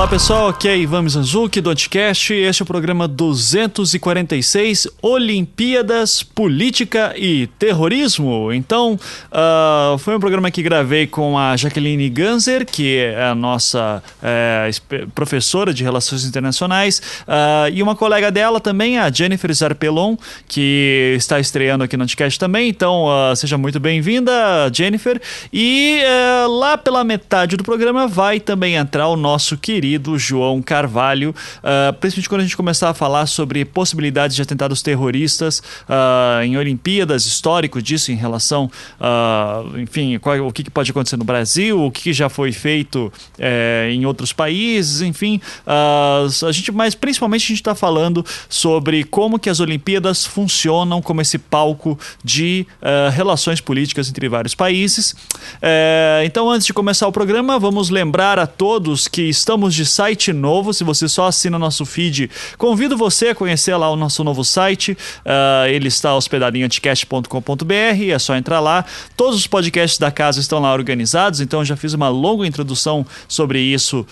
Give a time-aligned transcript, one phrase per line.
[0.00, 2.32] Olá pessoal, aqui é Ivan Mizanzuki do Anticast.
[2.32, 8.50] Este é o programa 246 Olimpíadas, Política e Terrorismo.
[8.50, 8.98] Então,
[9.30, 14.70] uh, foi um programa que gravei com a Jaqueline Ganser, que é a nossa é,
[15.14, 20.16] professora de Relações Internacionais, uh, e uma colega dela também, a Jennifer Zarpelon,
[20.48, 22.70] que está estreando aqui no Anticast também.
[22.70, 24.32] Então, uh, seja muito bem-vinda,
[24.72, 25.20] Jennifer.
[25.52, 30.62] E eh, lá pela metade do programa vai também entrar o nosso querido querido João
[30.62, 36.44] Carvalho, uh, principalmente quando a gente começar a falar sobre possibilidades de atentados terroristas uh,
[36.44, 41.24] em Olimpíadas, histórico disso em relação, uh, enfim, qual, o que, que, pode acontecer no
[41.24, 46.94] Brasil, o que, que já foi feito eh, em outros países, enfim, a gente, mas
[46.94, 52.66] principalmente a gente está falando sobre como que as Olimpíadas funcionam como esse palco de
[53.12, 55.14] relações políticas entre vários países.
[55.60, 60.32] Eh, então, antes de começar o programa, vamos lembrar a todos que estamos de site
[60.32, 60.74] novo.
[60.74, 64.92] Se você só assina nosso feed, convido você a conhecer lá o nosso novo site.
[64.92, 68.10] Uh, ele está hospedado em anticast.com.br.
[68.12, 68.84] É só entrar lá.
[69.16, 71.40] Todos os podcasts da casa estão lá organizados.
[71.40, 74.06] Então, já fiz uma longa introdução sobre isso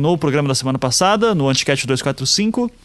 [0.00, 2.83] no programa da semana passada, no Anticast 245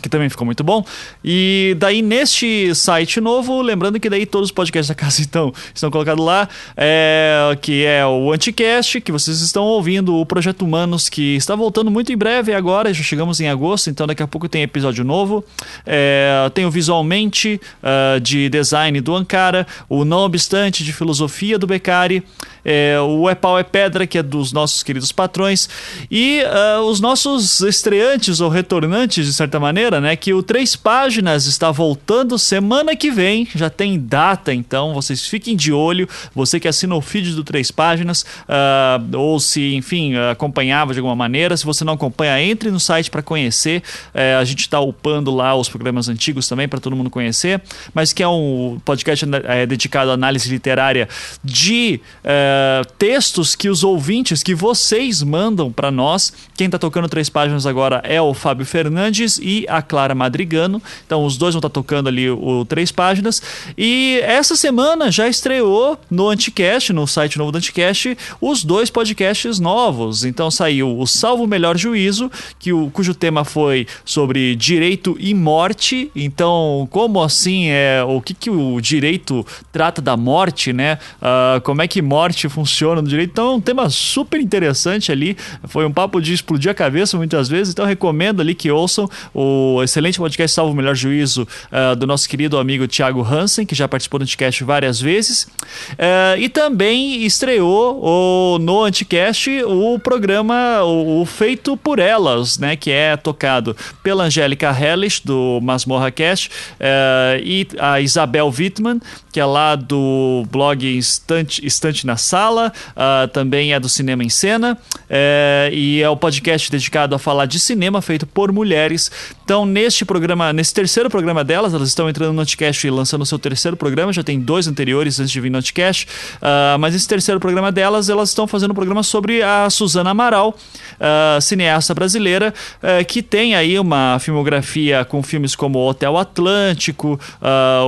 [0.00, 0.84] que também ficou muito bom.
[1.24, 5.90] E daí, neste site novo, lembrando que daí todos os podcasts da casa então, estão
[5.90, 11.36] colocados lá, é, que é o Anticast, que vocês estão ouvindo, o Projeto Humanos, que
[11.36, 14.62] está voltando muito em breve agora, já chegamos em agosto, então daqui a pouco tem
[14.62, 15.44] episódio novo.
[15.86, 21.66] É, tem o Visualmente, uh, de design do Ankara, o Não Obstante, de filosofia do
[21.66, 22.22] Beccari,
[22.64, 25.68] é, o É Pau é Pedra, que é dos nossos queridos patrões,
[26.10, 30.16] e uh, os nossos estreantes ou retornantes, de certa maneira, né?
[30.16, 35.56] Que o Três Páginas está voltando semana que vem, já tem data, então vocês fiquem
[35.56, 36.08] de olho.
[36.34, 41.16] Você que assina o feed do Três Páginas, uh, ou se, enfim, acompanhava de alguma
[41.16, 43.82] maneira, se você não acompanha, entre no site para conhecer.
[44.14, 47.60] Uh, a gente está upando lá os programas antigos também para todo mundo conhecer,
[47.94, 51.08] mas que é um podcast é, dedicado à análise literária
[51.42, 52.00] de.
[52.24, 56.32] Uh, eh, textos que os ouvintes, que vocês mandam para nós.
[56.56, 60.82] Quem está tocando três páginas agora é o Fábio Fernandes e a Clara Madrigano.
[61.06, 63.40] Então os dois vão estar tá tocando ali o, o três páginas.
[63.78, 69.60] E essa semana já estreou no Anticast, no site novo do Anticast, os dois podcasts
[69.60, 70.24] novos.
[70.24, 76.10] Então saiu o Salvo Melhor Juízo, que o, cujo tema foi sobre direito e morte.
[76.16, 80.98] Então, como assim é o que, que o direito trata da morte, né?
[81.20, 83.30] Uh, como é que morte funciona no direito.
[83.30, 85.36] Então é um tema super interessante ali.
[85.64, 87.72] Foi um papo de explodir a cabeça muitas vezes.
[87.72, 92.28] Então recomendo ali que ouçam o excelente podcast Salvo o Melhor Juízo uh, do nosso
[92.28, 95.44] querido amigo Thiago Hansen, que já participou do Anticast várias vezes.
[95.92, 102.76] Uh, e também estreou o, no Anticast o programa o, o, Feito por Elas, né?
[102.76, 109.00] Que é tocado pela Angélica Hellish, do Masmorra Cast, uh, e a Isabel Wittmann,
[109.32, 114.28] que é lá do blog Estante, Estante na Sala, uh, também é do Cinema em
[114.28, 119.10] Cena, é, e é o podcast dedicado a falar de cinema feito por mulheres.
[119.50, 123.26] Então, neste programa, nesse terceiro programa delas, elas estão entrando no Notcast e lançando o
[123.26, 126.06] seu terceiro programa, já tem dois anteriores antes de vir no Notcast,
[126.36, 130.50] uh, mas esse terceiro programa delas, elas estão fazendo um programa sobre a Suzana Amaral,
[130.50, 137.18] uh, cineasta brasileira, uh, que tem aí uma filmografia com filmes como Hotel Atlântico,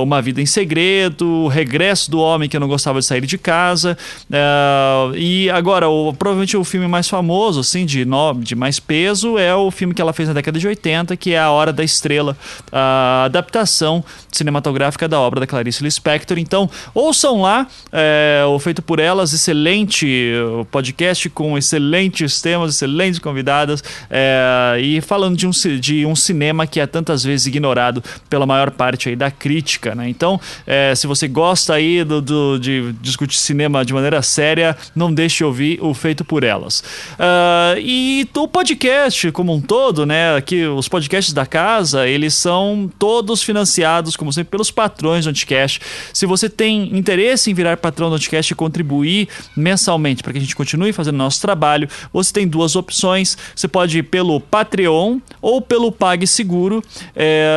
[0.01, 3.97] Uma Vida em Segredo, Regresso do Homem que não gostava de sair de casa,
[5.15, 9.55] e agora, o, provavelmente o filme mais famoso, assim, de, no, de mais peso, é
[9.55, 12.35] o filme que ela fez na década de 80, que é A Hora da Estrela,
[12.71, 16.37] a adaptação cinematográfica da obra da Clarice Lispector.
[16.37, 20.33] Então, ouçam lá, é, o Feito por Elas, excelente
[20.71, 26.79] podcast com excelentes temas, excelentes convidadas, é, e falando de um, de um cinema que
[26.79, 30.09] é tantas vezes ignorado pela maior parte aí da crítica, né?
[30.09, 35.13] Então, é, se você gosta aí do, do, de discutir cinema de maneira séria, não
[35.13, 36.79] deixe de ouvir o Feito por Elas.
[37.13, 40.35] Uh, e o podcast como um todo, né?
[40.35, 45.81] Aqui os podcasts da casa, eles são todos financiados, como sempre, pelos patrões do Anticast.
[46.13, 50.41] Se você tem interesse em virar patrão do Anticast e contribuir mensalmente para que a
[50.41, 53.37] gente continue fazendo nosso trabalho, você tem duas opções.
[53.55, 56.83] Você pode ir pelo Patreon ou pelo PagSeguro.
[57.15, 57.49] É,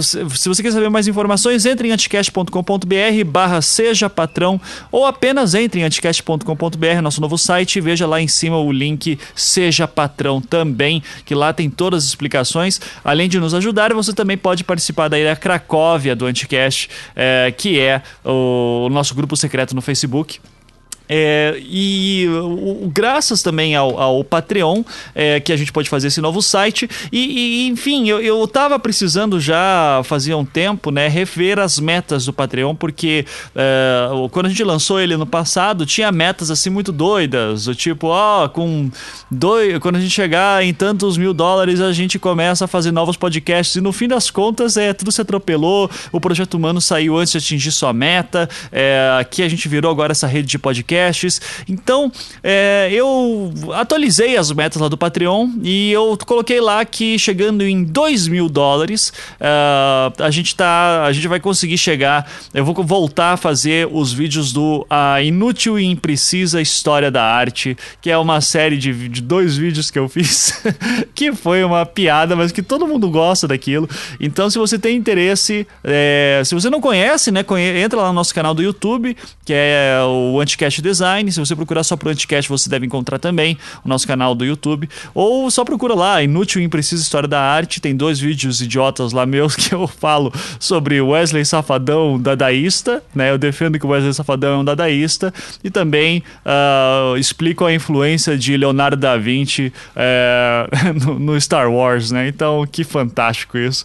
[0.00, 4.60] se você quer saber mais informações, entre em anticast.com.br barra seja patrão
[4.90, 9.18] ou apenas entre em anticast.com.br, nosso novo site, e veja lá em cima o link
[9.34, 12.80] Seja Patrão também, que lá tem todas as explicações.
[13.04, 17.80] Além de nos ajudar, você também pode participar da Ilha Cracóvia do Anticast, é, que
[17.80, 20.38] é o nosso grupo secreto no Facebook
[21.08, 24.82] É, e o, graças também ao, ao Patreon,
[25.14, 26.88] é, que a gente pode fazer esse novo site.
[27.10, 32.26] E, e enfim, eu, eu tava precisando já, fazia um tempo, né, rever as metas
[32.26, 33.24] do Patreon, porque
[33.56, 38.08] é, quando a gente lançou ele no passado, tinha metas assim muito doidas, do tipo,
[38.08, 38.90] ó, oh, com
[39.30, 43.16] dois, quando a gente chegar em tantos mil dólares, a gente começa a fazer novos
[43.16, 43.76] podcasts.
[43.76, 47.38] E no fim das contas, é, tudo se atropelou, o Projeto Humano saiu antes de
[47.38, 48.48] atingir sua meta.
[48.70, 51.40] É, aqui a gente virou agora essa rede de podcasts podcasts.
[51.68, 52.10] Então,
[52.42, 57.84] é, eu atualizei as metas lá do Patreon e eu coloquei lá que chegando em
[57.84, 61.04] 2 mil dólares, uh, a gente tá.
[61.04, 62.30] A gente vai conseguir chegar.
[62.52, 67.76] Eu vou voltar a fazer os vídeos do A Inútil e Imprecisa História da Arte,
[68.00, 70.62] que é uma série de, de dois vídeos que eu fiz,
[71.14, 73.88] que foi uma piada, mas que todo mundo gosta daquilo.
[74.20, 77.44] Então, se você tem interesse, é, se você não conhece, né,
[77.82, 81.30] entra lá no nosso canal do YouTube, que é o Anticast Design.
[81.30, 84.88] Se você procurar só pro Anticast, você deve encontrar também o nosso canal do YouTube.
[85.14, 87.80] Ou só procura lá, Inútil e Imprecisa História da Arte.
[87.80, 93.30] Tem dois vídeos idiotas lá meus que eu falo sobre Wesley Safadão dadaísta, né?
[93.30, 95.32] Eu defendo que o Wesley Safadão é um dadaísta.
[95.62, 102.10] E também uh, explico a influência de Leonardo da Vinci uh, no, no, Star Wars,
[102.10, 102.28] né?
[102.28, 103.84] Então, que fantástico isso.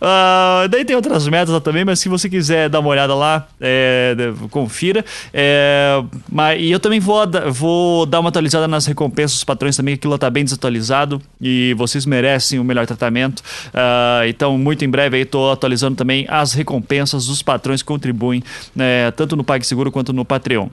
[0.00, 3.46] uh, daí tem outras metas lá também, mas se você quiser dar uma olhada lá,
[3.60, 4.14] é,
[4.50, 5.04] confira.
[5.32, 7.20] É, mas, e eu também vou,
[7.50, 12.06] vou dar uma atualizada nas recompensas dos patrões também, aquilo está bem desatualizado e vocês
[12.06, 13.40] merecem o melhor tratamento.
[13.68, 18.42] Uh, então, muito em breve aí estou atualizando também as recompensas dos patrões que contribuem,
[18.74, 20.68] né, tanto no PagSeguro quanto no Patreon.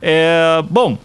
[0.00, 0.98] É, bom,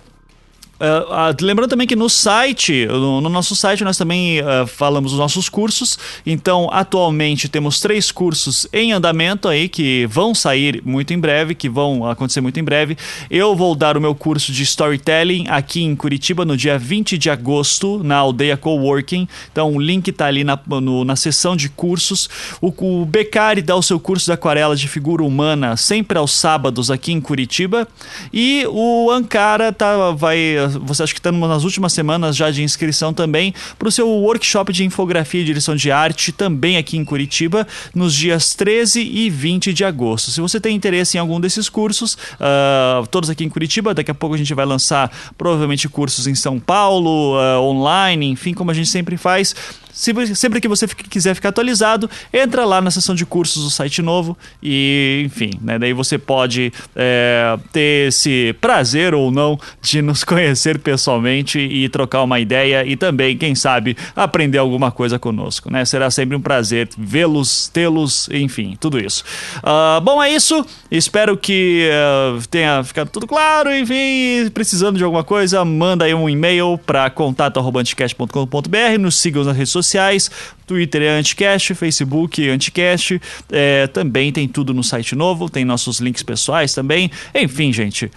[0.78, 5.12] Uh, uh, lembrando também que no site, no, no nosso site, nós também uh, falamos
[5.12, 5.98] dos nossos cursos.
[6.26, 11.70] Então, atualmente temos três cursos em andamento aí que vão sair muito em breve, que
[11.70, 12.98] vão acontecer muito em breve.
[13.30, 17.30] Eu vou dar o meu curso de storytelling aqui em Curitiba no dia 20 de
[17.30, 19.30] agosto, na aldeia Coworking.
[19.52, 22.30] Então, o link está ali na, no, na seção de cursos.
[22.60, 26.92] O, o Becari dá o seu curso de aquarela de figura humana sempre aos sábados
[26.92, 27.88] aqui em Curitiba.
[28.34, 33.14] E o Ankara tá, vai você acha que estamos nas últimas semanas já de inscrição
[33.14, 37.68] também para o seu workshop de infografia e direção de arte, também aqui em Curitiba,
[37.94, 40.32] nos dias 13 e 20 de agosto.
[40.32, 44.16] Se você tem interesse em algum desses cursos, uh, todos aqui em Curitiba, daqui a
[44.16, 48.74] pouco a gente vai lançar provavelmente cursos em São Paulo, uh, online, enfim, como a
[48.74, 49.56] gente sempre faz.
[49.96, 54.38] Sempre que você quiser ficar atualizado, entra lá na seção de cursos do site novo
[54.62, 60.80] e, enfim, né, daí você pode é, ter esse prazer ou não de nos conhecer
[60.80, 65.86] pessoalmente e trocar uma ideia e também, quem sabe, aprender alguma coisa conosco, né?
[65.86, 69.24] Será sempre um prazer vê-los, tê-los, enfim, tudo isso.
[69.60, 70.66] Uh, bom, é isso.
[70.92, 73.74] Espero que uh, tenha ficado tudo claro.
[73.74, 79.72] Enfim, precisando de alguma coisa, manda aí um e-mail para contato.anticast.com.br, nos sigam nas redes
[79.72, 80.30] sociais sociais.
[80.66, 83.22] Twitter é Anticast, Facebook é Anticast.
[83.52, 87.12] É, também tem tudo no site novo, tem nossos links pessoais também.
[87.34, 88.12] Enfim, gente,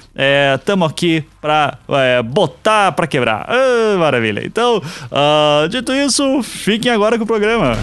[0.59, 3.47] estamos é, aqui para é, botar para quebrar.
[3.49, 4.43] Ah, maravilha.
[4.45, 7.77] Então, uh, dito isso, fiquem agora com o programa.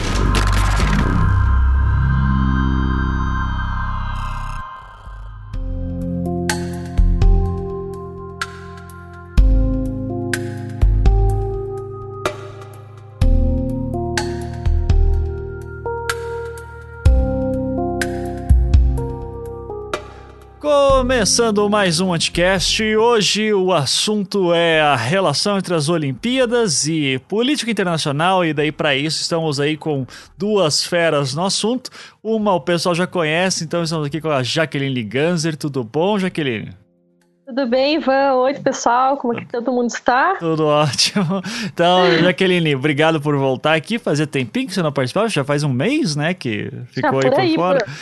[21.06, 27.70] Começando mais um Anticast, hoje o assunto é a relação entre as Olimpíadas e política
[27.70, 31.92] internacional, e daí para isso estamos aí com duas feras no assunto.
[32.24, 35.56] Uma o pessoal já conhece, então estamos aqui com a Jaqueline Liganzer.
[35.56, 36.74] Tudo bom, Jaqueline?
[37.46, 38.34] Tudo bem, Ivan?
[38.34, 40.36] Oi, pessoal, como é que todo mundo está?
[40.38, 41.44] Tudo ótimo.
[41.66, 44.00] Então, Jaqueline, obrigado por voltar aqui.
[44.00, 47.40] Fazia tempinho que você não participava, já faz um mês, né, que ficou já, por
[47.40, 47.86] aí por fora.
[47.86, 47.94] Por...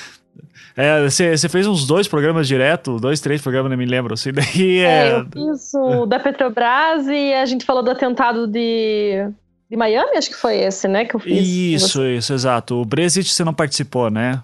[0.76, 4.14] É, você fez uns dois programas direto, dois, três programas, não me lembro.
[4.14, 5.10] Assim, daí é...
[5.10, 5.20] é...
[5.20, 9.28] eu fiz o da Petrobras e a gente falou do atentado de,
[9.70, 11.48] de Miami, acho que foi esse, né, que eu fiz.
[11.48, 12.82] Isso, isso, exato.
[12.82, 14.42] O Brexit você não participou, né?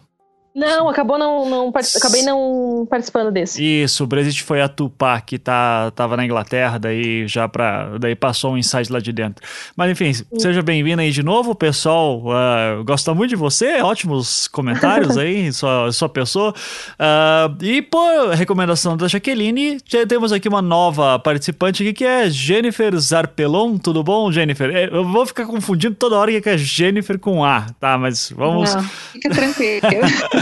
[0.54, 3.64] Não, acabou não, não acabei não participando desse.
[3.64, 8.16] Isso, o Brexit foi a Tupá, que tá, tava na Inglaterra, daí já para daí
[8.16, 9.46] passou um insight lá de dentro.
[9.76, 10.26] Mas enfim, Sim.
[10.38, 15.92] seja bem-vindo aí de novo, pessoal uh, gosta muito de você, ótimos comentários aí, sua,
[15.92, 16.54] sua pessoa.
[17.00, 22.28] Uh, e por recomendação da Jaqueline, já temos aqui uma nova participante aqui que é
[22.28, 24.76] Jennifer Zarpelon, tudo bom, Jennifer?
[24.76, 28.00] É, eu vou ficar confundindo toda hora que é Jennifer com A, tá?
[28.00, 28.74] Mas vamos...
[28.74, 29.82] Não, fica tranquilo.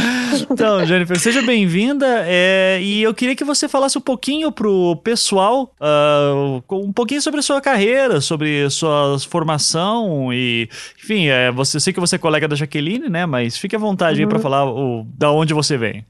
[0.49, 2.23] então, Jennifer, seja bem-vinda.
[2.25, 7.39] É, e eu queria que você falasse um pouquinho pro pessoal, uh, um pouquinho sobre
[7.39, 10.69] a sua carreira, sobre sua formação e,
[11.01, 13.25] enfim, é, você, eu sei que você é colega da Jaqueline, né?
[13.25, 14.27] Mas fique à vontade uhum.
[14.27, 16.05] aí para falar o, da onde você vem.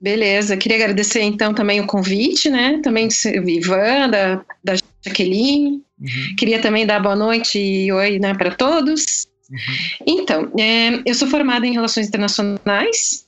[0.00, 2.80] Beleza, queria agradecer então também o convite, né?
[2.82, 5.80] Também do Ivan, da, da Jaqueline.
[6.00, 6.36] Uhum.
[6.36, 9.28] Queria também dar boa noite e oi né, para todos.
[9.52, 9.58] Uhum.
[10.06, 13.26] Então, é, eu sou formada em Relações Internacionais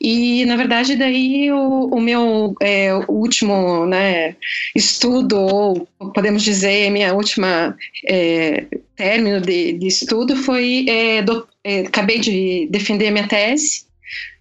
[0.00, 4.34] e, na verdade, daí o, o meu é, o último né,
[4.74, 7.76] estudo, ou podemos dizer, minha última
[8.08, 8.64] é,
[8.96, 13.84] término de, de, estudo foi, é, do, é, acabei de defender minha tese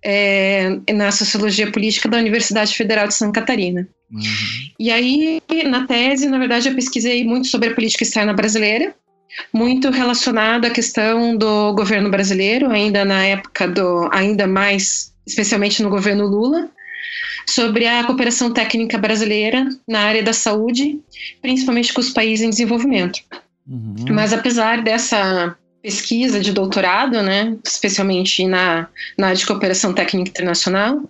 [0.04, 3.88] é, na Sociologia Política da Universidade Federal de Santa Catarina.
[4.12, 4.22] Uhum.
[4.80, 8.96] E aí, na tese, na verdade, eu pesquisei muito sobre a política externa brasileira,
[9.54, 15.90] muito relacionado à questão do governo brasileiro, ainda na época do, ainda mais, especialmente no
[15.90, 16.70] governo Lula,
[17.46, 21.00] sobre a cooperação técnica brasileira na área da saúde,
[21.42, 23.20] principalmente com os países em desenvolvimento.
[23.68, 23.96] Uhum.
[24.12, 31.02] Mas apesar dessa pesquisa de doutorado, né, especialmente na, na área de cooperação técnica internacional.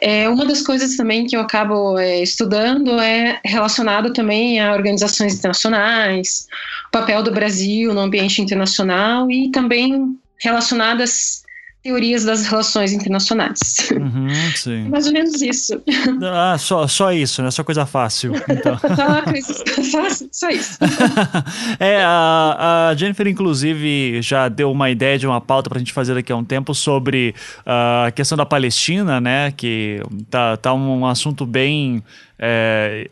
[0.00, 5.34] É, uma das coisas também que eu acabo é, estudando é relacionado também a organizações
[5.34, 6.46] internacionais,
[6.88, 11.42] o papel do Brasil no ambiente internacional e também relacionadas
[11.88, 13.58] teorias das relações internacionais.
[13.92, 14.88] Uhum, sim.
[14.90, 15.82] Mais ou menos isso.
[16.22, 17.50] Ah, só, só isso, né?
[17.50, 18.34] Só coisa fácil.
[18.48, 18.78] Então.
[19.90, 20.78] só, só, isso.
[21.80, 26.14] é, a, a, Jennifer, inclusive, já deu uma ideia de uma pauta pra gente fazer
[26.14, 29.50] daqui a um tempo sobre uh, a questão da Palestina, né?
[29.56, 32.02] Que tá, tá um assunto bem
[32.38, 33.08] é,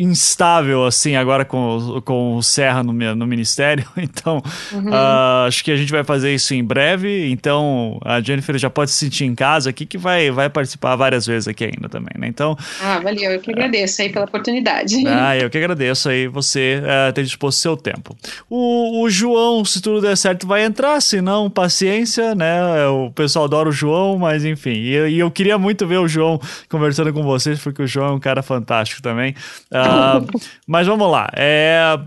[0.00, 3.86] instável assim agora com, com o Serra no, no ministério.
[4.18, 4.42] Então,
[4.72, 4.90] uhum.
[4.90, 7.30] uh, acho que a gente vai fazer isso em breve.
[7.30, 11.26] Então, a Jennifer já pode se sentir em casa aqui, que vai, vai participar várias
[11.26, 12.26] vezes aqui ainda também, né?
[12.26, 12.56] Então.
[12.80, 13.30] Ah, valeu.
[13.30, 14.96] Eu que agradeço aí pela oportunidade.
[15.08, 18.16] Ah, eu que agradeço aí você uh, ter disposto seu tempo.
[18.48, 22.86] O, o João, se tudo der certo, vai entrar, se não, paciência, né?
[22.86, 24.70] O pessoal adora o João, mas enfim.
[24.70, 28.12] E, e eu queria muito ver o João conversando com vocês, porque o João é
[28.12, 29.34] um cara fantástico também.
[29.70, 30.26] Uh,
[30.66, 31.28] mas vamos lá.
[31.34, 31.98] É,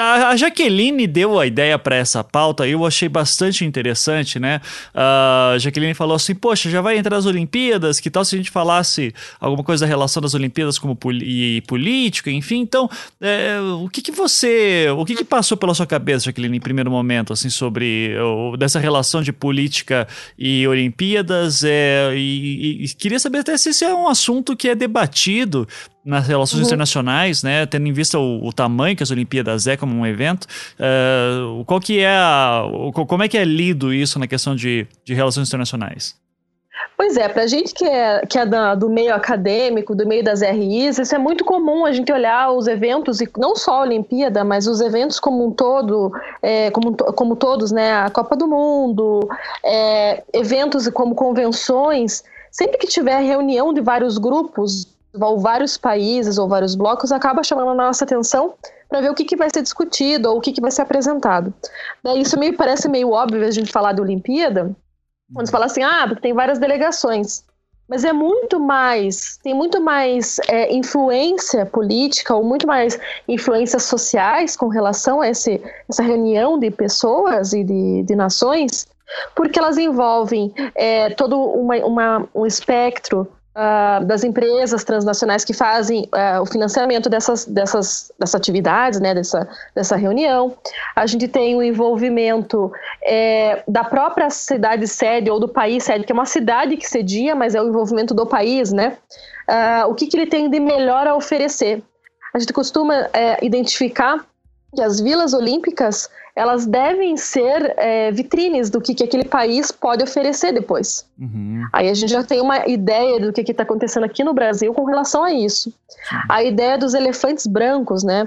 [0.00, 4.60] a Jaqueline deu a ideia para essa pauta e eu achei bastante interessante, né?
[4.94, 8.38] Uh, a Jaqueline falou assim: Poxa, já vai entrar as Olimpíadas, que tal se a
[8.38, 12.60] gente falasse alguma coisa da relação das Olimpíadas como e política, enfim.
[12.60, 12.88] Então,
[13.20, 14.88] é, o que, que você.
[14.96, 18.78] O que, que passou pela sua cabeça, Jaqueline, em primeiro momento, assim, sobre o, dessa
[18.78, 20.06] relação de política
[20.38, 21.64] e Olimpíadas?
[21.64, 25.66] É, e, e, queria saber até se esse é um assunto que é debatido
[26.04, 26.66] nas relações uhum.
[26.66, 30.44] internacionais, né, tendo em vista o, o, tamanho que as Olimpíadas é como um evento,
[30.44, 35.14] uh, qual que é a, como é que é lido isso na questão de, de
[35.14, 36.14] relações internacionais?
[36.96, 40.22] Pois é, para a gente que é, que é da, do meio acadêmico, do meio
[40.22, 43.82] das RIs, isso é muito comum a gente olhar os eventos, e não só a
[43.82, 48.46] Olimpíada, mas os eventos como um todo, é, como, como todos, né, a Copa do
[48.46, 49.28] Mundo,
[49.64, 54.86] é, eventos como convenções, sempre que tiver reunião de vários grupos,
[55.20, 58.54] ou vários países ou vários blocos, acaba chamando a nossa atenção
[58.88, 61.52] para ver o que, que vai ser discutido ou o que, que vai ser apresentado.
[62.02, 64.74] Daí isso me parece meio óbvio a gente falar de Olimpíada,
[65.32, 67.44] quando fala assim, ah, porque tem várias delegações.
[67.88, 74.56] Mas é muito mais, tem muito mais é, influência política ou muito mais influências sociais
[74.56, 78.86] com relação a esse, essa reunião de pessoas e de, de nações,
[79.36, 86.08] porque elas envolvem é, todo uma, uma, um espectro uh, das empresas transnacionais que fazem
[86.12, 90.56] uh, o financiamento dessas, dessas, dessas atividades, né, dessa, dessa reunião.
[90.94, 96.12] A gente tem o envolvimento é, da própria cidade sede ou do país sede, que
[96.12, 98.96] é uma cidade que cedia, mas é o envolvimento do país, né?
[99.48, 101.82] Uh, o que, que ele tem de melhor a oferecer?
[102.34, 104.24] A gente costuma é, identificar
[104.74, 110.02] que as vilas olímpicas elas devem ser é, vitrines do que, que aquele país pode
[110.02, 111.06] oferecer depois.
[111.18, 111.64] Uhum.
[111.72, 114.84] Aí a gente já tem uma ideia do que está acontecendo aqui no Brasil com
[114.84, 115.68] relação a isso.
[115.68, 116.18] Uhum.
[116.28, 118.26] A ideia dos elefantes brancos, né?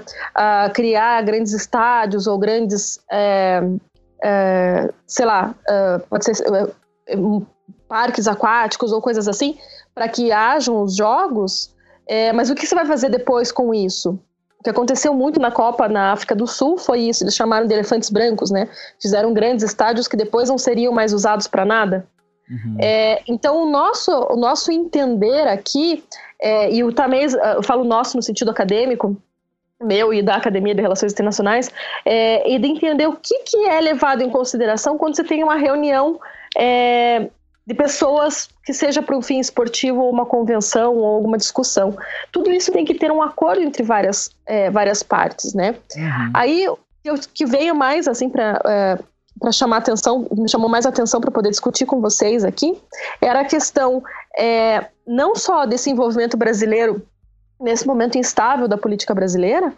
[0.72, 3.62] Criar grandes estádios ou grandes, é,
[4.24, 7.16] é, sei lá, é, pode ser é,
[7.86, 9.58] parques aquáticos ou coisas assim,
[9.94, 11.74] para que hajam os jogos.
[12.06, 14.18] É, mas o que você vai fazer depois com isso?
[14.60, 17.22] O que aconteceu muito na Copa na África do Sul foi isso.
[17.22, 18.68] Eles chamaram de elefantes brancos, né?
[19.00, 22.06] Fizeram grandes estádios que depois não seriam mais usados para nada.
[22.50, 22.76] Uhum.
[22.80, 26.02] É, então, o nosso, o nosso entender aqui,
[26.40, 29.16] é, e o também eu falo nosso no sentido acadêmico,
[29.80, 31.70] meu e da Academia de Relações Internacionais,
[32.04, 36.18] é, de entender o que, que é levado em consideração quando você tem uma reunião
[36.56, 37.28] é,
[37.68, 41.94] de pessoas que seja para um fim esportivo ou uma convenção ou alguma discussão.
[42.32, 45.76] Tudo isso tem que ter um acordo entre várias, é, várias partes, né?
[45.94, 46.30] Uhum.
[46.32, 46.78] Aí o
[47.34, 48.98] que veio mais assim para é,
[49.38, 52.76] para chamar atenção, me chamou mais atenção para poder discutir com vocês aqui,
[53.20, 54.02] era a questão
[54.36, 57.06] é, não só desse envolvimento brasileiro
[57.60, 59.72] nesse momento instável da política brasileira,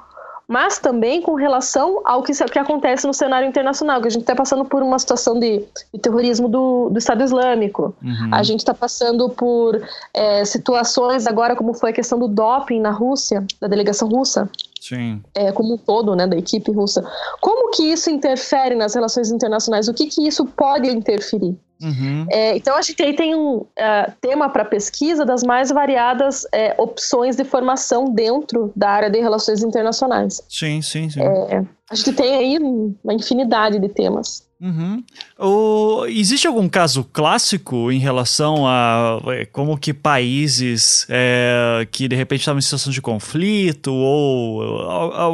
[0.51, 4.35] mas também com relação ao que, que acontece no cenário internacional, que a gente está
[4.35, 5.65] passando por uma situação de,
[5.95, 8.35] de terrorismo do, do, Estado Islâmico, uhum.
[8.35, 9.81] a gente está passando por
[10.13, 15.23] é, situações agora, como foi a questão do doping na Rússia, da delegação russa, Sim.
[15.37, 17.09] É, como um todo, né, da equipe russa.
[17.41, 19.87] Como que isso interfere nas relações internacionais?
[19.87, 21.57] O que que isso pode interferir?
[21.83, 22.27] Uhum.
[22.31, 26.75] É, então a gente aí tem um uh, tema para pesquisa das mais variadas é,
[26.77, 30.43] opções de formação dentro da área de relações internacionais.
[30.49, 31.21] Sim, sim, sim.
[31.23, 32.59] É, a gente tem aí
[33.03, 34.50] uma infinidade de temas.
[34.61, 35.03] Uhum.
[35.39, 42.15] O, existe algum caso clássico em relação a é, como que países é, que de
[42.15, 44.83] repente estavam em situação de conflito ou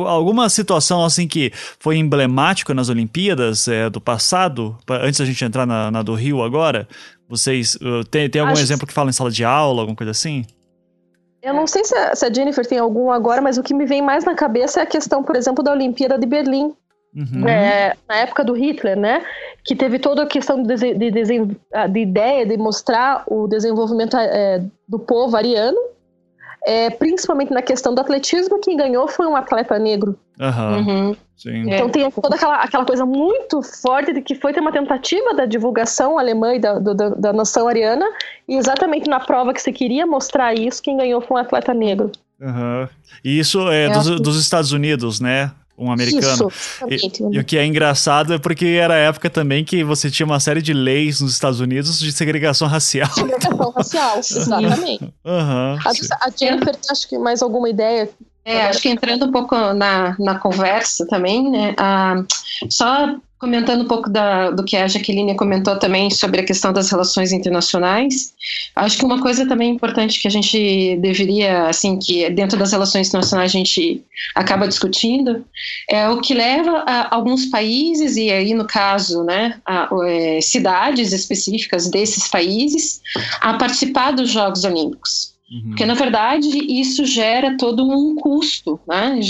[0.06, 5.66] alguma situação assim que foi emblemática nas Olimpíadas é, do passado, antes da gente entrar
[5.66, 6.86] na, na do Rio agora?
[7.28, 8.62] Vocês uh, tem, tem algum Acho...
[8.62, 10.46] exemplo que fala em sala de aula, alguma coisa assim?
[11.42, 13.86] Eu não sei se a, se a Jennifer tem algum agora, mas o que me
[13.86, 16.74] vem mais na cabeça é a questão, por exemplo, da Olimpíada de Berlim,
[17.16, 17.48] Uhum.
[17.48, 19.24] É, na época do Hitler, né?
[19.64, 24.62] Que teve toda a questão de, de, de, de ideia de mostrar o desenvolvimento é,
[24.86, 25.78] do povo ariano,
[26.66, 30.14] é, principalmente na questão do atletismo, quem ganhou foi um atleta negro.
[30.38, 30.76] Uhum.
[30.78, 31.16] Uhum.
[31.46, 35.46] Então tem toda aquela, aquela coisa muito forte de que foi ter uma tentativa da
[35.46, 38.06] divulgação alemã e da, do, da, da nação ariana,
[38.48, 42.10] e exatamente na prova que você queria mostrar isso, quem ganhou foi um atleta negro.
[42.40, 42.88] Uhum.
[43.24, 45.52] E isso é, dos, dos Estados Unidos, né?
[45.78, 46.48] Um americano.
[46.88, 50.10] Isso, e, e, o que é engraçado é porque era a época também que você
[50.10, 53.10] tinha uma série de leis nos Estados Unidos de segregação racial.
[53.12, 55.04] Segregação racial, exatamente.
[55.24, 58.08] Uhum, a, a Jennifer, acho que mais alguma ideia
[58.46, 61.74] é, acho que entrando um pouco na, na conversa também, né?
[61.76, 62.14] Ah,
[62.70, 66.90] só comentando um pouco da, do que a Jaqueline comentou também sobre a questão das
[66.90, 68.34] relações internacionais,
[68.74, 73.08] acho que uma coisa também importante que a gente deveria, assim, que dentro das relações
[73.08, 74.02] internacionais a gente
[74.34, 75.44] acaba discutindo,
[75.88, 81.12] é o que leva a alguns países, e aí no caso, né, a, é, cidades
[81.12, 83.02] específicas desses países,
[83.40, 85.36] a participar dos Jogos Olímpicos.
[85.50, 85.68] Uhum.
[85.68, 89.20] Porque, na verdade, isso gera todo um custo, né?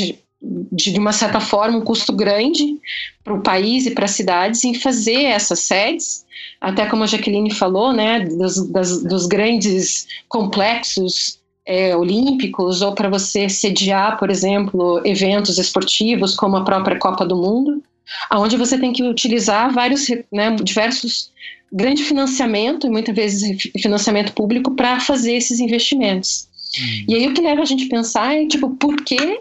[0.72, 2.78] De uma certa forma, um custo grande
[3.24, 6.24] para o país e para as cidades em fazer essas sedes,
[6.60, 13.08] até como a Jaqueline falou, né, dos, das, dos grandes complexos é, olímpicos, ou para
[13.08, 17.82] você sediar, por exemplo, eventos esportivos como a própria Copa do Mundo,
[18.30, 21.30] aonde você tem que utilizar vários, né, diversos
[21.72, 26.48] grande financiamento e muitas vezes financiamento público para fazer esses investimentos.
[26.78, 27.04] Hum.
[27.08, 29.40] E aí o que leva a gente a pensar é tipo por que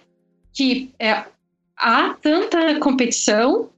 [0.55, 1.23] que é,
[1.77, 3.69] há tanta competição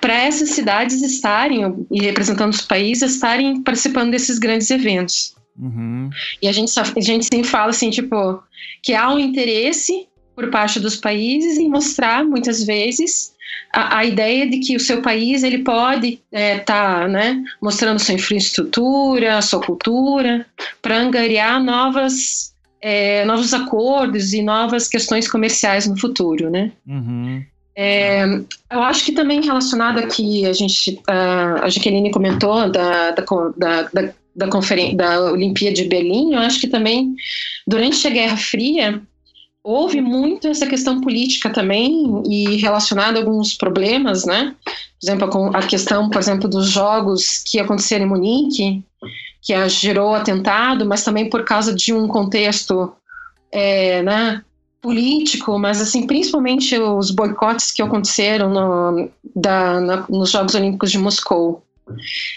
[0.00, 5.34] para essas cidades estarem e representando os países estarem participando desses grandes eventos.
[5.58, 6.10] Uhum.
[6.40, 8.40] E a gente, a gente sempre fala assim, tipo,
[8.82, 13.34] que há um interesse por parte dos países em mostrar, muitas vezes,
[13.72, 17.98] a, a ideia de que o seu país ele pode estar é, tá, né, mostrando
[17.98, 20.46] sua infraestrutura, sua cultura,
[20.82, 22.54] para angariar novas
[22.88, 26.70] é, novos acordos e novas questões comerciais no futuro, né?
[26.86, 27.42] Uhum.
[27.74, 28.24] É,
[28.70, 33.24] eu acho que também relacionado aqui, a gente, a, a Jaqueline comentou da, da,
[33.56, 34.12] da, da,
[34.94, 37.12] da Olimpíada de Berlim, eu acho que também,
[37.66, 39.02] durante a Guerra Fria,
[39.64, 44.54] houve muito essa questão política também e relacionada a alguns problemas, né?
[44.64, 48.84] Por exemplo, a questão, por exemplo, dos jogos que aconteceram em Munique,
[49.46, 52.92] que gerou atentado, mas também por causa de um contexto
[53.52, 54.42] é, né,
[54.82, 60.98] político, mas assim principalmente os boicotes que aconteceram no, da, na, nos Jogos Olímpicos de
[60.98, 61.62] Moscou.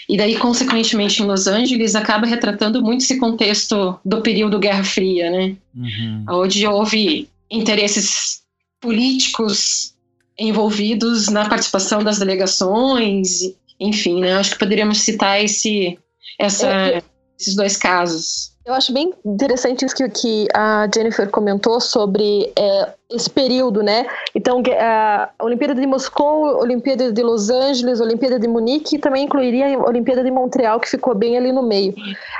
[0.08, 5.28] E daí, consequentemente, em Los Angeles, acaba retratando muito esse contexto do período Guerra Fria,
[5.28, 5.56] né?
[5.74, 6.24] Uhum.
[6.28, 8.42] Onde houve interesses
[8.80, 9.92] políticos
[10.38, 14.34] envolvidos na participação das delegações, enfim, né?
[14.34, 15.98] Acho que poderíamos citar esse,
[16.40, 17.02] essa, é,
[17.38, 18.50] esses dois casos.
[18.64, 24.06] Eu acho bem interessante isso que, que a Jennifer comentou sobre é, esse período, né?
[24.34, 29.76] Então, a Olimpíada de Moscou, Olimpíada de Los Angeles, Olimpíada de Munique e também incluiria
[29.76, 31.94] a Olimpíada de Montreal, que ficou bem ali no meio.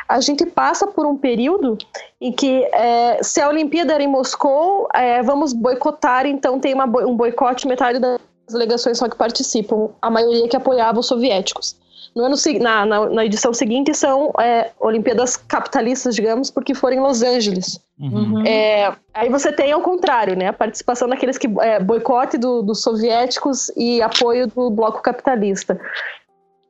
[0.08, 1.76] A gente passa por um período
[2.20, 6.84] em que, é, se a Olimpíada era em Moscou, é, vamos boicotar, então tem uma,
[6.84, 11.76] um boicote metade das delegações só que participam, a maioria que apoiava os soviéticos.
[12.14, 17.00] No ano, na, na, na edição seguinte são é, Olimpíadas capitalistas, digamos, porque foram em
[17.00, 17.80] Los Angeles.
[18.00, 18.44] Uhum.
[18.44, 20.48] É, aí você tem ao contrário, né?
[20.48, 25.80] A participação daqueles que é, boicote do, dos soviéticos e apoio do bloco capitalista.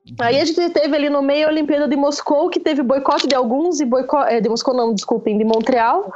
[0.06, 0.16] Uhum.
[0.20, 3.34] Aí a gente teve ali no meio a Olimpíada de Moscou, que teve boicote de
[3.34, 4.34] alguns e boicote.
[4.34, 6.12] É, de Moscou, não, desculpem, de Montreal.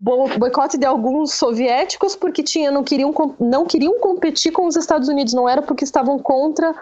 [0.00, 5.32] Boicote de alguns soviéticos porque tinha, não, queriam, não queriam competir com os Estados Unidos,
[5.32, 6.74] não era porque estavam contra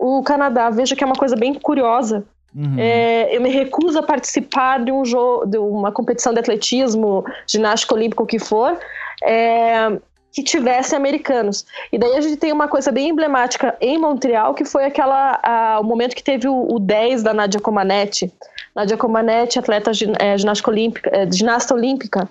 [0.00, 0.70] o Canadá.
[0.70, 2.24] Veja que é uma coisa bem curiosa.
[2.56, 2.76] Uhum.
[2.78, 7.94] É, eu me recuso a participar de um jogo, de uma competição de atletismo, ginástica
[7.94, 8.76] olímpica, o que for,
[9.22, 9.92] é,
[10.32, 11.64] que tivesse americanos.
[11.92, 15.78] E daí a gente tem uma coisa bem emblemática em Montreal, que foi aquela a,
[15.80, 18.32] o momento que teve o, o 10 da Nadia Comaneci.
[18.74, 22.28] Nadia Comaneci, atleta é, ginástica olímpica, é, ginasta olímpica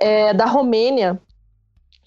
[0.00, 1.20] é, da Romênia,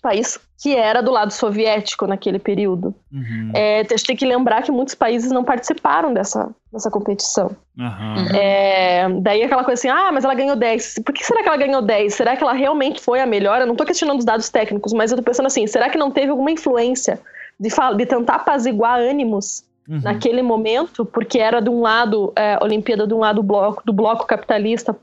[0.04, 2.94] país que era do lado soviético naquele período.
[3.12, 3.52] Uhum.
[3.54, 7.56] É, a gente tem que lembrar que muitos países não participaram dessa, dessa competição.
[7.78, 8.36] Uhum.
[8.36, 11.00] É, daí aquela coisa assim, ah, mas ela ganhou 10.
[11.06, 12.14] Por que será que ela ganhou 10?
[12.14, 13.62] Será que ela realmente foi a melhor?
[13.62, 16.12] Eu não estou questionando os dados técnicos, mas eu estou pensando assim, será que não
[16.12, 17.20] teve alguma influência
[17.60, 20.02] de, de tentar apaziguar ânimos uhum.
[20.02, 21.06] naquele momento?
[21.06, 24.96] Porque era de um lado, é, Olimpíada de um lado bloco, do bloco capitalista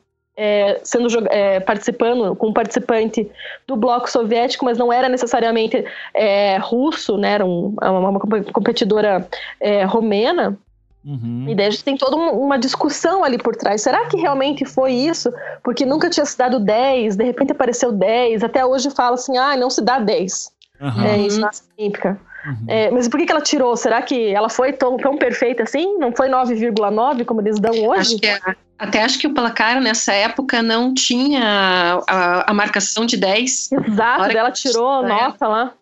[0.43, 3.31] é, sendo é, participando com um participante
[3.67, 7.33] do bloco soviético, mas não era necessariamente é, russo, né?
[7.33, 9.29] Era um, uma, uma competidora
[9.61, 10.57] é, romena.
[11.05, 11.45] Uhum.
[11.47, 13.83] E daí a gente tem toda uma discussão ali por trás.
[13.83, 15.31] Será que realmente foi isso?
[15.63, 18.43] Porque nunca tinha se dado 10, de repente apareceu 10.
[18.43, 20.53] Até hoje fala assim: ah, não se dá 10.
[20.81, 21.05] Uhum.
[21.05, 22.19] É isso na Olímpica.
[22.47, 22.65] Uhum.
[22.67, 23.77] É, mas por que, que ela tirou?
[23.77, 25.99] Será que ela foi tão, tão perfeita assim?
[25.99, 28.01] Não foi 9,9 como eles dão hoje?
[28.01, 28.39] Acho que é,
[28.81, 33.73] até acho que o placar nessa época não tinha a, a marcação de 10.
[33.73, 35.75] Exato, ela tirou nota lá.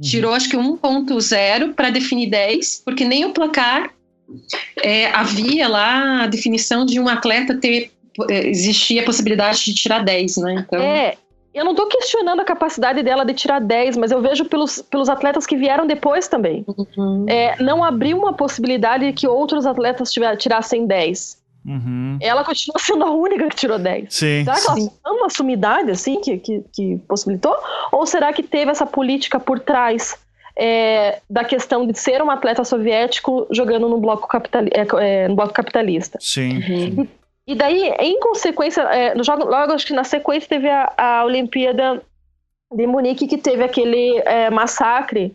[0.00, 3.90] Tirou acho que 1.0 para definir 10, porque nem o placar
[4.82, 7.90] é, havia lá a definição de um atleta ter
[8.30, 10.64] é, existia a possibilidade de tirar 10, né?
[10.66, 10.80] Então...
[10.80, 11.16] É,
[11.52, 15.08] eu não estou questionando a capacidade dela de tirar 10, mas eu vejo pelos, pelos
[15.08, 16.64] atletas que vieram depois também.
[16.66, 17.26] Uhum.
[17.28, 21.37] É, não abriu uma possibilidade de que outros atletas tiver, tirassem 10.
[21.68, 22.18] Uhum.
[22.20, 24.12] Ela continua sendo a única que tirou 10.
[24.12, 27.54] Sim, será que ela tem uma sumidade assim que, que, que, possibilitou?
[27.92, 30.16] Ou será que teve essa política por trás
[30.56, 35.36] é, da questão de ser um atleta soviético jogando no bloco, capitali é, é, no
[35.36, 36.18] bloco capitalista?
[36.20, 36.56] Sim.
[36.56, 37.08] Uhum.
[37.46, 40.92] E, e daí, em consequência, é, no jogo, logo acho que na sequência teve a,
[40.96, 42.02] a Olimpíada
[42.72, 45.34] de Munique, que teve aquele é, massacre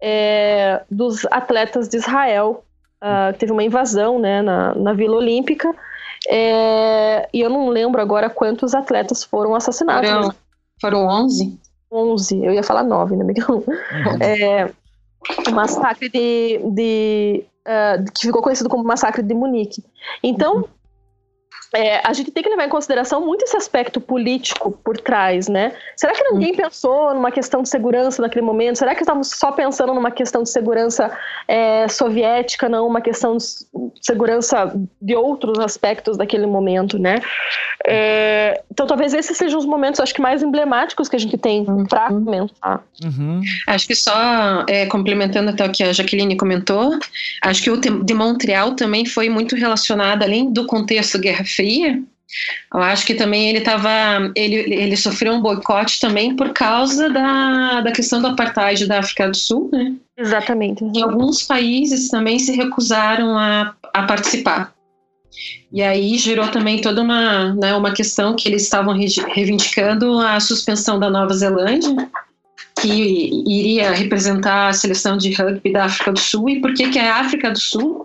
[0.00, 2.64] é, dos atletas de Israel.
[3.02, 5.74] Uh, teve uma invasão né, na, na Vila Olímpica.
[6.28, 10.10] É, e eu não lembro agora quantos atletas foram assassinados.
[10.10, 10.34] Foram,
[10.80, 11.58] foram 11?
[11.90, 13.46] 11, eu ia falar 9, né, Miguel?
[13.48, 13.64] Uhum.
[14.20, 14.70] É,
[15.48, 19.82] o massacre de, de uh, que ficou conhecido como massacre de Munique.
[20.22, 20.77] Então, uhum
[21.74, 25.72] é, a gente tem que levar em consideração muito esse aspecto político por trás, né?
[25.96, 28.78] Será que ninguém pensou numa questão de segurança naquele momento?
[28.78, 31.10] Será que estávamos só pensando numa questão de segurança
[31.46, 33.44] é, soviética, não uma questão de
[34.00, 37.20] segurança de outros aspectos daquele momento, né?
[37.86, 41.64] É, então, talvez esses sejam os momentos, acho que mais emblemáticos que a gente tem
[41.68, 41.84] uhum.
[41.84, 42.82] para comentar.
[43.04, 43.40] Uhum.
[43.66, 46.98] Acho que só é, complementando até o que a Jaqueline comentou,
[47.42, 51.57] acho que o de Montreal também foi muito relacionado, além do contexto Guerra Fria,
[52.74, 53.88] eu acho que também ele estava.
[54.34, 59.28] Ele, ele sofreu um boicote também por causa da, da questão do apartheid da África
[59.28, 59.94] do Sul, né?
[60.16, 60.84] Exatamente.
[60.94, 64.74] E alguns países também se recusaram a, a participar.
[65.72, 70.98] E aí gerou também toda uma, né, uma questão que eles estavam reivindicando a suspensão
[70.98, 72.10] da Nova Zelândia
[72.80, 76.98] que iria representar a seleção de rugby da África do Sul e por que que
[76.98, 78.04] a África do Sul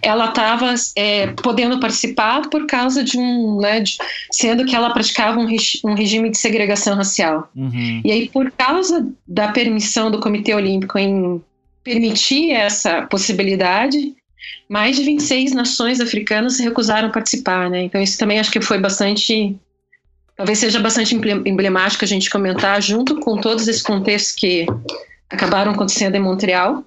[0.00, 3.96] ela estava é, podendo participar por causa de um, né, de,
[4.30, 5.46] sendo que ela praticava um,
[5.84, 7.50] um regime de segregação racial.
[7.54, 8.02] Uhum.
[8.04, 11.42] E aí por causa da permissão do Comitê Olímpico em
[11.84, 14.14] permitir essa possibilidade,
[14.68, 17.82] mais de 26 nações africanas se recusaram a participar, né?
[17.82, 19.56] Então isso também acho que foi bastante
[20.36, 24.66] talvez seja bastante emblemático a gente comentar, junto com todos esses contextos que
[25.30, 26.84] acabaram acontecendo em Montreal.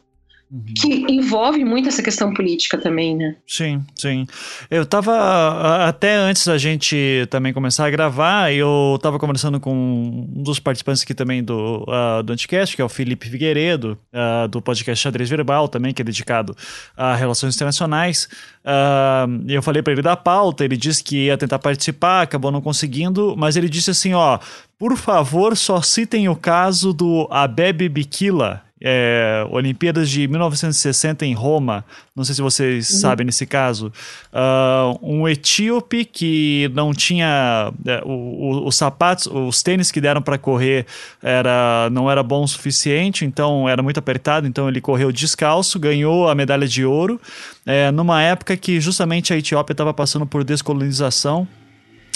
[0.80, 3.36] Que envolve muito essa questão política também, né?
[3.48, 4.28] Sim, sim.
[4.70, 10.44] Eu estava até antes da gente também começar a gravar, eu estava conversando com um
[10.44, 14.62] dos participantes aqui também do, uh, do Anticast, que é o Felipe Figueiredo, uh, do
[14.62, 16.56] podcast Xadrez Verbal, também, que é dedicado
[16.96, 18.30] a relações internacionais.
[18.64, 22.52] Uh, e eu falei para ele da pauta, ele disse que ia tentar participar, acabou
[22.52, 24.40] não conseguindo, mas ele disse assim: ó,
[24.78, 31.86] por favor, só citem o caso do Abebe Bikila, é, Olimpíadas de 1960 em Roma,
[32.16, 33.00] não sei se vocês uhum.
[33.00, 33.92] sabem nesse caso,
[34.34, 40.22] uh, um etíope que não tinha uh, o, o, os sapatos, os tênis que deram
[40.22, 40.86] para correr
[41.24, 46.28] era não era bom o suficiente, então era muito apertado, então ele correu descalço, ganhou
[46.28, 47.20] a medalha de ouro,
[47.66, 51.48] é, numa época que justamente a Etiópia estava passando por descolonização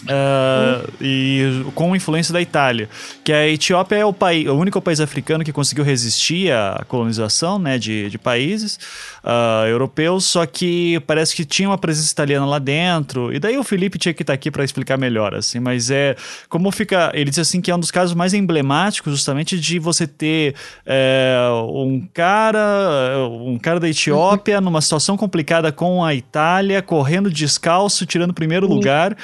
[0.04, 2.88] Uh, e com influência da Itália,
[3.22, 7.60] que a Etiópia é o, país, o único país africano que conseguiu resistir à colonização
[7.60, 8.80] né, de, de países
[9.26, 13.64] uh, europeus, só que parece que tinha uma presença italiana lá dentro, e daí o
[13.64, 16.16] Felipe tinha que estar aqui para explicar melhor, assim, mas é
[16.48, 20.08] como fica, ele diz assim que é um dos casos mais emblemáticos justamente de você
[20.08, 24.64] ter é, um cara, um cara da Etiópia uhum.
[24.70, 28.76] numa situação complicada com a Itália, correndo descalço, tirando o primeiro uhum.
[28.76, 29.18] lugar,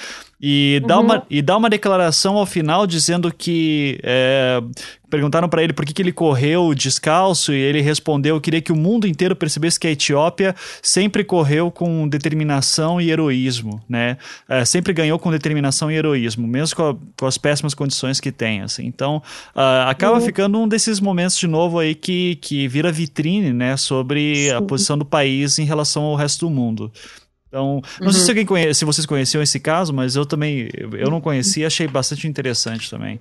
[0.48, 0.88] e, uhum.
[0.88, 4.00] dá uma, e dá uma declaração ao final dizendo que.
[4.04, 4.62] É,
[5.10, 8.76] perguntaram para ele por que, que ele correu descalço e ele respondeu: queria que o
[8.76, 14.18] mundo inteiro percebesse que a Etiópia sempre correu com determinação e heroísmo, né?
[14.48, 18.32] É, sempre ganhou com determinação e heroísmo, mesmo com, a, com as péssimas condições que
[18.32, 18.62] tem.
[18.62, 18.86] Assim.
[18.86, 19.24] Então,
[19.56, 20.22] uh, acaba uhum.
[20.22, 23.78] ficando um desses momentos de novo aí que, que vira vitrine, né?
[23.78, 24.52] Sobre Sim.
[24.52, 26.92] a posição do país em relação ao resto do mundo.
[27.56, 28.12] Então, não uhum.
[28.12, 31.68] sei se, alguém conhece, se vocês conheciam esse caso, mas eu também, eu não conhecia,
[31.68, 33.18] achei bastante interessante também.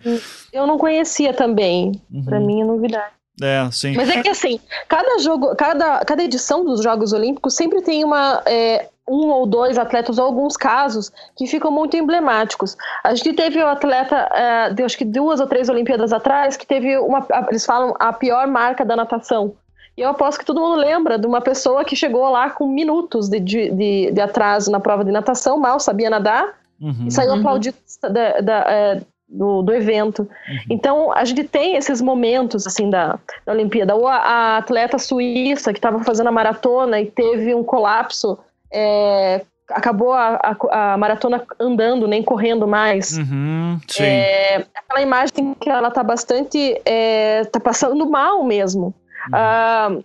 [0.53, 2.25] Eu não conhecia também, uhum.
[2.25, 3.13] para mim é novidade.
[3.41, 3.95] É, sim.
[3.95, 8.43] Mas é que assim, cada jogo, cada, cada edição dos Jogos Olímpicos sempre tem uma,
[8.45, 12.77] é, um ou dois atletas, ou alguns casos, que ficam muito emblemáticos.
[13.05, 16.57] A gente teve o um atleta, é, de, acho que duas ou três Olimpíadas atrás,
[16.57, 19.55] que teve uma, eles falam, a pior marca da natação.
[19.97, 23.29] E eu aposto que todo mundo lembra de uma pessoa que chegou lá com minutos
[23.29, 27.39] de, de, de atraso na prova de natação, mal sabia nadar, uhum, e saiu uhum.
[27.39, 30.23] aplaudido da, da, é, do, do, evento.
[30.23, 30.59] Uhum.
[30.69, 33.95] Então, a gente tem esses momentos, assim, da, da Olimpíada.
[33.95, 38.37] Ou a, a atleta suíça que estava fazendo a maratona e teve um colapso,
[38.73, 43.17] é, acabou a, a, a, maratona andando, nem correndo mais.
[43.17, 46.81] Uhum, é, aquela imagem que ela está bastante...
[46.85, 48.93] É, tá passando mal mesmo.
[49.29, 49.99] Uh, ah,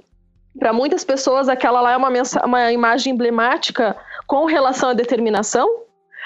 [0.58, 2.10] para muitas pessoas, aquela lá é uma,
[2.44, 3.96] uma imagem emblemática
[4.28, 5.68] com relação à determinação,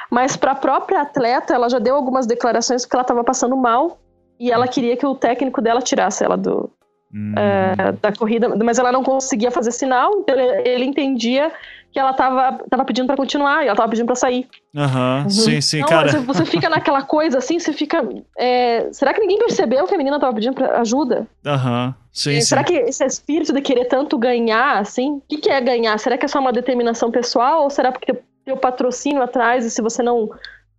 [0.10, 4.00] mas para a própria atleta, ela já deu algumas declarações porque ela estava passando mal
[4.40, 6.70] e ela queria que o técnico dela tirasse ela do,
[7.14, 7.34] uhum.
[7.38, 11.52] é, da corrida, mas ela não conseguia fazer sinal, então ele, ele entendia
[11.94, 14.48] que ela tava, tava pedindo para continuar e ela tava pedindo para sair.
[14.74, 14.84] Uhum.
[14.84, 15.30] uhum.
[15.30, 16.20] Sim, sim, então, cara.
[16.22, 18.04] Você fica naquela coisa assim, você fica.
[18.36, 21.28] É, será que ninguém percebeu que a menina tava pedindo ajuda?
[21.46, 21.88] Aham.
[21.88, 22.04] Uhum.
[22.12, 22.74] Sim, será sim.
[22.74, 25.98] que esse espírito de querer tanto ganhar, assim, o que, que é ganhar?
[26.00, 29.70] Será que é só uma determinação pessoal ou será porque tem o patrocínio atrás e
[29.72, 30.30] se você não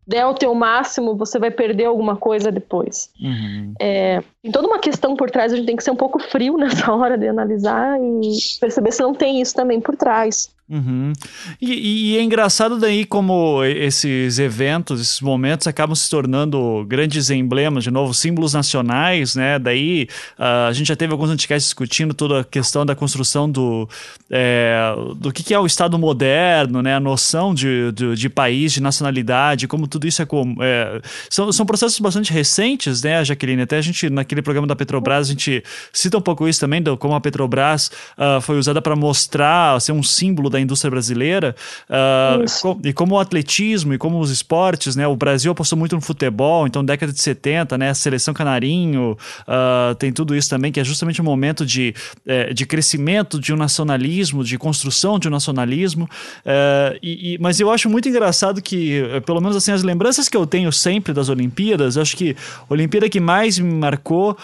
[0.06, 3.10] der o teu máximo, você vai perder alguma coisa depois.
[3.20, 3.74] Uhum.
[3.80, 6.56] É, tem toda uma questão por trás, a gente tem que ser um pouco frio
[6.58, 10.54] nessa hora de analisar e perceber se não tem isso também por trás.
[10.66, 11.12] Uhum.
[11.60, 17.84] E, e, é engraçado daí como esses eventos, esses momentos acabam se tornando grandes emblemas,
[17.84, 19.58] de novo, símbolos nacionais, né?
[19.58, 23.86] Daí uh, a gente já teve alguns anticasts discutindo toda a questão da construção do,
[24.30, 24.74] é,
[25.16, 26.94] do que, que, é o Estado moderno, né?
[26.94, 30.26] A noção de, de, de país, de nacionalidade, como tudo isso é.
[30.62, 33.60] É, são, são processos bastante recentes, né, Jaqueline?
[33.60, 36.96] Até a gente, naquele programa da Petrobras, a gente cita um pouco isso também, do,
[36.96, 41.54] como a Petrobras uh, foi usada para mostrar, ser um símbolo da indústria brasileira
[41.88, 45.06] uh, e como o atletismo e como os esportes, né?
[45.06, 47.90] O Brasil apostou muito no futebol, então década de 70, né?
[47.90, 51.94] A seleção canarinho uh, tem tudo isso também, que é justamente um momento de,
[52.26, 56.04] eh, de crescimento de um nacionalismo, de construção de um nacionalismo.
[56.04, 60.28] Uh, e, e, mas eu acho muito engraçado que, eh, pelo menos assim, as lembranças
[60.28, 62.36] que eu tenho sempre das Olimpíadas, acho que
[62.68, 64.36] a Olimpíada que mais me marcou,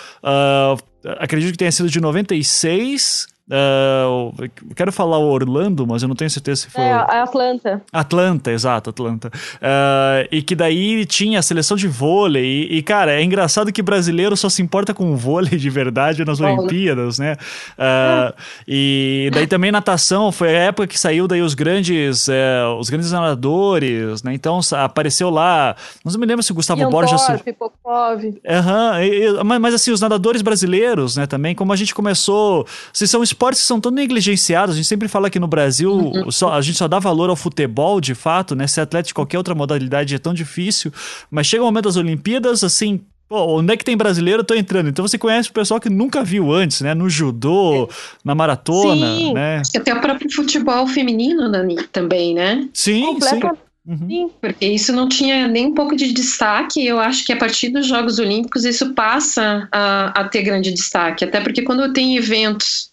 [1.18, 4.32] acredito que tenha sido de 96 Uh,
[4.76, 6.82] quero falar Orlando, mas eu não tenho certeza se foi.
[6.82, 7.82] É, Atlanta.
[7.92, 9.28] Atlanta, exato, Atlanta.
[9.56, 12.44] Uh, e que daí tinha a seleção de vôlei.
[12.44, 16.40] E, e, cara, é engraçado que brasileiro só se importa com vôlei de verdade nas
[16.40, 17.36] Olimpíadas, né?
[17.76, 18.34] Uh,
[18.68, 23.10] e daí também natação, foi a época que saiu daí os grandes, é, os grandes
[23.10, 24.32] nadadores, né?
[24.32, 25.74] Então apareceu lá.
[26.04, 27.20] Não me lembro se o Gustavo Ian Borges.
[27.26, 28.24] Thorpe, Popov.
[28.24, 32.66] Uhum, mas, mas assim, os nadadores brasileiros, né, também, como a gente começou.
[32.92, 34.74] Vocês são esportes são tão negligenciados.
[34.74, 36.30] A gente sempre fala que no Brasil uhum.
[36.30, 38.66] só, a gente só dá valor ao futebol, de fato, né?
[38.66, 40.92] Ser atleta de qualquer outra modalidade é tão difícil.
[41.30, 44.40] Mas chega o momento das Olimpíadas, assim, Pô, onde é que tem brasileiro?
[44.40, 44.88] Eu tô entrando.
[44.88, 46.94] Então você conhece o pessoal que nunca viu antes, né?
[46.94, 47.88] No judô,
[48.24, 49.32] na maratona, sim.
[49.32, 49.62] né?
[49.76, 52.68] Até o próprio futebol feminino, Dani, também, né?
[52.74, 53.40] Sim, sim.
[53.86, 54.30] Uhum.
[54.40, 56.84] Porque isso não tinha nem um pouco de destaque.
[56.84, 61.24] Eu acho que a partir dos Jogos Olímpicos isso passa a, a ter grande destaque.
[61.24, 62.89] Até porque quando tem eventos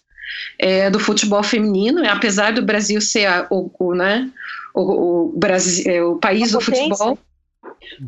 [0.58, 4.28] é, do futebol feminino, apesar do Brasil ser a, o, o, né,
[4.74, 4.80] o,
[5.28, 7.18] o, Brasil, é, o país do futebol,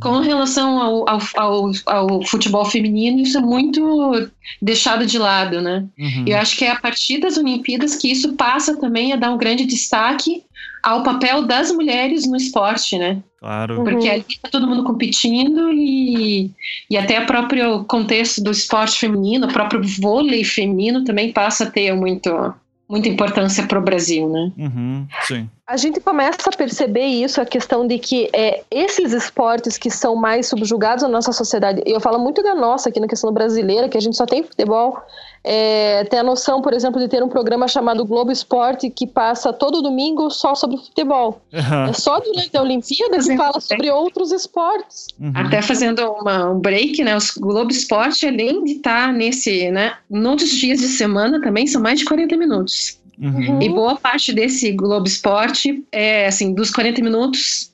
[0.00, 4.28] com relação ao, ao, ao, ao, futebol feminino, isso é muito
[4.60, 5.86] deixado de lado, né?
[5.98, 6.24] Uhum.
[6.26, 9.38] Eu acho que é a partir das Olimpíadas que isso passa também a dar um
[9.38, 10.44] grande destaque
[10.82, 13.22] ao papel das mulheres no esporte, né?
[13.38, 13.82] Claro.
[13.84, 14.12] Porque uhum.
[14.12, 16.50] ali está todo mundo competindo e,
[16.90, 21.70] e até o próprio contexto do esporte feminino, o próprio vôlei feminino também passa a
[21.70, 22.54] ter muito,
[22.88, 24.52] muita importância para o Brasil, né?
[24.58, 25.48] Uhum, sim.
[25.70, 30.16] A gente começa a perceber isso, a questão de que é, esses esportes que são
[30.16, 33.96] mais subjugados na nossa sociedade, eu falo muito da nossa aqui na questão brasileira, que
[33.96, 35.00] a gente só tem futebol,
[35.44, 39.52] é, tem a noção, por exemplo, de ter um programa chamado Globo Esporte, que passa
[39.52, 41.40] todo domingo só sobre futebol.
[41.52, 41.84] Uhum.
[41.88, 45.06] É só durante a Olimpíada que fala sobre outros esportes.
[45.20, 45.32] Uhum.
[45.36, 47.16] Até fazendo uma, um break, né?
[47.16, 49.94] O Globo Esporte, além de estar tá nesse, né?
[50.10, 52.99] Nos dias de semana também são mais de 40 minutos.
[53.20, 53.60] Uhum.
[53.60, 57.70] E boa parte desse Globo Esporte é assim, dos 40 minutos,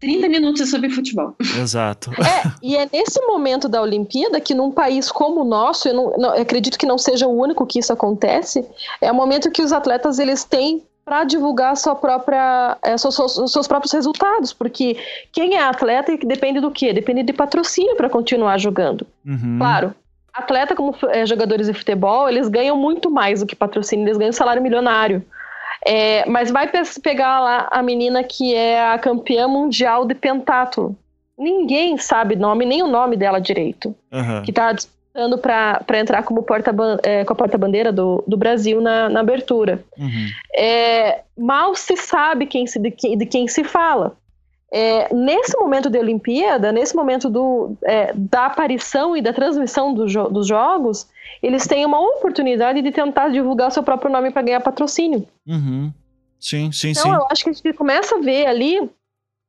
[0.00, 1.36] 30 minutos é sobre futebol.
[1.60, 2.10] Exato.
[2.20, 6.10] É, e é nesse momento da Olimpíada que num país como o nosso, eu, não,
[6.18, 8.66] não, eu acredito que não seja o único que isso acontece,
[9.00, 13.52] é o momento que os atletas eles têm para divulgar sua própria, é, seus, seus,
[13.52, 14.96] seus, próprios resultados, porque
[15.32, 16.92] quem é atleta depende do quê?
[16.92, 19.06] Depende de patrocínio para continuar jogando.
[19.26, 19.58] Uhum.
[19.58, 19.94] Claro,
[20.32, 24.32] atleta como é, jogadores de futebol, eles ganham muito mais do que patrocínio, eles ganham
[24.32, 25.24] salário milionário.
[25.84, 26.70] É, mas vai
[27.02, 30.96] pegar lá a menina que é a campeã mundial de pentatlo.
[31.36, 33.94] Ninguém sabe nome, nem o nome dela direito.
[34.12, 34.42] Uhum.
[34.42, 39.08] Que está disputando para entrar como porta, é, com a porta-bandeira do, do Brasil na,
[39.08, 39.82] na abertura.
[39.98, 40.28] Uhum.
[40.54, 44.16] É, mal se sabe quem se, de, de quem se fala.
[44.74, 50.08] É, nesse momento de Olimpíada, nesse momento do, é, da aparição e da transmissão do
[50.08, 51.06] jo dos jogos,
[51.42, 55.26] eles têm uma oportunidade de tentar divulgar seu próprio nome para ganhar patrocínio.
[55.46, 55.92] Uhum.
[56.40, 57.08] Sim, sim, então, sim.
[57.10, 58.90] Então, eu acho que a gente começa a ver ali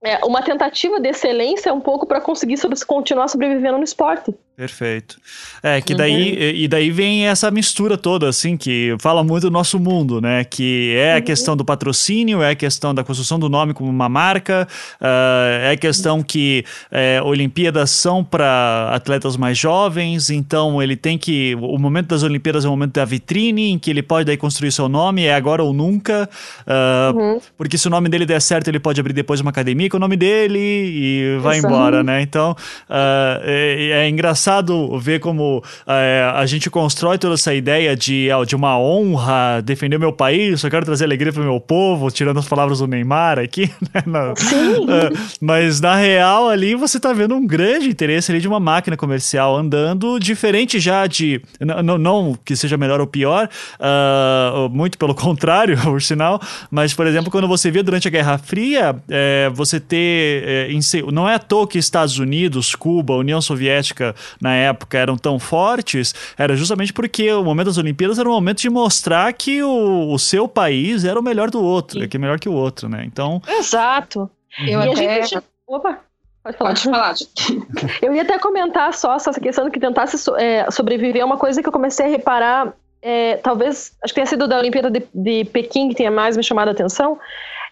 [0.04, 4.36] é, uma tentativa de excelência um pouco para conseguir sobre, continuar sobrevivendo no esporte.
[4.56, 5.18] Perfeito.
[5.63, 6.58] É, que daí, uhum.
[6.58, 10.44] e daí vem essa mistura toda, assim, que fala muito do nosso mundo, né?
[10.44, 11.22] Que é a uhum.
[11.24, 14.68] questão do patrocínio, é a questão da construção do nome como uma marca,
[15.02, 21.18] uh, é a questão que é, Olimpíadas são para atletas mais jovens, então ele tem
[21.18, 21.56] que.
[21.56, 24.72] O momento das Olimpíadas é o momento da vitrine, em que ele pode daí construir
[24.72, 26.30] seu nome, é agora ou nunca.
[26.68, 27.42] Uh, uhum.
[27.58, 30.00] Porque se o nome dele der certo, ele pode abrir depois uma academia com o
[30.00, 32.22] nome dele e vai embora, né?
[32.22, 37.95] Então, uh, é, é engraçado engraçado ver como é, a gente constrói toda essa ideia
[37.95, 42.12] de, de uma honra, defender meu país, só quero trazer alegria para o meu povo,
[42.12, 44.03] tirando as palavras do Neymar aqui, né?
[44.06, 48.60] Na, é, mas na real ali você está vendo um grande interesse ali de uma
[48.60, 54.97] máquina comercial andando, diferente já de, não, não que seja melhor ou pior, uh, muito
[54.97, 59.49] pelo contrário, por sinal, mas por exemplo, quando você via durante a Guerra Fria, é,
[59.53, 64.98] você ter, é, não é à toa que Estados Unidos, Cuba, União Soviética na época
[64.98, 69.32] eram tão fortes, era justamente porque o momento das Olimpíadas era um momento de mostrar
[69.34, 72.08] que o, o seu país era o melhor do outro, Sim.
[72.08, 73.04] que é melhor que o outro, né?
[73.06, 73.41] Então.
[73.48, 74.30] Exato.
[74.60, 75.24] Eu e até.
[75.24, 75.43] Gente...
[75.67, 76.00] Opa!
[76.43, 76.69] Pode falar.
[76.72, 77.15] Pode falar.
[78.02, 81.67] eu ia até comentar só essa questão que tentasse é, sobreviver é uma coisa que
[81.67, 85.89] eu comecei a reparar, é, talvez, acho que tenha sido da Olimpíada de, de Pequim
[85.89, 87.19] que tenha mais me chamado a atenção.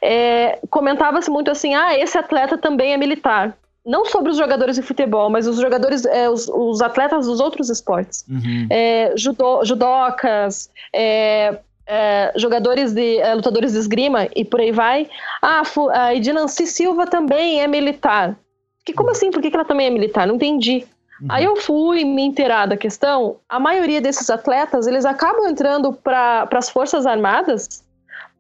[0.02, 4.82] É, Comentava-se muito assim: ah, esse atleta também é militar não sobre os jogadores de
[4.82, 8.26] futebol, mas os jogadores, é, os, os, atletas dos outros esportes.
[8.30, 8.68] Uhum.
[8.70, 15.10] É, judo, judocas, é, é jogadores de é, lutadores de esgrima e por aí vai.
[15.42, 15.64] Ah,
[15.94, 18.38] a Edinanci Silva também é militar.
[18.86, 19.32] Que, como assim?
[19.32, 20.28] Por que, que ela também é militar?
[20.28, 20.86] Não entendi.
[21.22, 21.28] Uhum.
[21.30, 23.38] Aí eu fui me inteirar da questão.
[23.50, 27.84] A maioria desses atletas, eles acabam entrando para as Forças Armadas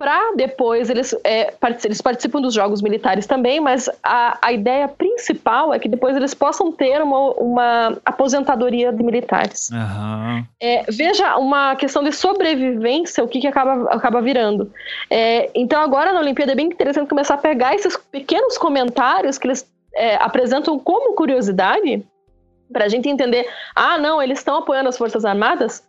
[0.01, 1.53] para depois eles, é,
[1.85, 6.33] eles participam dos jogos militares também, mas a, a ideia principal é que depois eles
[6.33, 9.69] possam ter uma, uma aposentadoria de militares.
[9.69, 10.43] Uhum.
[10.59, 14.71] É, veja uma questão de sobrevivência, o que, que acaba, acaba virando.
[15.07, 19.45] É, então agora na Olimpíada é bem interessante começar a pegar esses pequenos comentários que
[19.45, 22.03] eles é, apresentam como curiosidade
[22.73, 25.83] para a gente entender, ah, não, eles estão apoiando as Forças Armadas,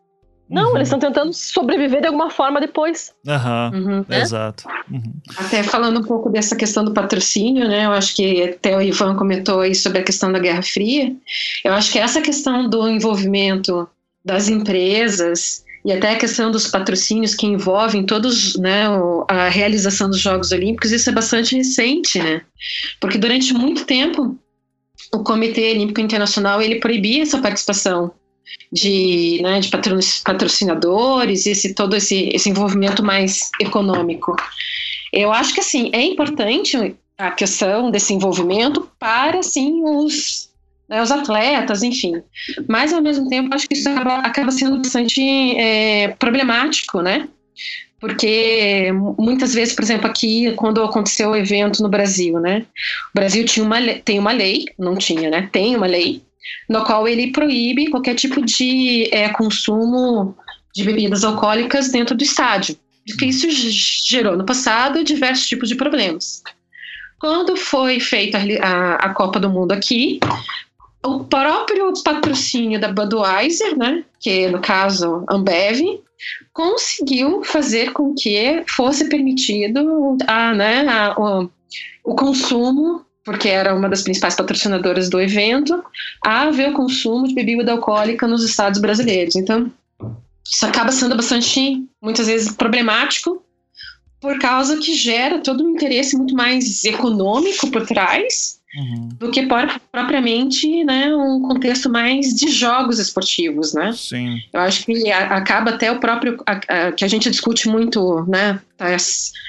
[0.52, 0.76] não, uhum.
[0.76, 3.14] eles estão tentando sobreviver de alguma forma depois.
[3.26, 3.80] Uhum.
[3.80, 4.20] Uhum, né?
[4.20, 4.64] Exato.
[4.90, 5.14] Uhum.
[5.38, 7.86] Até falando um pouco dessa questão do patrocínio, né?
[7.86, 11.16] Eu acho que até o Ivan comentou aí sobre a questão da Guerra Fria.
[11.64, 13.88] Eu acho que essa questão do envolvimento
[14.22, 18.84] das empresas e até a questão dos patrocínios que envolvem todos, né,
[19.28, 22.42] a realização dos Jogos Olímpicos, isso é bastante recente, né?
[23.00, 24.38] Porque durante muito tempo
[25.14, 28.12] o Comitê Olímpico Internacional ele proibia essa participação
[28.72, 29.70] de, né, de
[30.24, 34.34] patrocinadores, esse todo esse, esse envolvimento mais econômico.
[35.12, 40.50] Eu acho que assim é importante a questão desse envolvimento para assim os
[40.88, 42.22] né, os atletas, enfim.
[42.68, 45.22] Mas, ao mesmo tempo, acho que isso acaba, acaba sendo bastante
[45.56, 47.28] é, problemático, né?
[47.98, 52.66] Porque muitas vezes, por exemplo, aqui, quando aconteceu o evento no Brasil, né?
[53.14, 55.48] O Brasil tinha uma, tem uma lei, não tinha, né?
[55.50, 56.20] Tem uma lei,
[56.68, 60.36] no qual ele proíbe qualquer tipo de é, consumo
[60.74, 62.76] de bebidas alcoólicas dentro do estádio.
[63.06, 66.42] Porque isso gerou no passado diversos tipos de problemas.
[67.18, 70.18] Quando foi feita a, a Copa do Mundo aqui,
[71.04, 75.80] o próprio patrocínio da Budweiser, né, que no caso Ambev,
[76.52, 81.50] conseguiu fazer com que fosse permitido a, né, a, o,
[82.04, 85.82] o consumo porque era uma das principais patrocinadoras do evento,
[86.24, 89.36] a haver o consumo de bebida alcoólica nos estados brasileiros.
[89.36, 89.70] Então,
[90.44, 93.44] isso acaba sendo bastante, muitas vezes, problemático,
[94.20, 99.08] por causa que gera todo um interesse muito mais econômico por trás uhum.
[99.18, 103.92] do que por, propriamente né, um contexto mais de jogos esportivos, né?
[103.92, 104.40] Sim.
[104.52, 108.24] Eu acho que a, acaba até o próprio a, a, que a gente discute muito,
[108.26, 108.60] né?
[108.76, 108.96] Tá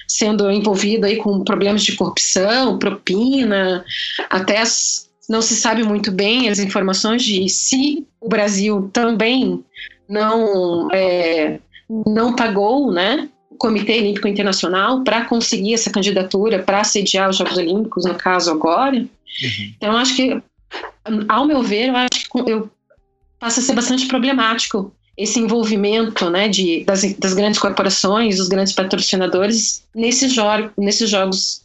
[0.08, 3.84] sendo envolvido aí com problemas de corrupção, propina,
[4.30, 9.64] até as, não se sabe muito bem as informações de se o Brasil também
[10.08, 11.60] não é,
[11.90, 13.30] não pagou, né?
[13.64, 18.98] Comitê Olímpico Internacional para conseguir essa candidatura para sediar os Jogos Olímpicos, no caso agora.
[18.98, 19.08] Uhum.
[19.78, 20.42] Então, acho que,
[21.30, 22.70] ao meu ver, eu acho que eu,
[23.40, 28.74] passa a ser bastante problemático esse envolvimento né, de, das, das grandes corporações, dos grandes
[28.74, 30.44] patrocinadores nesses, jo
[30.78, 31.63] nesses jogos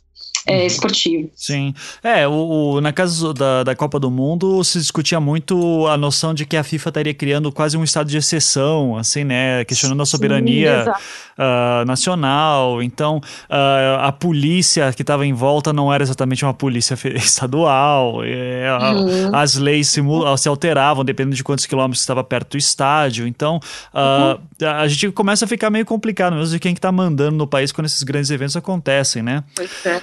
[0.49, 1.31] é, esportivo.
[1.35, 1.75] Sim.
[2.03, 6.33] É, o, o, na casa da, da Copa do Mundo se discutia muito a noção
[6.33, 9.65] de que a FIFA estaria criando quase um estado de exceção, assim, né?
[9.65, 12.83] Questionando a soberania Sim, uh, nacional.
[12.83, 13.19] Então,
[13.49, 18.25] uh, a polícia que estava em volta não era exatamente uma polícia estadual.
[18.25, 19.37] É, uhum.
[19.37, 20.01] As leis se,
[20.39, 23.27] se, alteravam dependendo de quantos quilômetros estava perto do estádio.
[23.27, 23.61] Então,
[23.93, 24.69] uh, uhum.
[24.69, 27.87] a gente começa a ficar meio complicado mesmo de quem está mandando no país quando
[27.87, 29.45] esses grandes eventos acontecem, né?
[29.55, 30.03] Pois é.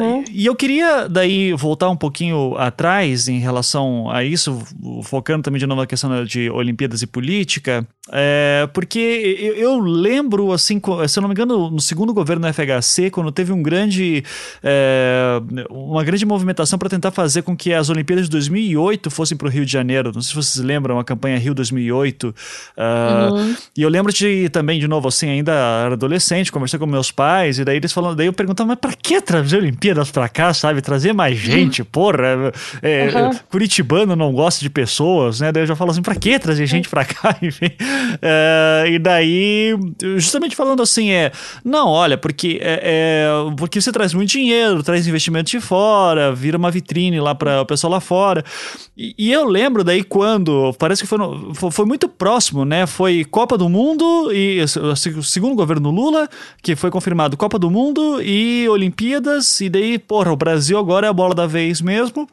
[0.00, 0.24] Uhum.
[0.30, 4.62] E eu queria daí voltar um pouquinho atrás em relação a isso,
[5.02, 8.98] focando também de novo na questão de Olimpíadas e política, é, porque
[9.40, 13.32] eu, eu, lembro, assim, se eu não me engano, no segundo governo do FHC, quando
[13.32, 14.22] teve um grande,
[14.62, 19.46] é, uma grande movimentação para tentar fazer com que as Olimpíadas de 2008 fossem para
[19.46, 20.12] o Rio de Janeiro.
[20.14, 22.28] Não sei se vocês lembram, a campanha Rio 2008.
[22.28, 22.34] Uh,
[22.76, 23.54] ah, uhum.
[23.74, 27.58] E eu lembro de também, de novo, assim, ainda era adolescente, conversei com meus pais,
[27.58, 30.82] e daí eles falando, daí eu perguntava, mas para que trazer Olimpíadas para cá, sabe?
[30.82, 31.88] Trazer mais gente, uhum.
[31.90, 32.52] porra.
[32.82, 33.30] É, uhum.
[33.50, 35.50] Curitibano não gosta de pessoas, né?
[35.50, 37.36] Daí eu já falo assim, para que trazer gente para cá?
[37.42, 37.66] Enfim.
[37.66, 39.74] Uh, e daí,
[40.16, 41.32] justamente falando assim, é.
[41.64, 46.58] Não, olha, porque, é, é, porque você traz muito dinheiro, traz investimento de fora, vira
[46.58, 48.44] uma vitrine lá para o pessoal lá fora.
[48.96, 52.86] E, e, eu lembro daí quando, parece que foi, no, foi, foi, muito próximo, né?
[52.86, 56.28] Foi Copa do Mundo e o segundo governo Lula,
[56.62, 61.10] que foi confirmado Copa do Mundo e Olimpíadas, e daí, porra, o Brasil agora é
[61.10, 62.28] a bola da vez mesmo.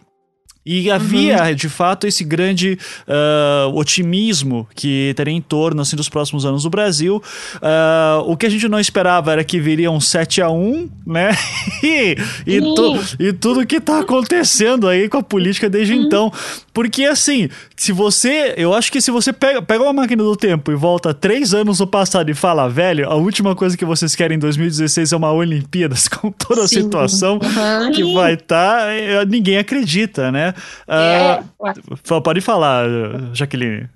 [0.64, 1.56] E havia, uhum.
[1.56, 6.70] de fato, esse grande uh, otimismo que teria em torno assim, dos próximos anos do
[6.70, 7.22] Brasil.
[7.56, 11.32] Uh, o que a gente não esperava era que viria um 7 a 1 né?
[11.82, 12.16] e,
[12.46, 16.04] e, tu, e tudo que está acontecendo aí com a política desde uhum.
[16.04, 16.32] então.
[16.74, 18.54] Porque, assim, se você.
[18.58, 21.80] Eu acho que se você pega, pega uma máquina do tempo e volta três anos
[21.80, 25.32] no passado e fala, velho, a última coisa que vocês querem em 2016 é uma
[25.32, 26.84] Olimpíadas com toda a Sim.
[26.84, 27.92] situação uhum.
[27.92, 28.82] que vai estar.
[28.82, 30.54] Tá, eh, ninguém acredita, né?
[30.88, 32.86] Uh, pode falar,
[33.34, 33.90] Jaqueline.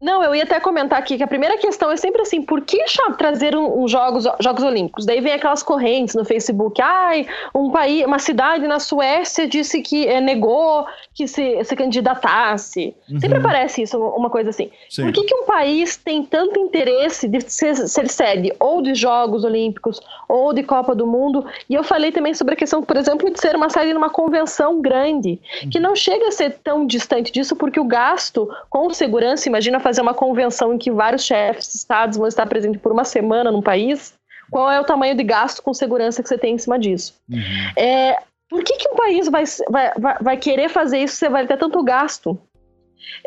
[0.00, 2.80] Não, eu ia até comentar aqui que a primeira questão é sempre assim, por que
[3.18, 5.04] trazer um, um jogos, jogos Olímpicos?
[5.04, 10.06] Daí vem aquelas correntes no Facebook, ai, um país, uma cidade na Suécia disse que
[10.06, 12.94] é, negou que se, se candidatasse.
[13.10, 13.20] Uhum.
[13.20, 14.70] Sempre aparece isso, uma coisa assim.
[14.88, 15.02] Sim.
[15.02, 19.44] Por que, que um país tem tanto interesse de ser, ser sede ou de Jogos
[19.44, 21.44] Olímpicos ou de Copa do Mundo?
[21.68, 24.80] E eu falei também sobre a questão, por exemplo, de ser uma sede numa convenção
[24.80, 25.70] grande, uhum.
[25.70, 29.89] que não chega a ser tão distante disso, porque o gasto com segurança, imagina fazer
[29.90, 33.50] fazer uma convenção em que vários chefes de estados vão estar presentes por uma semana
[33.50, 34.14] no país,
[34.48, 37.14] qual é o tamanho de gasto com segurança que você tem em cima disso?
[37.28, 37.72] Uhum.
[37.76, 41.56] É, por que, que um país vai, vai, vai querer fazer isso se vai ter
[41.56, 42.38] tanto gasto?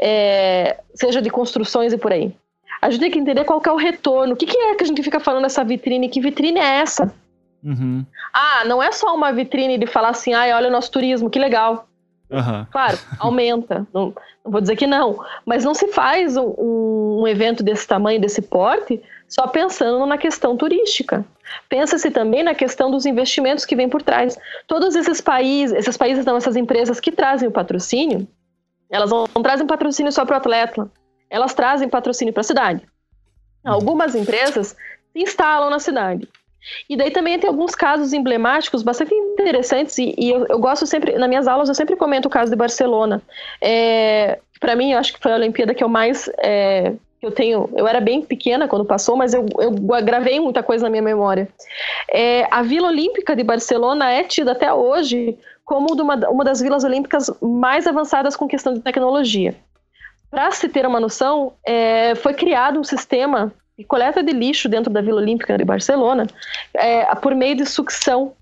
[0.01, 2.33] É, seja de construções e por aí.
[2.81, 4.33] A gente tem que entender qual que é o retorno.
[4.33, 6.07] O que, que é que a gente fica falando dessa vitrine?
[6.07, 7.13] Que vitrine é essa?
[7.61, 8.05] Uhum.
[8.33, 11.39] Ah, não é só uma vitrine de falar assim, ai, olha o nosso turismo, que
[11.39, 11.87] legal.
[12.29, 12.65] Uhum.
[12.71, 13.85] Claro, aumenta.
[13.93, 14.13] não,
[14.43, 15.23] não, vou dizer que não.
[15.45, 20.57] Mas não se faz um, um evento desse tamanho, desse porte, só pensando na questão
[20.57, 21.25] turística.
[21.69, 24.37] Pensa-se também na questão dos investimentos que vêm por trás.
[24.67, 28.27] Todos esses países, esses países não, essas empresas que trazem o patrocínio,
[28.89, 30.89] elas não, não trazem patrocínio só para o atleta,
[31.29, 32.87] elas trazem patrocínio para a cidade.
[33.63, 34.75] Algumas empresas
[35.13, 36.27] se instalam na cidade.
[36.89, 41.17] E daí também tem alguns casos emblemáticos bastante interessantes, e, e eu, eu, gosto sempre,
[41.17, 43.21] nas minhas aulas eu sempre comento o caso de Barcelona.
[43.61, 46.29] É, para mim, eu acho que foi a Olimpíada que eu mais.
[46.37, 47.69] É, eu tenho.
[47.75, 51.47] Eu era bem pequena quando passou, mas eu, eu gravei muita coisa na minha memória.
[52.09, 56.83] É, a Vila Olímpica de Barcelona é tida até hoje como uma, uma das vilas
[56.83, 59.55] olímpicas mais avançadas com questão de tecnologia.
[60.29, 64.91] Para se ter uma noção, é, foi criado um sistema de coleta de lixo dentro
[64.91, 66.27] da Vila Olímpica de Barcelona
[66.73, 68.33] é, por meio de sucção.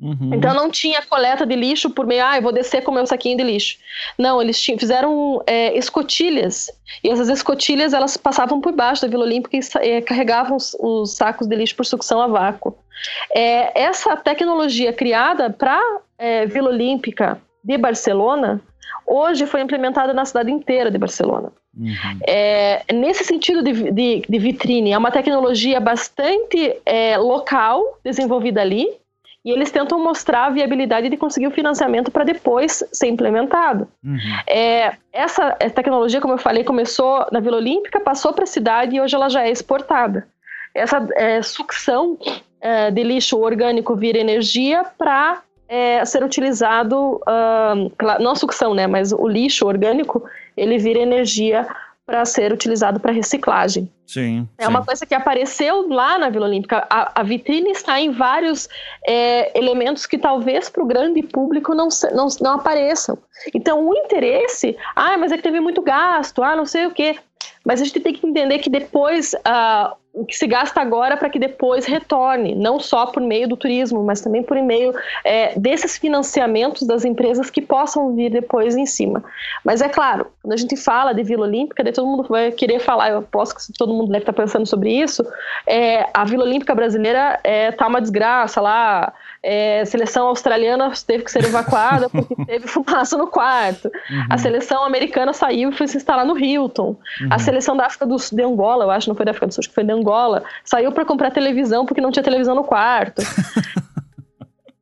[0.00, 0.30] Uhum.
[0.34, 3.36] Então não tinha coleta de lixo por meio, ah, eu vou descer com meu saquinho
[3.36, 3.76] de lixo.
[4.18, 6.68] Não, eles tinham, fizeram é, escotilhas
[7.04, 11.14] e essas escotilhas elas passavam por baixo da Vila Olímpica e é, carregavam os, os,
[11.14, 12.76] sacos de lixo por sucção a vácuo.
[13.32, 15.80] É, essa tecnologia criada para
[16.18, 18.60] é, Vila Olímpica de Barcelona
[19.06, 21.52] hoje foi implementada na cidade inteira de Barcelona.
[21.76, 22.18] Uhum.
[22.26, 28.86] É, nesse sentido de, de, de, vitrine, é uma tecnologia bastante é, local desenvolvida ali,
[29.44, 33.88] e eles tentam mostrar a viabilidade de conseguir o financiamento para depois ser implementado.
[34.04, 34.18] Uhum.
[34.46, 39.00] É, essa tecnologia, como eu falei, começou na Vila Olímpica, passou para a cidade e
[39.00, 40.28] hoje ela já é exportada.
[40.72, 42.16] Essa é, sucção
[42.60, 48.86] é, de lixo orgânico vira energia para é, ser utilizado, uh, não a sucção, né,
[48.86, 50.22] mas o lixo orgânico,
[50.56, 51.66] ele vira energia
[52.04, 53.90] para ser utilizado para reciclagem.
[54.06, 54.46] Sim.
[54.58, 54.68] É sim.
[54.68, 56.86] uma coisa que apareceu lá na Vila Olímpica.
[56.90, 58.68] A, a vitrine está em vários
[59.06, 63.16] é, elementos que talvez para o grande público não, não, não apareçam.
[63.54, 67.16] Então, o interesse, ah, mas é que teve muito gasto, ah, não sei o quê.
[67.64, 71.30] Mas a gente tem que entender que depois uh, o que se gasta agora para
[71.30, 74.94] que depois retorne, não só por meio do turismo, mas também por meio
[75.24, 79.24] é, desses financiamentos das empresas que possam vir depois em cima.
[79.64, 83.10] Mas é claro, quando a gente fala de Vila Olímpica, todo mundo vai querer falar,
[83.10, 85.24] eu aposto que todo mundo deve estar pensando sobre isso,
[85.66, 89.12] é, a Vila Olímpica brasileira está é, tá uma desgraça lá,
[89.42, 93.86] é, seleção australiana teve que ser evacuada porque teve fumaça no quarto.
[93.86, 94.26] Uhum.
[94.30, 96.96] A seleção americana saiu e foi se instalar no Hilton.
[97.20, 97.28] Uhum.
[97.28, 99.52] A seleção da África do Sul, de Angola, eu acho, não foi da África do
[99.52, 102.64] Sul, acho que foi de Angola, saiu para comprar televisão porque não tinha televisão no
[102.64, 103.22] quarto.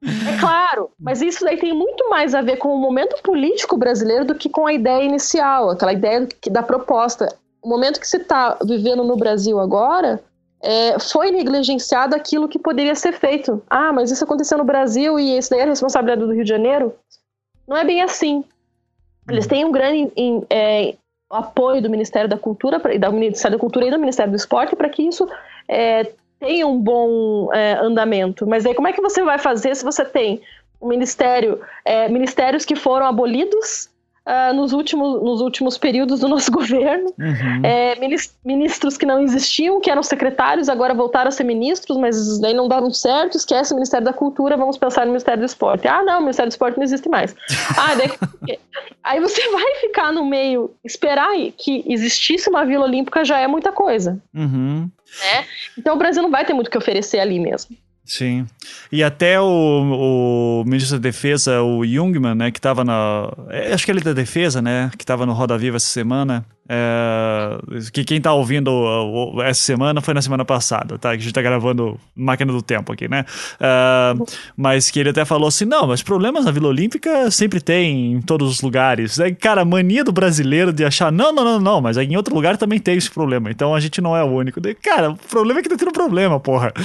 [0.03, 4.25] É claro, mas isso daí tem muito mais a ver com o momento político brasileiro
[4.25, 7.29] do que com a ideia inicial, aquela ideia da proposta.
[7.63, 10.19] O momento que se está vivendo no Brasil agora
[10.63, 13.63] é, foi negligenciado aquilo que poderia ser feito.
[13.69, 16.95] Ah, mas isso aconteceu no Brasil e isso daí é responsabilidade do Rio de Janeiro?
[17.67, 18.45] Não é bem assim.
[19.29, 20.95] Eles têm um grande em, é,
[21.31, 24.89] apoio do Ministério da Cultura, do Ministério da Cultura e do Ministério do Esporte para
[24.89, 25.29] que isso
[25.69, 28.47] é, tenha um bom é, andamento.
[28.47, 30.43] Mas aí como é que você vai fazer se você tem
[30.83, 33.89] ministério, é, ministérios que foram abolidos
[34.31, 37.13] uh, nos, últimos, nos últimos períodos do nosso governo.
[37.19, 37.63] Uhum.
[37.65, 37.97] É,
[38.45, 42.69] ministros que não existiam, que eram secretários, agora voltaram a ser ministros, mas daí não
[42.69, 45.89] davam certo, esquece o Ministério da Cultura, vamos pensar no Ministério do Esporte.
[45.89, 47.35] Ah, não, o Ministério do Esporte não existe mais.
[47.77, 48.59] Ah, daí,
[49.03, 53.73] aí você vai ficar no meio, esperar que existisse uma Vila Olímpica já é muita
[53.73, 54.21] coisa.
[54.35, 54.89] Uhum.
[55.21, 55.45] Né?
[55.77, 57.77] Então o Brasil não vai ter muito o que oferecer ali mesmo.
[58.11, 58.45] Sim.
[58.91, 63.33] E até o, o ministro da Defesa, o Jungmann, né, que estava na.
[63.49, 64.91] É, acho que ele é da Defesa, né?
[64.99, 66.45] Que estava no Roda Viva essa semana.
[66.73, 67.59] É,
[67.93, 68.71] que quem tá ouvindo
[69.43, 71.11] essa semana foi na semana passada, tá?
[71.11, 73.25] Que a gente tá gravando máquina do tempo aqui, né?
[73.59, 74.15] É,
[74.57, 78.23] mas que ele até falou assim: não, mas problemas na Vila Olímpica sempre tem em
[78.23, 79.19] todos os lugares.
[79.19, 82.57] É, cara, mania do brasileiro de achar: não, não, não, não, mas em outro lugar
[82.57, 83.51] também tem esse problema.
[83.51, 84.61] Então a gente não é o único.
[84.81, 86.73] Cara, o problema é que tá tendo problema, porra.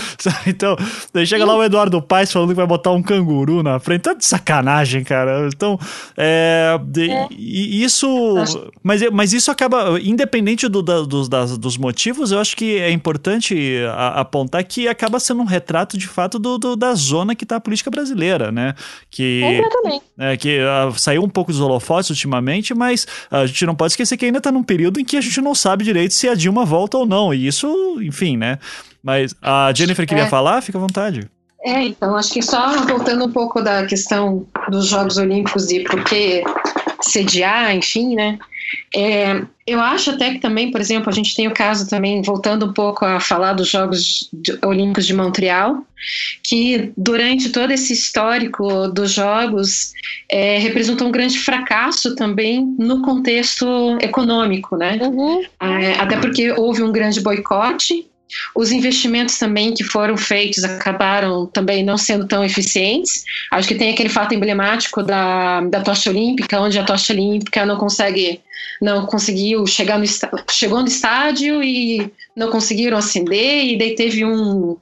[0.47, 0.75] Então,
[1.13, 4.01] daí chega lá o Eduardo Paes falando que vai botar um canguru na frente.
[4.01, 5.47] Tá de sacanagem, cara.
[5.47, 5.79] Então,
[6.17, 6.79] é.
[6.83, 7.27] De, é.
[7.31, 8.07] Isso.
[8.83, 12.77] Mas, mas isso acaba acaba, independente do, da, dos, das, dos motivos, eu acho que
[12.77, 17.35] é importante a, apontar que acaba sendo um retrato de fato do, do da zona
[17.35, 18.73] que está a política brasileira, né?
[19.09, 19.61] Que,
[20.17, 24.17] é, que uh, saiu um pouco dos holofotes ultimamente, mas a gente não pode esquecer
[24.17, 26.65] que ainda está num período em que a gente não sabe direito se a Dilma
[26.65, 27.33] volta ou não.
[27.33, 27.67] E isso,
[28.01, 28.59] enfim, né?
[29.03, 30.29] Mas a Jennifer queria é.
[30.29, 31.29] falar, fica à vontade.
[31.63, 36.03] É, então, acho que só voltando um pouco da questão dos Jogos Olímpicos e por
[36.03, 36.43] que
[37.01, 38.37] sediar, enfim, né?
[38.93, 42.67] É, eu acho até que também, por exemplo, a gente tem o caso também, voltando
[42.67, 44.29] um pouco a falar dos Jogos
[44.63, 45.83] Olímpicos de Montreal,
[46.43, 49.91] que durante todo esse histórico dos Jogos
[50.29, 54.99] é, representou um grande fracasso também no contexto econômico, né?
[55.01, 55.43] Uhum.
[55.59, 58.05] É, até porque houve um grande boicote
[58.55, 63.23] os investimentos também que foram feitos acabaram também não sendo tão eficientes.
[63.51, 67.77] Acho que tem aquele fato emblemático da, da tocha olímpica, onde a tocha olímpica não
[67.77, 68.41] consegue,
[68.81, 70.05] não conseguiu chegar no
[70.49, 74.77] chegou no estádio e não conseguiram acender e daí teve um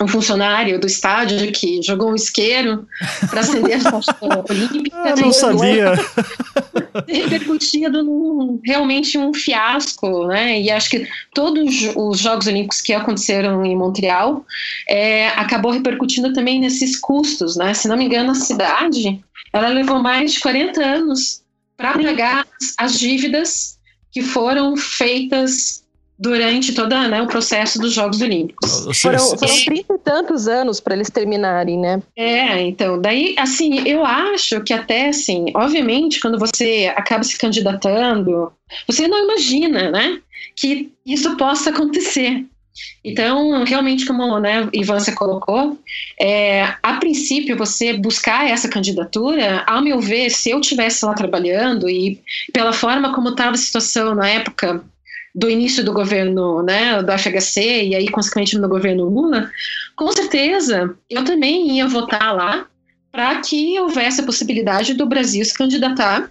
[0.00, 2.86] um funcionário do estádio que jogou um isqueiro
[3.28, 4.96] para acender a tocha olímpica.
[4.96, 5.94] Eu não sabia.
[7.08, 10.60] Repercutia num, realmente um fiasco, né?
[10.60, 14.44] E acho que todos os Jogos Olímpicos que aconteceram em Montreal
[14.88, 17.72] é, acabou repercutindo também nesses custos, né?
[17.74, 19.22] Se não me engano, a cidade
[19.52, 21.42] ela levou mais de 40 anos
[21.76, 22.46] para pagar
[22.78, 23.78] as dívidas
[24.10, 25.81] que foram feitas
[26.22, 28.86] durante todo né, o processo dos Jogos Olímpicos.
[29.00, 32.00] Foram, foram 30 e tantos anos para eles terminarem, né?
[32.16, 38.52] É, então, daí, assim, eu acho que até, assim, obviamente, quando você acaba se candidatando,
[38.86, 40.20] você não imagina, né,
[40.54, 42.46] que isso possa acontecer.
[43.04, 45.76] Então, realmente, como né, Ivan você colocou,
[46.20, 51.90] é, a princípio, você buscar essa candidatura, ao meu ver, se eu estivesse lá trabalhando
[51.90, 52.20] e
[52.52, 54.84] pela forma como estava a situação na época
[55.34, 59.50] do início do governo, né, do FHC e aí consequentemente no governo Lula,
[59.96, 62.66] com certeza eu também ia votar lá
[63.10, 66.30] para que houvesse a possibilidade do Brasil se candidatar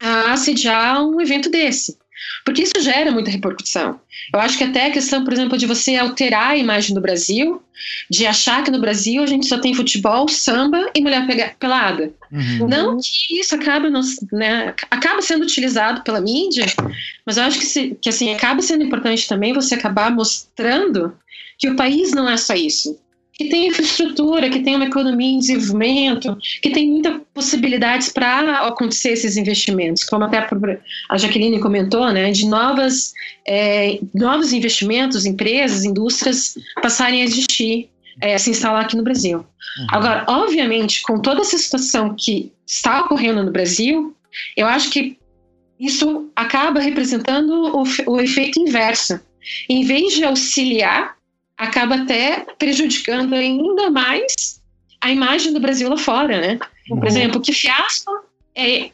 [0.00, 1.96] a sediar um evento desse.
[2.44, 4.00] Porque isso gera muita repercussão.
[4.32, 7.62] Eu acho que até a questão, por exemplo, de você alterar a imagem do Brasil,
[8.10, 11.26] de achar que no Brasil a gente só tem futebol, samba e mulher
[11.58, 12.12] pelada.
[12.30, 12.68] Uhum.
[12.68, 13.88] Não que isso acaba,
[14.32, 16.66] né, acaba sendo utilizado pela mídia,
[17.24, 21.16] mas eu acho que, se, que assim, acaba sendo importante também você acabar mostrando
[21.58, 22.98] que o país não é só isso
[23.38, 29.10] que tem infraestrutura, que tem uma economia em desenvolvimento, que tem muitas possibilidades para acontecer
[29.10, 30.44] esses investimentos, como até
[31.08, 33.12] a Jaqueline comentou, né, de novas,
[33.46, 37.88] é, novos investimentos, empresas, indústrias passarem a existir,
[38.20, 39.38] é, se instalar aqui no Brasil.
[39.38, 39.86] Uhum.
[39.92, 44.16] Agora, obviamente, com toda essa situação que está ocorrendo no Brasil,
[44.56, 45.16] eu acho que
[45.78, 49.20] isso acaba representando o, o efeito inverso.
[49.68, 51.17] Em vez de auxiliar
[51.58, 54.62] acaba até prejudicando ainda mais
[55.00, 56.58] a imagem do Brasil lá fora, né?
[56.88, 57.06] Por uhum.
[57.06, 58.10] exemplo, que fiasco
[58.54, 58.90] é, é,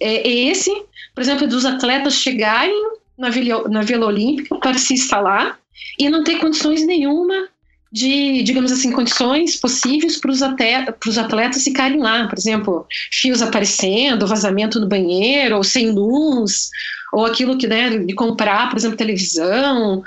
[0.00, 0.70] é, esse,
[1.14, 2.74] por exemplo, dos atletas chegarem
[3.16, 5.58] na Vila, na Vila Olímpica para se instalar
[5.98, 7.48] e não ter condições nenhuma
[7.92, 12.26] de, digamos assim, condições possíveis para os atletas, atletas ficarem lá.
[12.26, 16.70] Por exemplo, fios aparecendo, vazamento no banheiro, ou sem luz,
[17.12, 20.02] ou aquilo que, né, de comprar, por exemplo, televisão,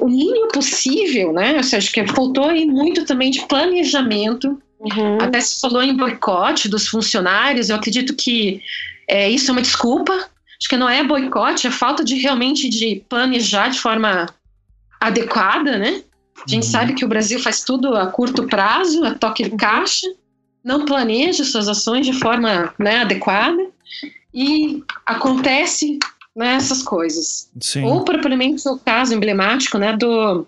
[0.00, 5.18] o mínimo possível, né, eu acho que faltou aí muito também de planejamento, uhum.
[5.20, 8.60] até se falou em boicote dos funcionários, eu acredito que
[9.08, 13.02] é, isso é uma desculpa, acho que não é boicote, é falta de realmente de
[13.08, 14.26] planejar de forma
[15.00, 16.02] adequada, né,
[16.36, 16.70] a gente uhum.
[16.70, 20.06] sabe que o Brasil faz tudo a curto prazo, a toque de caixa,
[20.64, 23.66] não planeja suas ações de forma né, adequada
[24.32, 25.98] e acontece
[26.34, 27.50] né, essas coisas.
[27.60, 27.84] Sim.
[27.84, 30.46] Ou propriamente o caso emblemático né, do,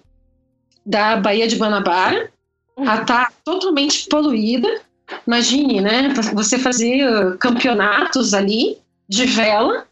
[0.85, 2.31] da Baía de Guanabara,
[2.77, 2.85] uhum.
[2.85, 4.81] ela está totalmente poluída.
[5.27, 8.79] Imagine, né, você fazer campeonatos ali
[9.09, 9.87] de vela,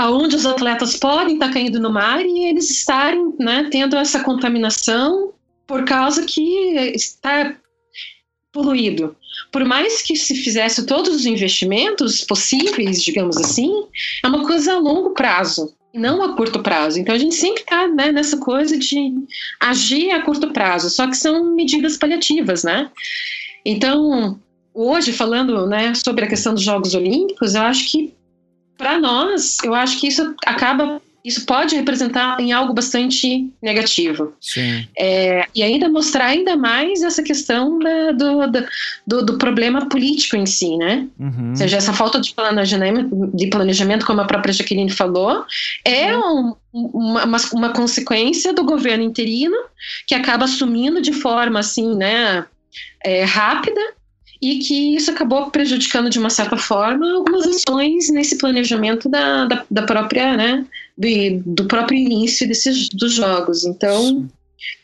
[0.00, 4.24] aonde os atletas podem estar tá caindo no mar e eles estarem né, tendo essa
[4.24, 5.34] contaminação
[5.66, 6.40] por causa que
[6.94, 7.54] está
[8.50, 9.14] poluído.
[9.52, 13.70] Por mais que se fizesse todos os investimentos possíveis, digamos assim,
[14.24, 17.00] é uma coisa a longo prazo não a curto prazo.
[17.00, 19.12] Então a gente sempre está né, nessa coisa de
[19.58, 22.88] agir a curto prazo, só que são medidas paliativas, né?
[23.64, 24.38] Então
[24.72, 28.14] hoje falando né, sobre a questão dos Jogos Olímpicos, eu acho que
[28.80, 34.32] para nós, eu acho que isso acaba isso pode representar em algo bastante negativo.
[34.40, 34.88] Sim.
[34.98, 38.40] É, e ainda mostrar ainda mais essa questão da, do,
[39.06, 41.06] do, do, problema político em si, né?
[41.18, 41.50] Uhum.
[41.50, 45.44] Ou seja, essa falta de planejamento, de planejamento, como a própria Jaqueline falou,
[45.84, 46.54] é uhum.
[46.72, 49.56] um, uma, uma, uma, consequência do governo interino
[50.06, 52.46] que acaba assumindo de forma assim, né,
[53.04, 53.80] é, rápida
[54.40, 59.64] e que isso acabou prejudicando de uma certa forma algumas ações nesse planejamento da, da,
[59.70, 60.66] da própria, né,
[60.96, 61.08] do,
[61.54, 63.64] do próprio início desses dos jogos.
[63.64, 64.28] Então,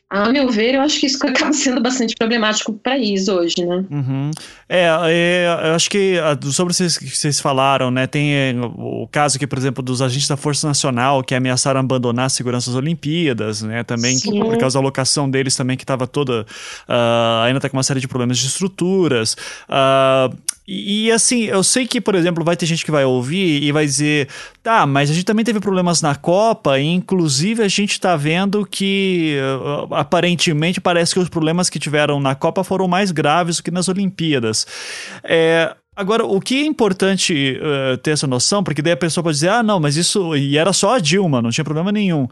[0.08, 3.64] a meu ver, eu acho que isso acaba sendo bastante problemático para o país hoje,
[3.64, 3.84] né?
[3.90, 4.30] Uhum.
[4.68, 6.14] É, é, eu acho que
[6.52, 8.06] sobre o que vocês falaram, né?
[8.06, 12.26] Tem é, o caso aqui, por exemplo, dos agentes da Força Nacional que ameaçaram abandonar
[12.26, 13.82] a segurança das Olimpíadas, né?
[13.82, 17.76] Também que, por causa da alocação deles também que estava toda uh, ainda está com
[17.76, 19.36] uma série de problemas de estruturas.
[19.68, 20.36] Uh,
[20.66, 23.70] e, e, assim, eu sei que, por exemplo, vai ter gente que vai ouvir e
[23.70, 24.28] vai dizer,
[24.62, 28.66] tá, mas a gente também teve problemas na Copa, e inclusive a gente tá vendo
[28.66, 33.62] que uh, aparentemente parece que os problemas que tiveram na Copa foram mais graves do
[33.62, 34.66] que nas Olimpíadas.
[35.22, 39.36] É, Agora, o que é importante uh, ter essa noção, porque daí a pessoa pode
[39.36, 40.36] dizer, ah, não, mas isso.
[40.36, 42.28] E era só a Dilma, não tinha problema nenhum.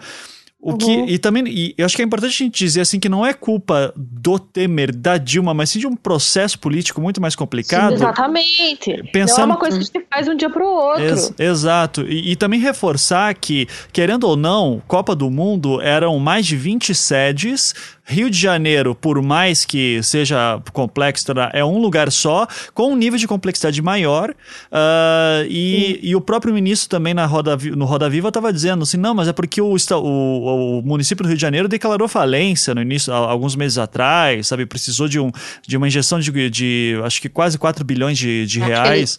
[0.64, 0.78] O uhum.
[0.78, 3.24] que, e também, e eu acho que é importante a gente dizer assim que não
[3.24, 7.90] é culpa do Temer, da Dilma, mas sim de um processo político muito mais complicado.
[7.90, 9.02] Sim, exatamente.
[9.12, 9.36] Pensando...
[9.36, 11.04] Não é uma coisa que se faz um dia para o outro.
[11.04, 12.00] Ex exato.
[12.08, 16.94] E, e, também reforçar que, querendo ou não, Copa do Mundo eram mais de 20
[16.94, 17.74] sedes,
[18.06, 21.24] Rio de Janeiro, por mais que seja complexo,
[21.54, 24.30] é um lugar só, com um nível de complexidade maior.
[24.30, 28.98] Uh, e, e, o próprio ministro também na Roda, no Roda Viva estava dizendo assim:
[28.98, 32.82] não, mas é porque o, o, o, município do Rio de Janeiro declarou falência no
[32.82, 34.66] início, alguns meses atrás, sabe?
[34.66, 35.32] Precisou de, um,
[35.66, 39.18] de uma injeção de, de acho que quase 4 bilhões de, de reais.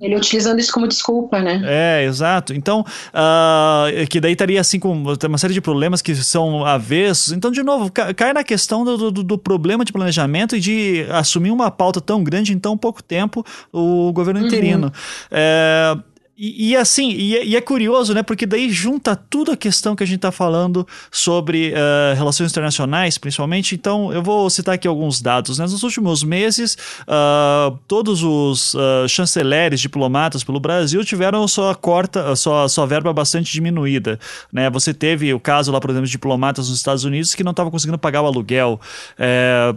[0.00, 1.60] Ele utilizando isso como desculpa, né?
[1.64, 2.54] É, exato.
[2.54, 7.32] Então, uh, que daí estaria assim com uma série de problemas que são avessos.
[7.32, 11.50] Então, de novo, cai na questão do, do, do, problema de planejamento e de assumir
[11.50, 14.46] uma pauta tão grande em tão pouco tempo o governo uhum.
[14.46, 14.86] interino.
[14.86, 14.92] Uhum.
[15.30, 15.96] É,
[16.44, 18.20] e, e, assim, e, é, e, é curioso, né?
[18.20, 23.16] Porque daí junta tudo a questão que a gente está falando sobre uh, relações internacionais,
[23.16, 23.76] principalmente.
[23.76, 25.58] Então, eu vou citar aqui alguns dados.
[25.58, 25.64] Né?
[25.64, 32.68] Nos últimos meses, uh, todos os uh, chanceleres, diplomatas pelo Brasil tiveram sua corta, sua,
[32.68, 34.18] sua verba bastante diminuída.
[34.52, 34.68] Né?
[34.70, 37.70] Você teve o caso lá, por exemplo, de diplomatas nos Estados Unidos que não estavam
[37.70, 38.80] conseguindo pagar o aluguel.
[39.16, 39.76] É,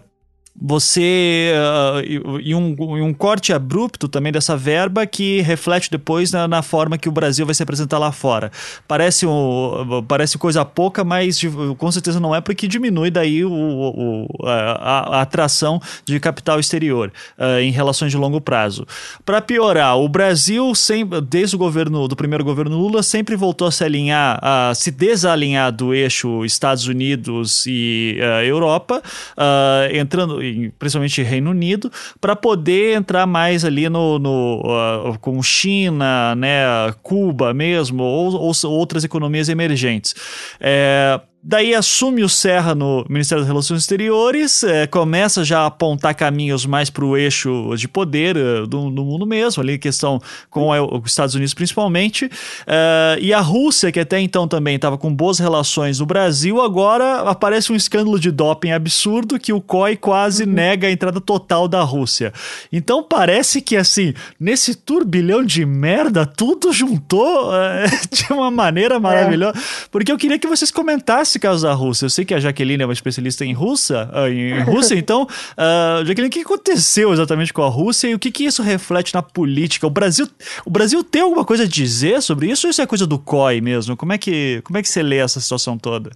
[0.59, 6.47] você uh, e, um, e, um, corte abrupto também dessa verba que reflete depois na,
[6.47, 8.49] na, forma que o Brasil vai se apresentar lá fora.
[8.87, 11.41] Parece, um, parece coisa pouca, mas
[11.77, 17.11] com certeza não é porque diminui daí o, o a, a, atração de capital exterior
[17.37, 18.87] uh, em relações de longo prazo.
[19.25, 23.71] Para piorar, o Brasil sempre, desde o governo do primeiro governo Lula sempre voltou a
[23.71, 29.01] se alinhar, a se desalinhar do eixo Estados Unidos e uh, Europa,
[29.91, 30.44] entrando
[30.77, 36.65] principalmente Reino Unido, para poder entrar mais ali no, no uh, com China, né,
[37.01, 40.15] Cuba mesmo, ou, ou outras economias emergentes.
[40.59, 46.15] É, Daí assume o Serra no Ministério das Relações Exteriores, é, começa já a apontar
[46.15, 50.19] caminhos mais para o eixo de poder é, do, do, mundo mesmo, ali questão
[50.49, 52.27] com os Estados Unidos principalmente.
[52.65, 57.29] É, e a Rússia, que até então também estava com boas relações no Brasil, agora
[57.29, 60.51] aparece um escândalo de doping absurdo que o COI quase uhum.
[60.51, 62.33] nega a entrada total da Rússia.
[62.73, 69.61] Então parece que assim, nesse turbilhão de merda, tudo juntou é, de uma maneira maravilhosa.
[69.91, 72.81] Porque eu queria que vocês comentassem esse caso da Rússia, eu sei que a Jaqueline
[72.81, 77.51] é uma especialista em Rússia, uh, em Rússia, então, uh, Jaqueline, o que aconteceu exatamente
[77.51, 79.85] com a Rússia e o que, que isso reflete na política?
[79.85, 80.27] O Brasil,
[80.65, 83.59] o Brasil tem alguma coisa a dizer sobre isso ou isso é coisa do COI
[83.59, 83.97] mesmo?
[83.97, 86.11] Como é que, como é que você lê essa situação toda?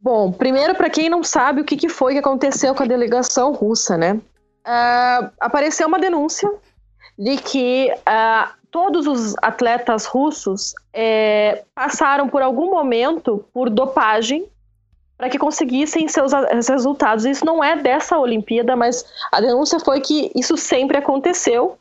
[0.00, 3.52] Bom, primeiro, para quem não sabe o que, que foi que aconteceu com a delegação
[3.52, 4.14] russa, né?
[4.14, 6.48] Uh, apareceu uma denúncia
[7.18, 14.46] de que uh, todos os atletas russos é, passaram por algum momento por dopagem
[15.16, 16.32] para que conseguissem seus
[16.66, 17.26] resultados.
[17.26, 21.76] Isso não é dessa Olimpíada, mas a denúncia foi que isso sempre aconteceu.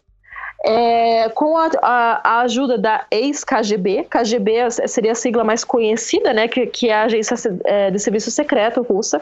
[0.66, 6.50] É, com a, a, a, ajuda da ex-KGB, KGB seria a sigla mais conhecida, né,
[6.50, 9.22] que, que é a agência é, de serviço secreto russa,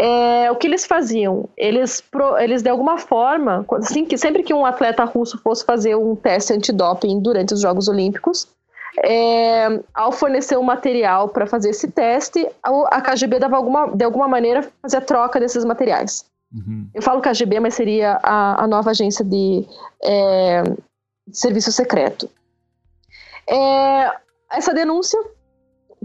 [0.00, 1.48] é, o que eles faziam?
[1.56, 2.04] Eles,
[2.38, 6.52] eles de alguma forma, assim, que sempre que um atleta russo fosse fazer um teste
[6.52, 8.46] antidoping durante os Jogos Olímpicos,
[9.04, 14.04] é, ao fornecer o um material para fazer esse teste, a, KGB dava alguma, de
[14.04, 16.24] alguma maneira fazia troca desses materiais.
[16.54, 16.88] Uhum.
[16.94, 19.66] Eu falo KGB, mas seria a, a nova agência de,
[20.00, 20.62] é,
[21.26, 22.30] de serviço secreto.
[23.48, 24.12] É,
[24.52, 25.18] essa denúncia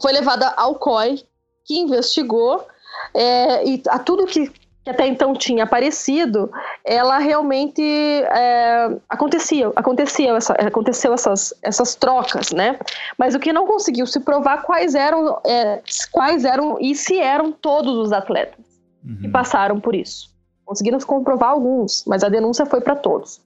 [0.02, 1.24] foi levada ao COI,
[1.64, 2.66] que investigou
[3.14, 6.52] é, e a tudo que, que, até então tinha aparecido,
[6.84, 12.78] ela realmente é, acontecia, acontecia essa, aconteceu essas, essas trocas, né?
[13.18, 15.82] Mas o que não conseguiu se provar quais eram, é,
[16.12, 18.66] quais eram e se eram todos os atletas
[19.04, 19.18] uhum.
[19.22, 20.32] que passaram por isso.
[20.66, 23.42] Conseguiram comprovar alguns, mas a denúncia foi para todos.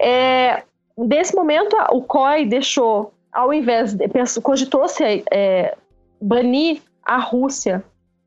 [0.00, 0.62] É,
[0.96, 4.08] nesse momento, o COI deixou, ao invés de
[4.42, 5.76] cogitou-se é,
[6.20, 7.84] banir a Rússia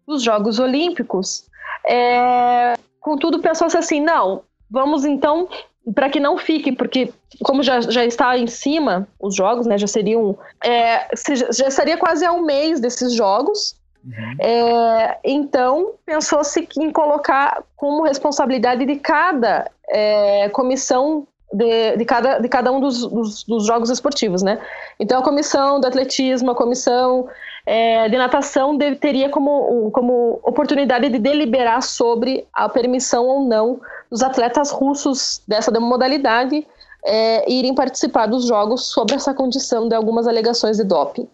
[0.07, 1.45] dos Jogos Olímpicos,
[1.87, 5.47] é, contudo pensou-se assim, não, vamos então
[5.93, 9.87] para que não fique, porque como já, já está em cima os jogos, né, já
[9.87, 11.07] seriam, é,
[11.51, 14.35] já estaria quase a um mês desses jogos, uhum.
[14.43, 22.49] é, então pensou-se em colocar como responsabilidade de cada é, comissão de, de, cada, de
[22.49, 24.59] cada um dos, dos, dos, jogos esportivos, né?
[24.99, 27.29] Então a comissão do atletismo, a comissão
[27.65, 33.79] é, de natação deve, teria como, como oportunidade de deliberar sobre a permissão ou não
[34.09, 36.65] dos atletas russos dessa modalidade
[37.03, 41.27] é, irem participar dos jogos sob essa condição de algumas alegações de doping.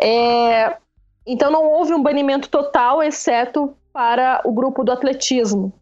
[0.00, 0.76] É,
[1.26, 5.72] então não houve um banimento total, exceto para o grupo do atletismo.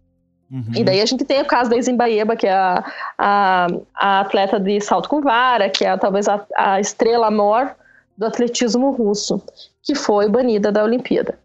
[0.51, 0.72] Uhum.
[0.74, 2.85] E daí a gente tem o caso da Izimbaeba, que é a,
[3.16, 7.76] a, a, atleta de salto com vara, que é talvez a, a estrela maior
[8.21, 9.43] do atletismo russo,
[9.83, 11.39] que foi banida da Olimpíada.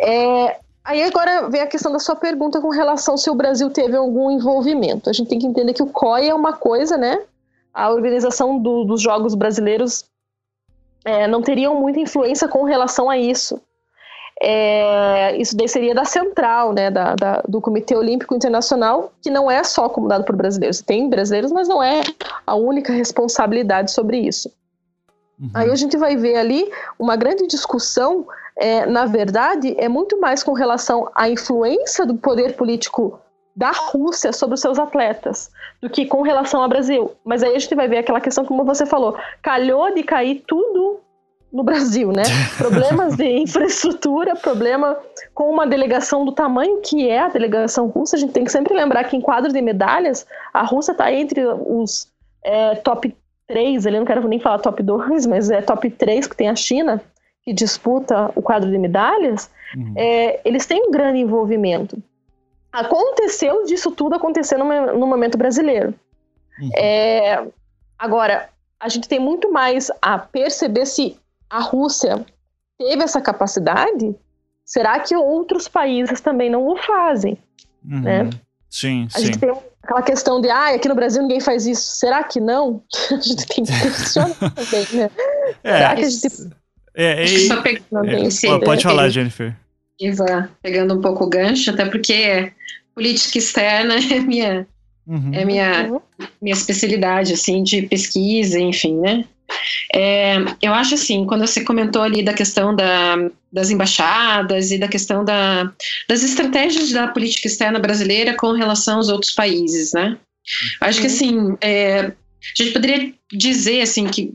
[0.00, 3.96] É, aí agora vem a questão da sua pergunta com relação se o Brasil teve
[3.96, 5.10] algum envolvimento.
[5.10, 7.20] A gente tem que entender que o COI é uma coisa, né?
[7.74, 10.04] A organização do, dos Jogos Brasileiros
[11.04, 13.60] é, não teriam muita influência com relação a isso.
[14.40, 19.50] É, isso daí seria da central, né, da, da, do Comitê Olímpico Internacional, que não
[19.50, 20.80] é só comandado por brasileiros.
[20.80, 22.02] Tem brasileiros, mas não é
[22.46, 24.48] a única responsabilidade sobre isso.
[25.38, 25.50] Uhum.
[25.54, 28.26] Aí a gente vai ver ali uma grande discussão,
[28.56, 33.18] é, na verdade, é muito mais com relação à influência do poder político
[33.56, 37.12] da Rússia sobre os seus atletas do que com relação ao Brasil.
[37.24, 41.00] Mas aí a gente vai ver aquela questão, como você falou, calhou de cair tudo
[41.52, 42.24] no Brasil, né?
[42.58, 44.98] Problemas de infraestrutura, problema
[45.32, 48.16] com uma delegação do tamanho que é a delegação russa.
[48.16, 51.44] A gente tem que sempre lembrar que em quadro de medalhas, a Rússia está entre
[51.46, 52.12] os
[52.42, 53.14] é, top
[53.46, 56.56] 3, ali não quero nem falar top 2, mas é top 3 que tem a
[56.56, 57.00] China,
[57.42, 59.94] que disputa o quadro de medalhas, uhum.
[59.96, 62.02] é, eles têm um grande envolvimento.
[62.72, 64.64] Aconteceu disso tudo acontecer no,
[64.98, 65.94] no momento brasileiro.
[66.58, 66.70] Uhum.
[66.74, 67.46] É,
[67.98, 68.48] agora,
[68.80, 71.16] a gente tem muito mais a perceber se
[71.48, 72.24] a Rússia
[72.78, 74.14] teve essa capacidade,
[74.64, 77.38] será que outros países também não o fazem?
[77.84, 78.00] Uhum.
[78.00, 78.30] Né?
[78.74, 79.26] Sim, a sim.
[79.26, 79.52] gente tem
[79.84, 81.96] aquela questão de, ah, aqui no Brasil ninguém faz isso.
[81.96, 82.82] Será que não?
[83.08, 85.10] a gente tem que questionar também, né?
[85.62, 86.50] É, Será que a gente...
[86.96, 87.46] É, e...
[87.46, 89.54] Só pegando é, esse, pode falar, Jennifer.
[90.00, 92.52] Iva, pegando um pouco o gancho, até porque
[92.96, 94.66] política externa é minha,
[95.06, 95.30] uhum.
[95.32, 96.00] é minha, uhum.
[96.40, 99.24] minha especialidade, assim, de pesquisa, enfim, né?
[99.94, 103.16] É, eu acho assim, quando você comentou ali da questão da,
[103.52, 105.70] das embaixadas e da questão da,
[106.08, 110.16] das estratégias da política externa brasileira com relação aos outros países, né?
[110.80, 112.12] Acho que assim, é, a
[112.62, 114.32] gente poderia dizer assim que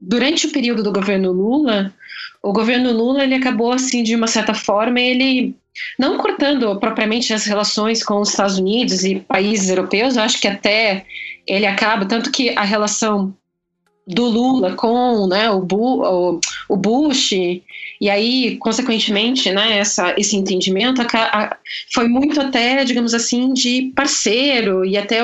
[0.00, 1.92] durante o período do governo Lula,
[2.42, 5.54] o governo Lula ele acabou assim de uma certa forma ele
[5.98, 10.48] não cortando propriamente as relações com os Estados Unidos e países europeus, eu acho que
[10.48, 11.04] até
[11.46, 13.34] ele acaba tanto que a relação
[14.06, 21.00] do Lula com né, o, Bu, o, Bush, e aí, consequentemente, né, essa, esse entendimento
[21.00, 21.56] a, a,
[21.92, 25.20] foi muito até, digamos assim, de parceiro e até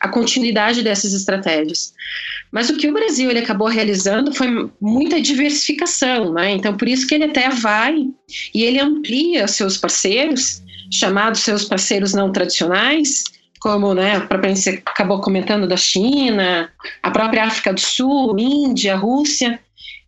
[0.00, 1.92] a continuidade dessas estratégias.
[2.52, 6.52] Mas o que o Brasil ele acabou realizando foi muita diversificação, né?
[6.52, 8.06] então por isso que ele até vai
[8.54, 10.62] e ele amplia seus parceiros,
[10.92, 13.24] chamados seus parceiros não tradicionais,
[13.60, 18.96] como né, a própria você acabou comentando da China, a própria África do Sul, Índia,
[18.96, 19.60] Rússia,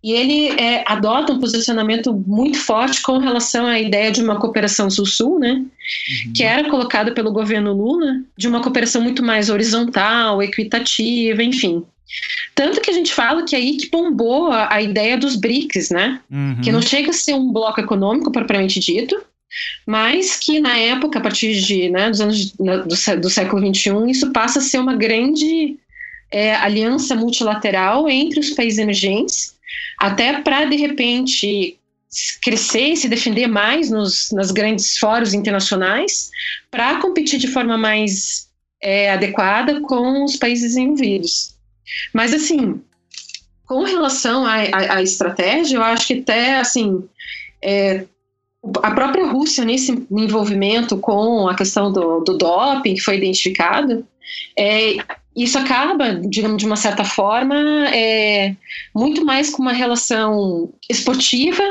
[0.02, 4.90] e ele é, adota um posicionamento muito forte com relação à ideia de uma cooperação
[4.90, 6.32] sul-sul, né, uhum.
[6.34, 11.84] que era colocada pelo governo Lula, de uma cooperação muito mais horizontal, equitativa, enfim.
[12.54, 15.90] Tanto que a gente fala que é aí que bombou a, a ideia dos BRICS,
[15.90, 16.20] né?
[16.30, 16.60] Uhum.
[16.62, 19.16] Que não chega a ser um bloco econômico propriamente dito,
[19.86, 24.32] mas que na época, a partir de, né, dos anos do, do século XXI, isso
[24.32, 25.76] passa a ser uma grande
[26.30, 29.54] é, aliança multilateral entre os países emergentes,
[29.98, 31.78] até para, de repente,
[32.42, 36.30] crescer e se defender mais nos, nas grandes fóruns internacionais,
[36.70, 38.48] para competir de forma mais
[38.80, 41.54] é, adequada com os países envolvidos.
[42.12, 42.80] Mas, assim,
[43.66, 47.04] com relação à estratégia, eu acho que até, assim,
[47.62, 48.04] é,
[48.82, 54.06] a própria Rússia nesse envolvimento com a questão do, do doping que foi identificado,
[54.56, 54.96] é,
[55.34, 57.56] isso acaba, digamos, de uma certa forma,
[57.88, 58.54] é,
[58.94, 61.62] muito mais com uma relação esportiva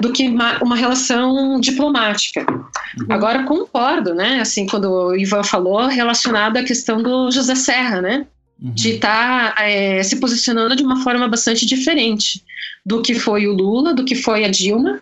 [0.00, 2.46] do que uma, uma relação diplomática.
[2.48, 3.06] Uhum.
[3.10, 4.40] Agora concordo, né?
[4.40, 8.26] Assim, quando o Ivan falou relacionado à questão do José Serra, né?
[8.60, 8.72] Uhum.
[8.72, 12.42] De estar tá, é, se posicionando de uma forma bastante diferente.
[12.84, 15.00] Do que foi o Lula, do que foi a Dilma,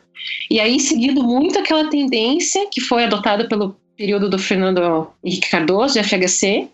[0.51, 5.95] e aí seguindo muito aquela tendência que foi adotada pelo período do Fernando Henrique Cardoso,
[5.95, 6.69] de FHC,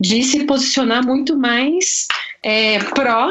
[0.00, 2.06] de se posicionar muito mais
[2.42, 3.30] é, pró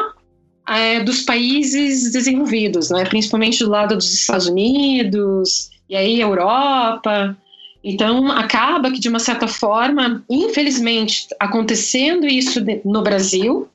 [0.68, 3.05] é, dos países desenvolvidos, né?
[3.05, 7.38] principalmente do lado dos Estados Unidos, e aí Europa.
[7.84, 13.70] Então, acaba que, de uma certa forma, infelizmente, acontecendo isso no Brasil,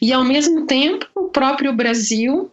[0.00, 2.50] e ao mesmo tempo o próprio Brasil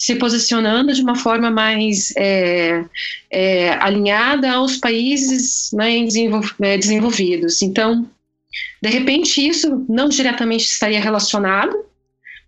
[0.00, 2.82] se posicionando de uma forma mais é,
[3.30, 5.98] é, alinhada aos países né,
[6.62, 7.60] é, desenvolvidos.
[7.60, 8.08] Então,
[8.82, 11.84] de repente, isso não diretamente estaria relacionado,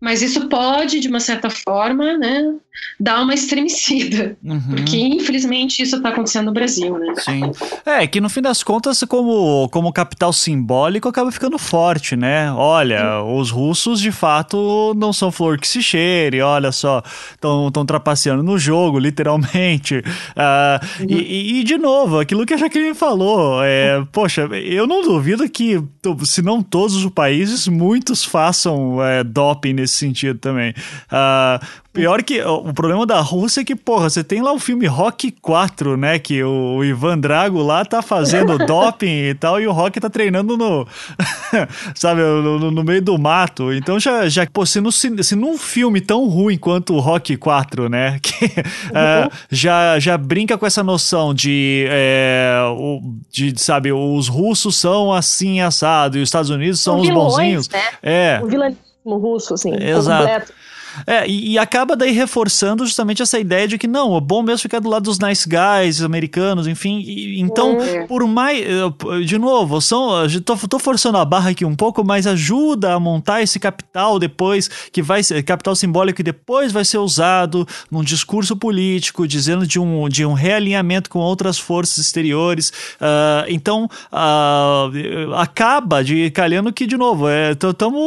[0.00, 2.54] mas isso pode, de uma certa forma, né,
[2.98, 4.36] dar uma estremecida.
[4.42, 4.60] Uhum.
[4.70, 7.14] Porque, infelizmente, isso está acontecendo no Brasil, né?
[7.16, 7.52] Sim.
[7.86, 12.52] É, que no fim das contas, como, como capital simbólico, acaba ficando forte, né?
[12.52, 13.38] Olha, Sim.
[13.38, 17.02] os russos, de fato, não são flor que se cheire, olha só,
[17.34, 20.02] estão trapaceando no jogo, literalmente.
[20.32, 21.06] Uh, uhum.
[21.10, 25.82] e, e, de novo, aquilo que a Jaqueline falou, é, poxa, eu não duvido que,
[26.24, 30.74] se não todos os países, muitos façam é, doping nesse nesse sentido também.
[31.10, 34.86] Uh, pior que o problema da Rússia é que, porra, você tem lá o filme
[34.86, 36.18] Rock 4, né?
[36.18, 40.56] Que o Ivan Drago lá tá fazendo doping e tal, e o Rock tá treinando
[40.56, 40.86] no.
[41.94, 43.72] sabe, no, no, meio do mato.
[43.72, 47.88] Então já, já pô, se, no, se num filme tão ruim quanto o Rock 4,
[47.88, 48.18] né?
[48.22, 54.76] Que uh, já, já brinca com essa noção de, é, o, de, sabe, os russos
[54.76, 57.68] são assim assado e os Estados Unidos são, são os vilões, bonzinhos.
[57.68, 57.82] Né?
[58.02, 58.40] É.
[59.04, 60.22] O russo, assim, Exato.
[60.22, 60.52] completo.
[61.06, 64.60] É, e, e, acaba daí reforçando justamente essa ideia de que não, é bom mesmo
[64.60, 67.00] ficar do lado dos nice guys americanos, enfim.
[67.00, 68.06] E, então, é.
[68.06, 68.62] por mais.
[69.26, 70.10] De novo, são,
[70.44, 74.68] tô, tô forçando a barra aqui um pouco, mas ajuda a montar esse capital depois,
[74.90, 79.78] que vai ser capital simbólico que depois vai ser usado num discurso político, dizendo de
[79.78, 82.70] um, de um realinhamento com outras forças exteriores.
[83.00, 88.02] Uh, então, uh, acaba de calhando que, de novo, estamos.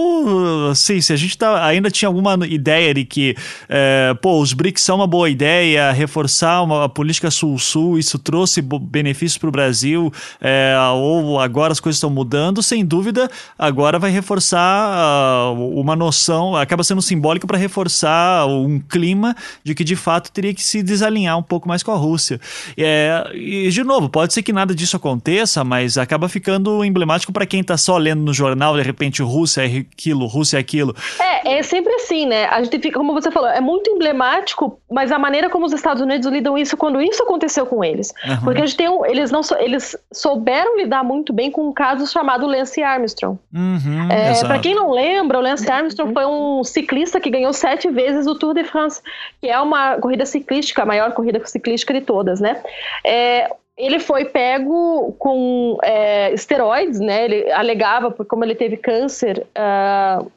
[0.68, 3.36] É, assim, se a gente tá, ainda tinha alguma ideia ideia de que,
[3.70, 9.38] é, pô, os BRICS são uma boa ideia, reforçar uma política sul-sul, isso trouxe benefícios
[9.38, 10.12] para o Brasil,
[10.42, 16.56] é, ou agora as coisas estão mudando, sem dúvida, agora vai reforçar uh, uma noção,
[16.56, 21.38] acaba sendo simbólico para reforçar um clima de que de fato teria que se desalinhar
[21.38, 22.40] um pouco mais com a Rússia.
[22.78, 27.46] É, e, de novo, pode ser que nada disso aconteça, mas acaba ficando emblemático para
[27.46, 30.96] quem está só lendo no jornal, de repente, Rússia é aquilo, Rússia é aquilo.
[31.20, 32.46] É, é sempre assim, né?
[32.46, 36.02] A gente fica, como você falou, é muito emblemático, mas a maneira como os Estados
[36.02, 38.14] Unidos lidam isso quando isso aconteceu com eles.
[38.28, 38.42] Uhum.
[38.44, 42.06] Porque a gente tem um, eles não eles souberam lidar muito bem com um caso
[42.08, 43.40] chamado Lance Armstrong.
[43.54, 47.90] Uhum, é, Para quem não lembra, o Lance Armstrong foi um ciclista que ganhou sete
[47.90, 49.02] vezes o Tour de France,
[49.40, 52.62] que é uma corrida ciclística, a maior corrida ciclística de todas, né?
[53.06, 57.26] É, ele foi pego com é, esteroides, né?
[57.26, 60.32] Ele alegava, por como ele teve câncer, uh,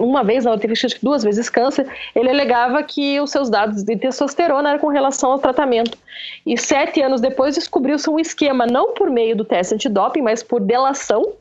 [0.00, 3.48] uma vez, não, ele teve acho que duas vezes câncer, ele alegava que os seus
[3.48, 5.96] dados de testosterona eram com relação ao tratamento.
[6.44, 10.60] E sete anos depois descobriu-se um esquema, não por meio do teste antidoping, mas por
[10.60, 11.34] delação,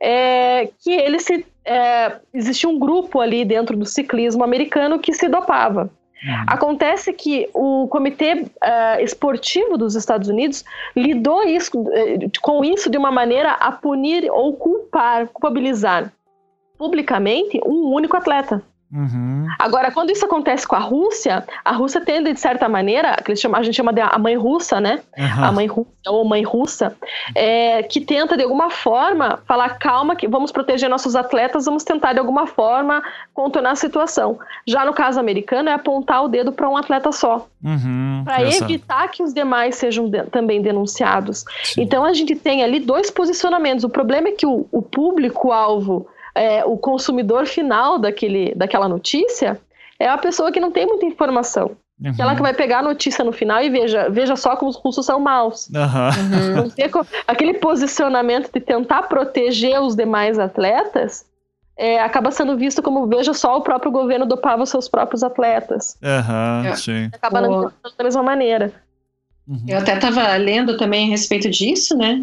[0.00, 1.44] é, que ele se.
[1.64, 5.90] É, existia um grupo ali dentro do ciclismo americano que se dopava.
[6.24, 6.44] Uhum.
[6.46, 10.64] Acontece que o Comitê uh, Esportivo dos Estados Unidos
[10.96, 16.10] lidou isso, uh, com isso de uma maneira a punir ou culpar, culpabilizar
[16.78, 18.62] publicamente um único atleta.
[18.92, 19.46] Uhum.
[19.58, 23.34] Agora, quando isso acontece com a Rússia, a Rússia tende, de certa maneira, que a
[23.34, 25.00] gente chama de a mãe russa, né?
[25.18, 25.44] Uhum.
[25.44, 26.96] A mãe russa ou mãe russa,
[27.34, 32.12] é, que tenta, de alguma forma, falar: calma, que vamos proteger nossos atletas, vamos tentar,
[32.12, 33.02] de alguma forma,
[33.34, 34.38] contornar a situação.
[34.66, 37.46] Já no caso americano, é apontar o dedo para um atleta só.
[37.64, 38.22] Uhum.
[38.24, 41.44] Para evitar que os demais sejam de, também denunciados.
[41.64, 41.82] Sim.
[41.82, 43.82] Então, a gente tem ali dois posicionamentos.
[43.82, 46.06] O problema é que o, o público-alvo
[46.36, 49.60] é, o consumidor final daquele, daquela notícia
[49.98, 51.76] é a pessoa que não tem muita informação.
[51.98, 52.10] Uhum.
[52.10, 55.06] Aquela que vai pegar a notícia no final e veja, veja só como os russos
[55.06, 55.68] são maus.
[55.68, 56.64] Uhum.
[56.64, 57.06] Uhum.
[57.26, 61.24] Aquele posicionamento de tentar proteger os demais atletas
[61.76, 65.96] é, acaba sendo visto como veja só o próprio governo dopava os seus próprios atletas.
[66.02, 66.76] Uhum, é.
[66.76, 67.10] sim.
[67.12, 68.72] Acaba não da mesma maneira.
[69.48, 69.64] Uhum.
[69.68, 72.20] Eu até estava lendo também a respeito disso, né?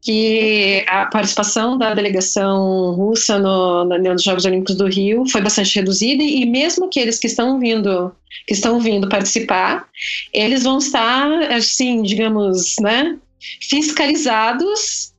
[0.00, 5.76] Que a participação da delegação russa no, no, nos Jogos Olímpicos do Rio foi bastante
[5.76, 8.14] reduzida e mesmo aqueles que estão vindo
[8.46, 9.86] que estão vindo participar,
[10.32, 13.16] eles vão estar, assim, digamos, né,
[13.62, 15.14] fiscalizados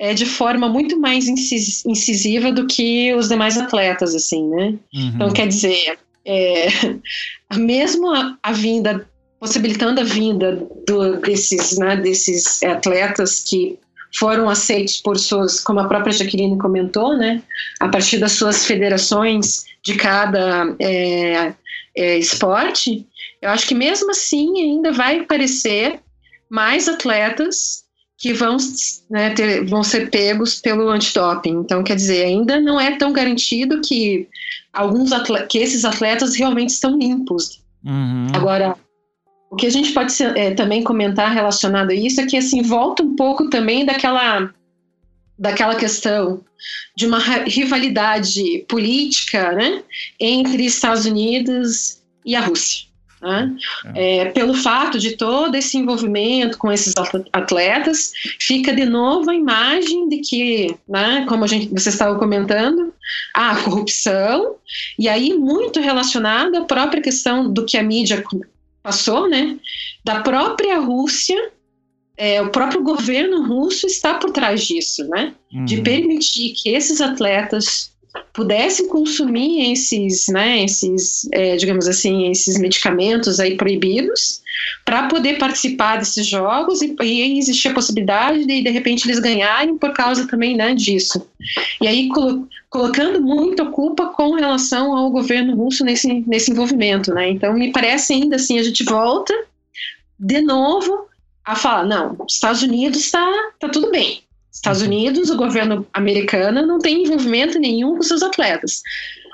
[0.00, 4.74] é, de forma muito mais incisiva do que os demais atletas, assim, né?
[4.94, 5.12] Uhum.
[5.14, 6.68] Então, quer dizer, é,
[7.56, 9.06] mesmo a, a, vinda,
[9.40, 13.78] possibilitando a vinda do, desses, né, desses atletas que
[14.18, 17.42] foram aceitos por suas, como a própria Jaqueline comentou, né,
[17.80, 21.54] a partir das suas federações de cada é,
[21.96, 23.06] é, esporte,
[23.40, 26.00] eu acho que mesmo assim ainda vai aparecer
[26.50, 27.84] mais atletas
[28.18, 28.58] que vão,
[29.08, 31.60] né, ter, vão ser pegos pelo antidoping.
[31.60, 34.28] Então, quer dizer, ainda não é tão garantido que
[34.70, 37.62] alguns atletas, que esses atletas realmente estão limpos.
[37.82, 38.26] Uhum.
[38.34, 38.76] Agora,
[39.50, 43.02] o que a gente pode é, também comentar relacionado a isso é que assim volta
[43.02, 44.48] um pouco também daquela
[45.36, 46.44] daquela questão
[46.94, 49.82] de uma rivalidade política, né,
[50.20, 52.90] entre Estados Unidos e a Rússia.
[53.22, 53.56] Né?
[53.94, 54.16] É.
[54.18, 56.94] é, pelo fato de todo esse envolvimento com esses
[57.32, 62.92] atletas, fica de novo a imagem de que, né, como a gente, você estava comentando,
[63.34, 64.56] a corrupção,
[64.98, 68.22] e aí muito relacionado à própria questão do que a mídia
[68.82, 69.58] passou, né,
[70.04, 71.52] da própria Rússia,
[72.16, 75.64] é, o próprio governo russo está por trás disso, né, uhum.
[75.64, 77.92] de permitir que esses atletas
[78.32, 84.40] pudessem consumir esses, né, esses, é, digamos assim, esses medicamentos aí proibidos
[84.84, 89.76] para poder participar desses jogos e, e existir a possibilidade de de repente eles ganharem
[89.76, 91.26] por causa também, né, disso.
[91.80, 97.12] E aí colo colocando muito a culpa com relação ao governo russo nesse nesse envolvimento,
[97.12, 97.28] né?
[97.30, 99.34] Então me parece ainda assim a gente volta
[100.18, 101.08] de novo
[101.44, 103.26] a falar, não, Estados Unidos está
[103.58, 104.22] tá tudo bem.
[104.60, 108.82] Estados Unidos, o governo americano não tem envolvimento nenhum com seus atletas.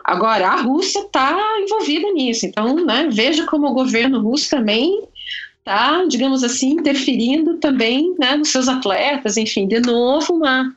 [0.04, 2.46] Agora, a Rússia está envolvida nisso.
[2.46, 5.02] Então, né, veja como o governo russo também
[5.58, 9.36] está, digamos assim, interferindo também né, nos seus atletas.
[9.36, 10.72] Enfim, de novo, uma,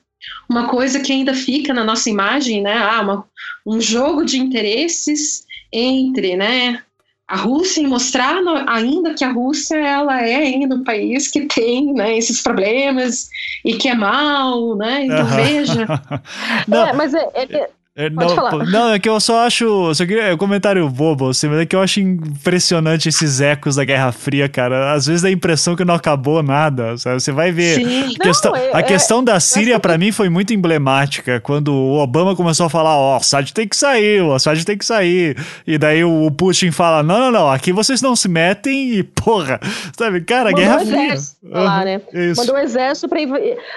[0.49, 2.75] uma coisa que ainda fica na nossa imagem, né?
[2.75, 3.25] Ah, uma,
[3.63, 6.81] um jogo de interesses entre né,
[7.29, 11.93] a Rússia e mostrar ainda que a Rússia ela é ainda um país que tem
[11.93, 13.29] né, esses problemas
[13.63, 15.05] e que é mal, né?
[15.05, 15.35] Então uhum.
[15.35, 15.85] veja.
[16.67, 17.69] Não, é, mas é, é, é,
[18.09, 19.93] não, não, é que eu só acho.
[19.93, 23.75] Só queria, é um comentário bobo, assim, mas é que eu acho impressionante esses ecos
[23.75, 24.93] da Guerra Fria, cara.
[24.93, 26.97] Às vezes dá a impressão que não acabou nada.
[26.97, 27.19] Sabe?
[27.19, 27.75] Você vai ver.
[27.75, 28.15] Sim.
[28.17, 31.41] A questão, não, é, a questão da Síria, para mim, foi muito emblemática.
[31.41, 34.63] Quando o Obama começou a falar: Ó, oh, o Assad tem que sair, o Assad
[34.63, 35.35] tem que sair.
[35.67, 39.59] E daí o Putin fala: Não, não, não, aqui vocês não se metem e, porra,
[39.97, 41.15] sabe, cara, Mandou Guerra Fria.
[41.43, 42.01] Lá, né?
[42.13, 42.39] Isso.
[42.39, 43.19] Mandou o exército pra.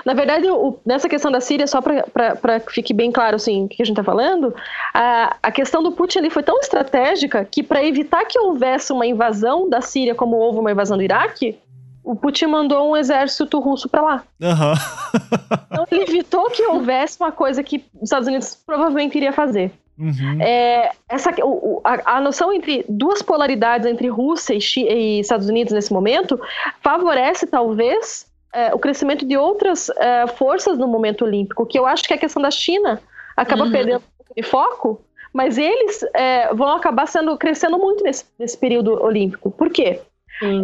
[0.04, 3.34] Na verdade, o, nessa questão da Síria, só pra, pra, pra que fique bem claro,
[3.34, 4.54] assim, o que a gente tá falando falando,
[4.92, 9.06] a, a questão do Putin ali foi tão estratégica que, para evitar que houvesse uma
[9.06, 11.58] invasão da Síria, como houve uma invasão do Iraque,
[12.04, 14.24] o Putin mandou um exército russo para lá.
[14.40, 15.54] Uhum.
[15.70, 19.72] então ele evitou que houvesse uma coisa que os Estados Unidos provavelmente iria fazer.
[19.98, 20.38] Uhum.
[20.40, 25.72] É, essa, o, a, a, noção entre duas polaridades entre Rússia e, e, Estados Unidos
[25.72, 26.40] nesse momento
[26.80, 32.02] favorece talvez é, o crescimento de outras é, forças no momento olímpico, que eu acho
[32.04, 33.00] que é a questão da China
[33.36, 33.70] acaba uhum.
[33.70, 38.56] perdendo um pouco de foco, mas eles é, vão acabar sendo crescendo muito nesse, nesse
[38.56, 39.50] período olímpico.
[39.50, 40.00] Por quê?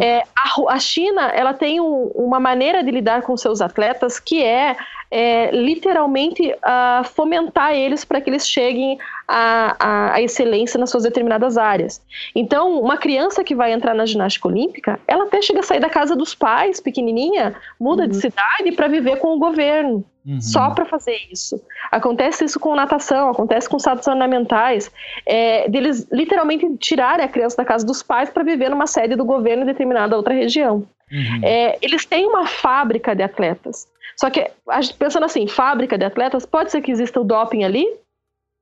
[0.01, 4.43] É, a, a, China ela tem um, uma maneira de lidar com seus atletas que
[4.43, 4.75] é,
[5.09, 8.97] é literalmente uh, fomentar eles para que eles cheguem
[9.29, 12.01] à, à, excelência nas suas determinadas áreas.
[12.35, 15.89] Então, uma criança que vai entrar na ginástica olímpica, ela até chega a sair da
[15.89, 18.09] casa dos pais, pequenininha, muda uhum.
[18.09, 20.03] de cidade para viver com o governo.
[20.25, 20.41] Uhum.
[20.41, 21.61] Só para fazer isso.
[21.91, 24.91] Acontece isso com natação, acontece com saltos ornamentais,
[25.25, 29.23] é, deles literalmente tirarem a criança da casa dos pais para viver numa sede do
[29.23, 30.87] governo em determinada outra região.
[31.11, 31.41] Uhum.
[31.43, 33.87] É, eles têm uma fábrica de atletas.
[34.15, 34.51] Só que,
[34.97, 37.87] pensando assim, fábrica de atletas, pode ser que exista o doping ali?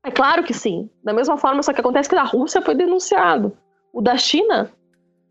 [0.03, 0.89] É claro que sim.
[1.03, 3.57] Da mesma forma, só que acontece que na Rússia foi denunciado.
[3.91, 4.71] O da China,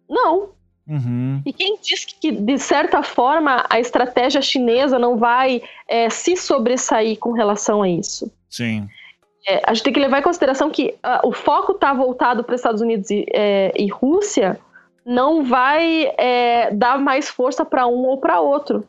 [0.09, 0.51] não.
[0.89, 1.43] Uhum.
[1.45, 7.19] E quem diz que, de certa forma, a estratégia chinesa não vai é, se sobressair
[7.19, 8.31] com relação a isso?
[8.49, 8.89] Sim.
[9.49, 12.55] É, a gente tem que levar em consideração que uh, o foco está voltado para
[12.55, 14.59] Estados Unidos e, é, e, Rússia,
[15.05, 18.85] não vai é, dar mais força para um ou para outro.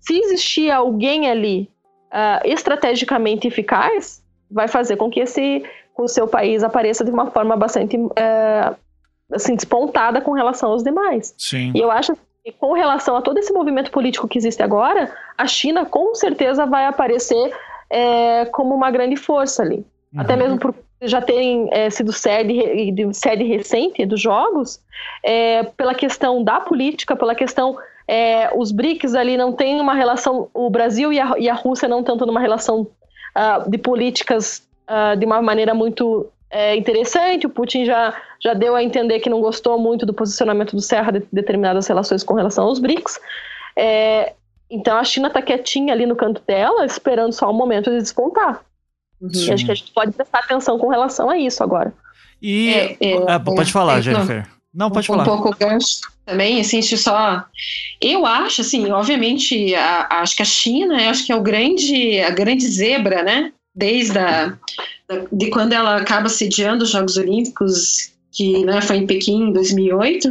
[0.00, 1.68] Se existir alguém ali
[2.06, 5.64] uh, estrategicamente eficaz, vai fazer com que esse
[5.94, 8.76] com o seu país apareça de uma forma bastante uh,
[9.32, 11.34] assim, despontada com relação aos demais.
[11.36, 11.72] Sim.
[11.74, 15.46] E eu acho que com relação a todo esse movimento político que existe agora, a
[15.46, 17.52] China com certeza vai aparecer
[17.90, 19.84] é, como uma grande força ali.
[20.12, 20.20] Uhum.
[20.20, 22.58] Até mesmo por já terem é, sido sede,
[23.12, 24.80] sede recente dos jogos,
[25.22, 27.76] é, pela questão da política, pela questão.
[28.06, 30.48] É, os BRICS ali não tem uma relação.
[30.54, 32.86] O Brasil e a, e a Rússia não tanto numa relação
[33.38, 37.46] uh, de políticas uh, de uma maneira muito é, interessante.
[37.46, 41.12] O Putin já, já deu a entender que não gostou muito do posicionamento do Serra
[41.12, 43.20] de determinadas relações com relação aos BRICS.
[43.76, 44.34] É,
[44.70, 48.62] então a China está quietinha ali no canto dela, esperando só o momento de despontar.
[49.20, 49.30] Uhum.
[49.32, 51.92] E acho que a gente pode prestar atenção com relação a isso agora.
[52.40, 54.46] E é, é, ah, pode falar, é, Jennifer.
[54.72, 55.22] Não, não pode um falar.
[55.24, 57.44] Um pouco gancho também, assim, só.
[58.00, 62.30] Eu acho, assim, obviamente, a, acho que a China, acho que é o grande, a
[62.30, 63.50] grande zebra, né?
[63.74, 64.54] Desde a,
[65.32, 70.28] de quando ela acaba sediando os Jogos Olímpicos, que né, foi em Pequim em 2008,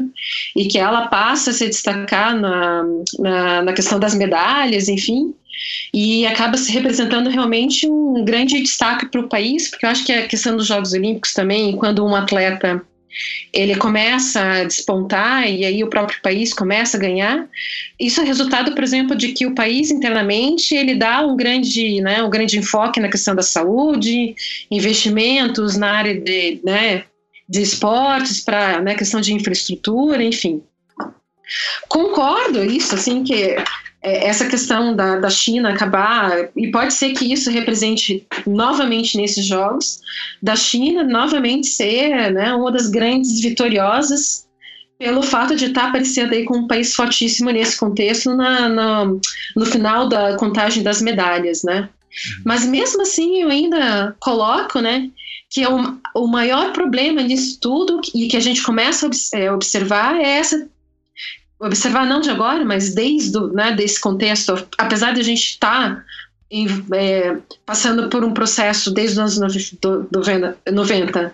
[0.55, 2.83] e que ela passa a se destacar na,
[3.17, 5.33] na, na questão das medalhas, enfim,
[5.91, 10.13] e acaba se representando realmente um grande destaque para o país, porque eu acho que
[10.13, 12.85] a questão dos Jogos Olímpicos também, quando um atleta
[13.53, 17.47] ele começa a despontar e aí o próprio país começa a ganhar.
[17.99, 22.21] Isso é resultado, por exemplo, de que o país internamente ele dá um grande, né,
[22.21, 24.35] um grande enfoque na questão da saúde,
[24.69, 27.03] investimentos na área de, né,
[27.47, 30.61] de esportes para né, questão de infraestrutura, enfim.
[31.87, 33.55] Concordo isso, assim que
[34.03, 39.45] é, essa questão da, da China acabar, e pode ser que isso represente novamente nesses
[39.45, 39.99] jogos,
[40.41, 44.47] da China novamente ser né, uma das grandes vitoriosas
[44.99, 49.05] pelo fato de estar aparecendo aí como um país fortíssimo nesse contexto na, na,
[49.55, 51.89] no final da contagem das medalhas, né?
[52.43, 55.09] Mas mesmo assim eu ainda coloco, né,
[55.49, 59.51] que é o, o maior problema disso tudo e que a gente começa a é,
[59.51, 60.67] observar é essa
[61.59, 66.03] observar não de agora, mas desde né, desse contexto, apesar de a gente estar tá
[66.95, 69.75] é, passando por um processo desde os anos
[70.11, 71.33] 90, 90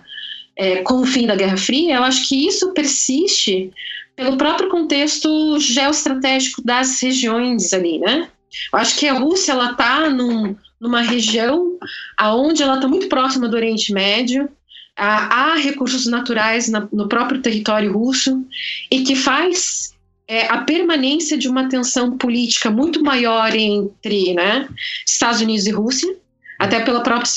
[0.56, 3.70] é, com o fim da Guerra Fria, eu acho que isso persiste
[4.16, 8.28] pelo próprio contexto geoestratégico das regiões ali, né?
[8.72, 11.76] Eu acho que a Rússia ela está num, numa região
[12.16, 14.48] aonde ela está muito próxima do Oriente Médio,
[14.96, 18.44] há, há recursos naturais na, no próprio território russo
[18.90, 19.93] e que faz
[20.26, 24.68] é, a permanência de uma tensão política muito maior entre né,
[25.06, 26.16] Estados Unidos e Rússia,
[26.58, 27.30] até pelo próprio,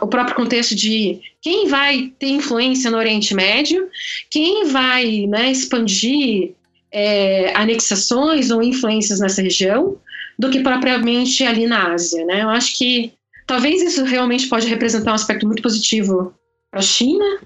[0.00, 3.88] o próprio contexto de quem vai ter influência no Oriente Médio,
[4.30, 6.52] quem vai né, expandir
[6.92, 9.96] é, anexações ou influências nessa região,
[10.38, 12.24] do que propriamente ali na Ásia.
[12.26, 12.42] Né?
[12.42, 13.12] Eu acho que
[13.46, 16.34] talvez isso realmente pode representar um aspecto muito positivo
[16.70, 17.40] para a China,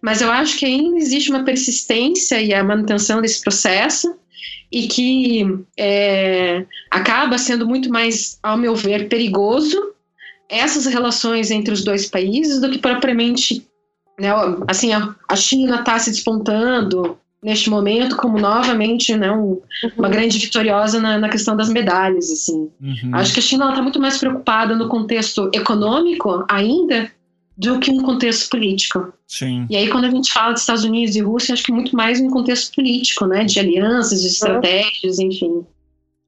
[0.00, 4.16] mas eu acho que ainda existe uma persistência e a manutenção desse processo
[4.72, 9.92] e que é, acaba sendo muito mais, ao meu ver, perigoso
[10.48, 13.66] essas relações entre os dois países do que propriamente,
[14.18, 14.28] né,
[14.68, 19.60] assim, a, a China está se despontando neste momento como novamente né, um,
[19.96, 20.12] uma uhum.
[20.12, 22.70] grande vitoriosa na, na, questão das medalhas, assim.
[22.80, 23.10] Uhum.
[23.14, 27.10] Acho que a China está muito mais preocupada no contexto econômico ainda
[27.62, 29.12] do que um contexto político.
[29.26, 29.66] Sim.
[29.70, 32.20] E aí, quando a gente fala de Estados Unidos e Rússia, acho que muito mais
[32.20, 33.44] um contexto político, né?
[33.44, 35.64] De alianças, de estratégias, enfim.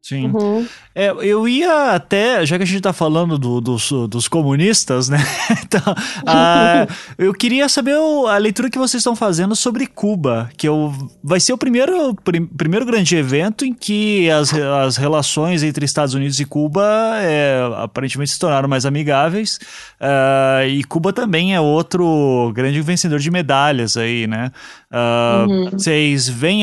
[0.04, 0.26] Sim.
[0.26, 0.66] Uhum.
[0.94, 5.16] É, eu ia até, já que a gente está falando do, dos, dos comunistas, né?
[5.64, 5.80] então,
[6.26, 6.86] a,
[7.16, 11.40] eu queria saber o, a leitura que vocês estão fazendo sobre Cuba, que eu, vai
[11.40, 16.38] ser o primeiro, prim, primeiro grande evento em que as, as relações entre Estados Unidos
[16.38, 16.84] e Cuba
[17.22, 19.58] é, aparentemente se tornaram mais amigáveis.
[19.98, 24.52] Uh, e Cuba também é outro grande vencedor de medalhas aí, né?
[24.92, 25.70] Uh, uhum.
[25.70, 26.62] Vocês veem,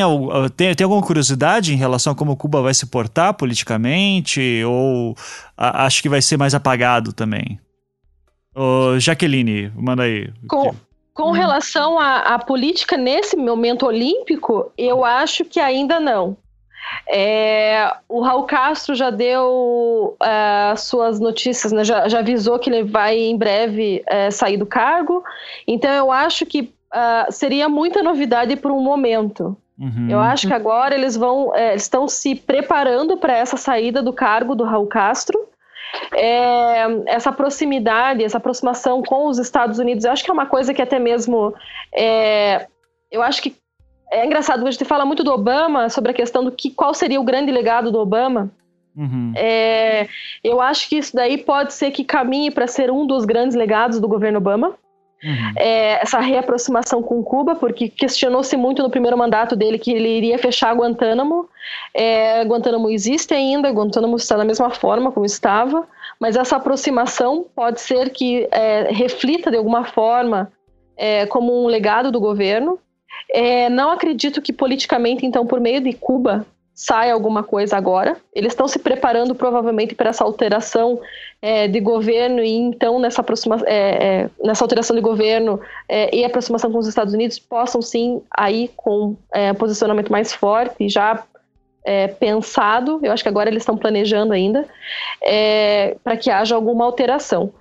[0.56, 4.64] tem, tem alguma curiosidade em relação a como Cuba vai se portar politicamente?
[4.66, 5.16] Ou
[5.58, 7.60] a, acho que vai ser mais apagado também?
[8.56, 10.30] Ô, Jaqueline, manda aí.
[10.48, 10.76] Com,
[11.14, 11.32] com uhum.
[11.32, 16.38] relação à, à política nesse momento olímpico, eu acho que ainda não.
[17.08, 22.84] É, o Raul Castro já deu uh, suas notícias, né, já, já, avisou que ele
[22.84, 25.24] vai em breve uh, sair do cargo.
[25.68, 29.58] Então eu acho que uh, seria muita novidade por um momento.
[29.80, 30.08] Uhum.
[30.10, 34.54] Eu acho que agora eles vão, é, estão se preparando para essa saída do cargo
[34.54, 35.40] do Raul Castro.
[36.16, 40.74] É, essa proximidade, essa aproximação com os Estados Unidos, eu acho que é uma coisa
[40.74, 41.54] que até mesmo
[41.94, 42.68] é,
[43.12, 43.56] eu acho que
[44.12, 47.20] é engraçado, a gente fala muito do Obama sobre a questão do que qual seria
[47.20, 48.52] o grande legado do Obama.
[48.96, 49.32] Uhum.
[49.36, 50.08] É,
[50.44, 54.00] eu acho que isso daí pode ser que caminhe para ser um dos grandes legados
[54.00, 54.76] do governo Obama.
[55.23, 55.53] Uhum.
[55.56, 60.38] É, essa reaproximação com Cuba, porque questionou-se muito no primeiro mandato dele que ele iria
[60.39, 61.48] fechar Guantánamo.
[61.93, 65.88] É, Guantánamo existe ainda, Guantánamo está da mesma forma como estava,
[66.19, 70.52] mas essa aproximação pode ser que é, reflita de alguma forma
[70.98, 72.80] é, como um legado do governo.
[73.31, 76.45] É, não acredito que politicamente, então, por meio de Cuba,
[76.82, 78.18] sai alguma coisa agora.
[78.34, 80.99] Eles estão se preparando provavelmente para essa alteração
[81.40, 86.26] é, de governo e então nessa, aproxima, é, é, nessa alteração de governo é, e
[86.26, 91.24] aproximação com os Estados Unidos possam sim aí com é, posicionamento mais forte já
[91.86, 92.99] é, pensado.
[93.03, 94.66] Eu acho que agora eles estão planejando ainda
[96.03, 97.53] para que haja alguma alteração.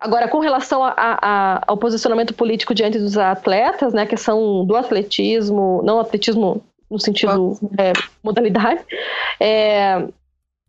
[0.00, 4.74] Agora, com relação a, a, ao posicionamento político diante dos atletas, né, a questão do
[4.74, 7.92] atletismo, não atletismo no sentido é,
[8.22, 8.80] modalidade,
[9.40, 10.06] é,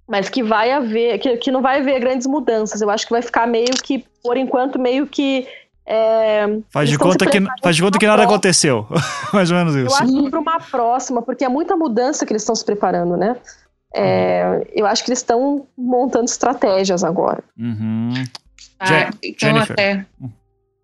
[0.07, 2.81] mas que vai haver, que, que não vai haver grandes mudanças.
[2.81, 5.47] Eu acho que vai ficar meio que, por enquanto, meio que
[5.85, 8.87] é, faz, de conta que, faz de conta que nada aconteceu.
[9.33, 9.87] Mais ou menos isso.
[9.87, 13.17] Eu acho que para uma próxima, porque é muita mudança que eles estão se preparando,
[13.17, 13.35] né?
[13.93, 17.43] É, eu acho que eles estão montando estratégias agora.
[17.57, 18.13] Uhum.
[18.79, 19.73] Ah, então Jennifer.
[19.73, 20.05] até.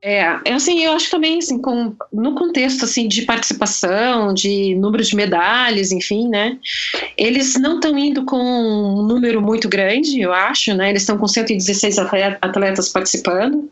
[0.07, 5.03] É, é, assim, eu acho também, assim, com, no contexto, assim, de participação, de número
[5.03, 6.59] de medalhas, enfim, né,
[7.17, 11.27] eles não estão indo com um número muito grande, eu acho, né, eles estão com
[11.27, 13.67] 116 atletas participando,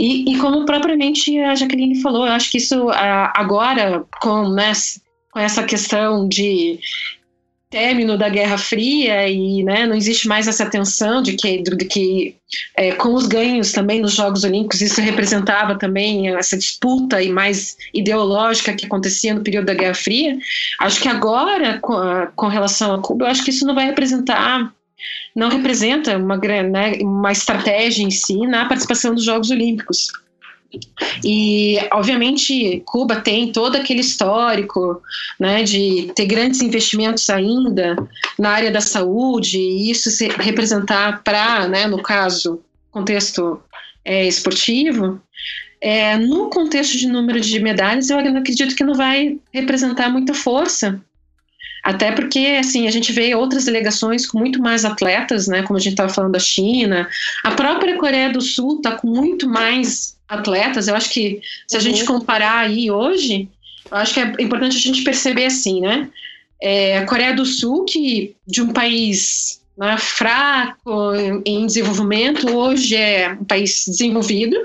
[0.00, 2.88] e, e, como propriamente a Jaqueline falou, eu acho que isso
[3.34, 4.70] agora, com, né,
[5.32, 6.78] com essa questão de
[7.76, 12.34] término da Guerra Fria e né, não existe mais essa tensão de que, de que
[12.74, 17.76] é, com os ganhos também nos Jogos Olímpicos isso representava também essa disputa e mais
[17.92, 20.38] ideológica que acontecia no período da Guerra Fria.
[20.80, 21.94] Acho que agora, com,
[22.34, 24.72] com relação a Cuba, eu acho que isso não vai representar
[25.34, 30.10] não representa uma, né, uma estratégia em si na participação dos Jogos Olímpicos.
[31.24, 35.00] E, obviamente, Cuba tem todo aquele histórico
[35.38, 37.96] né, de ter grandes investimentos ainda
[38.38, 42.60] na área da saúde, e isso se representar para, né, no caso,
[42.90, 43.60] contexto
[44.04, 45.20] é, esportivo.
[45.80, 51.00] É, no contexto de número de medalhas, eu acredito que não vai representar muita força,
[51.86, 55.62] até porque, assim, a gente vê outras delegações com muito mais atletas, né?
[55.62, 57.08] Como a gente estava falando da China.
[57.44, 60.88] A própria Coreia do Sul está com muito mais atletas.
[60.88, 62.06] Eu acho que se a gente uhum.
[62.06, 63.48] comparar aí hoje,
[63.90, 66.08] eu acho que é importante a gente perceber assim, né?
[66.62, 71.12] É, a Coreia do Sul, que de um país né, fraco
[71.44, 74.56] em desenvolvimento, hoje é um país desenvolvido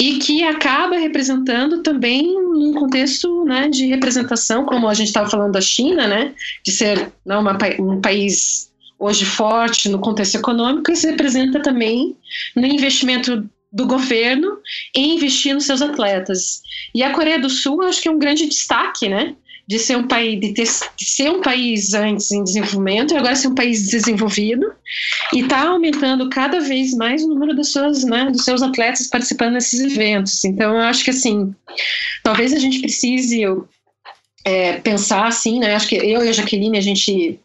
[0.00, 5.52] e que acaba representando também num contexto né, de representação, como a gente estava falando
[5.52, 6.32] da China, né,
[6.64, 12.16] de ser não, uma, um país hoje forte no contexto econômico, isso representa também
[12.54, 14.58] no investimento do governo
[14.94, 16.60] em investir nos seus atletas.
[16.94, 19.34] E a Coreia do Sul, acho que é um grande destaque, né?
[19.66, 23.36] De ser um país, de, ter, de ser um país antes em desenvolvimento e agora
[23.36, 24.72] ser um país desenvolvido
[25.32, 29.54] e está aumentando cada vez mais o número das suas, né, dos seus atletas participando
[29.54, 30.44] desses eventos.
[30.44, 31.54] Então, eu acho que assim,
[32.24, 33.44] talvez a gente precise
[34.44, 35.74] é, pensar assim, né?
[35.74, 37.38] Acho que eu e a Jaqueline a gente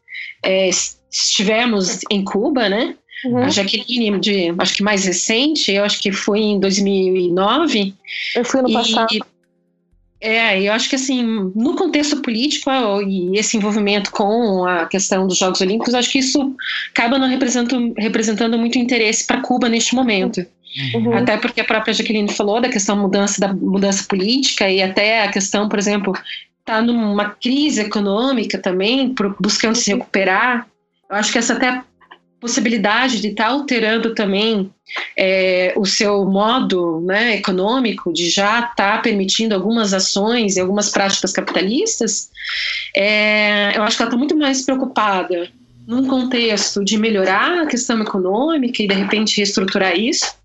[0.44, 0.70] é,
[1.12, 2.96] estivemos em Cuba, né?
[3.26, 3.38] Uhum.
[3.38, 7.94] A Jaqueline, de, acho que mais recente, eu acho que foi em 2009.
[8.36, 9.26] Eu fui no e, passado.
[10.20, 11.24] É, eu acho que assim,
[11.56, 12.72] no contexto político
[13.08, 16.56] e esse envolvimento com a questão dos Jogos Olímpicos, acho que isso
[16.90, 20.44] acaba não representando, representando muito interesse para Cuba neste momento.
[20.96, 21.16] Uhum.
[21.16, 25.32] Até porque a própria Jaqueline falou da questão mudança da mudança política e até a
[25.32, 26.14] questão, por exemplo,
[26.60, 30.68] está numa crise econômica também, buscando se recuperar.
[31.10, 31.82] Eu acho que essa até
[32.40, 34.72] possibilidade de estar tá alterando também
[35.18, 40.90] é, o seu modo né, econômico, de já estar tá permitindo algumas ações e algumas
[40.90, 42.30] práticas capitalistas,
[42.96, 45.50] é, eu acho que ela está muito mais preocupada
[45.88, 50.36] num contexto de melhorar a questão econômica e de repente reestruturar isso,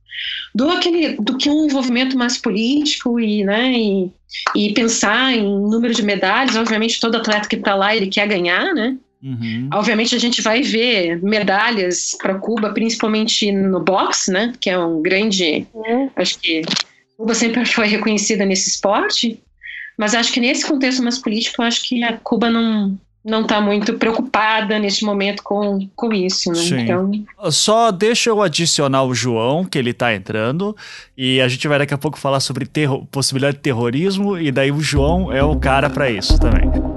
[0.55, 4.11] do, aquele, do que um envolvimento mais político e, né, e,
[4.55, 6.57] e pensar em número de medalhas.
[6.57, 8.97] Obviamente, todo atleta que está lá ele quer ganhar, né?
[9.23, 9.69] Uhum.
[9.73, 14.53] Obviamente a gente vai ver medalhas para Cuba, principalmente no boxe, né?
[14.61, 16.11] Que é um grande, uhum.
[16.17, 16.63] acho que
[17.17, 19.41] Cuba sempre foi reconhecida nesse esporte,
[19.97, 23.95] mas acho que nesse contexto mais político, acho que a Cuba não não está muito
[23.95, 26.57] preocupada neste momento com, com isso, né?
[26.57, 26.81] Sim.
[26.81, 27.11] Então...
[27.53, 30.77] Só deixa eu adicionar o João, que ele está entrando,
[31.17, 32.69] e a gente vai daqui a pouco falar sobre
[33.11, 36.92] possibilidade de terrorismo, e daí o João é o cara para isso também.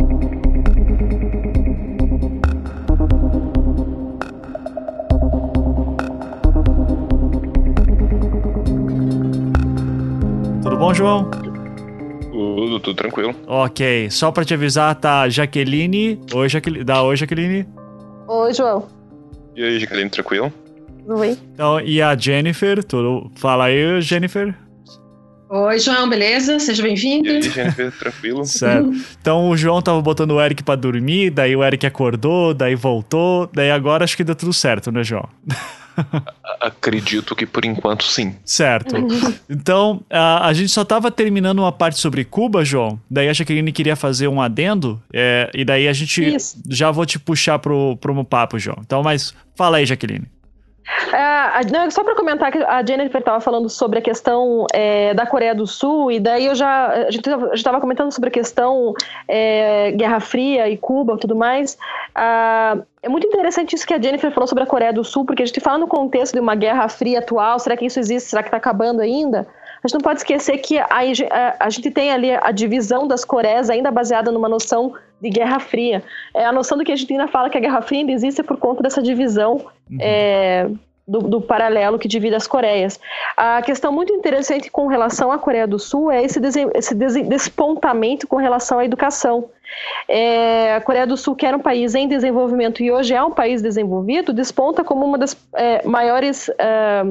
[10.96, 11.30] João?
[12.32, 13.36] Tudo, tudo tranquilo.
[13.48, 16.20] Ok, só pra te avisar, tá Jaqueline.
[16.34, 16.86] Oi, Jaqueline.
[16.86, 17.68] Dá oi, Jaqueline.
[18.28, 18.88] Oi, João.
[19.56, 20.54] E aí, Jaqueline, tranquilo?
[21.08, 21.38] Oi.
[21.54, 23.30] Então, e a Jennifer, tudo.
[23.36, 24.56] Fala aí, Jennifer.
[25.50, 26.60] Oi, João, beleza?
[26.60, 27.28] Seja bem-vindo.
[27.28, 28.44] E aí, Jennifer, tranquilo?
[28.48, 28.90] Certo.
[29.20, 33.50] Então o João tava botando o Eric para dormir, daí o Eric acordou, daí voltou,
[33.54, 35.28] daí agora acho que deu tudo certo, né, João?
[36.60, 38.36] Acredito que por enquanto sim.
[38.44, 38.96] Certo.
[39.50, 43.00] Então, a, a gente só estava terminando uma parte sobre Cuba, João.
[43.10, 45.02] Daí a Jaqueline queria fazer um adendo.
[45.14, 46.58] É, e daí a gente Isso.
[46.70, 48.78] já vou te puxar pro, pro papo, João.
[48.82, 50.28] Então, mas fala aí, Jaqueline.
[51.12, 55.26] É, não, só para comentar que a Jennifer estava falando sobre a questão é, da
[55.26, 56.88] Coreia do Sul, e daí eu já.
[56.88, 58.94] A gente estava comentando sobre a questão
[59.28, 61.78] é, Guerra Fria e Cuba e tudo mais.
[62.14, 65.44] Ah, é muito interessante isso que a Jennifer falou sobre a Coreia do Sul, porque
[65.44, 68.30] a gente fala no contexto de uma Guerra Fria atual, será que isso existe?
[68.30, 69.48] Será que está acabando ainda?
[69.86, 73.24] A gente não pode esquecer que a, a, a, gente tem ali a divisão das
[73.24, 76.04] Coreias ainda baseada numa noção de Guerra Fria.
[76.34, 78.42] É, a noção do que a gente ainda fala que a Guerra Fria ainda existe
[78.42, 79.98] é por conta dessa divisão uhum.
[80.02, 80.68] é,
[81.08, 83.00] do, do, paralelo que divide as Coreias.
[83.38, 86.40] A questão muito interessante com relação à Coreia do Sul é esse,
[86.74, 89.52] esse despontamento com relação à educação.
[90.08, 93.30] É, a Coreia do Sul, que era um país em desenvolvimento e hoje é um
[93.30, 97.06] país desenvolvido, desponta como uma das é, maiores é,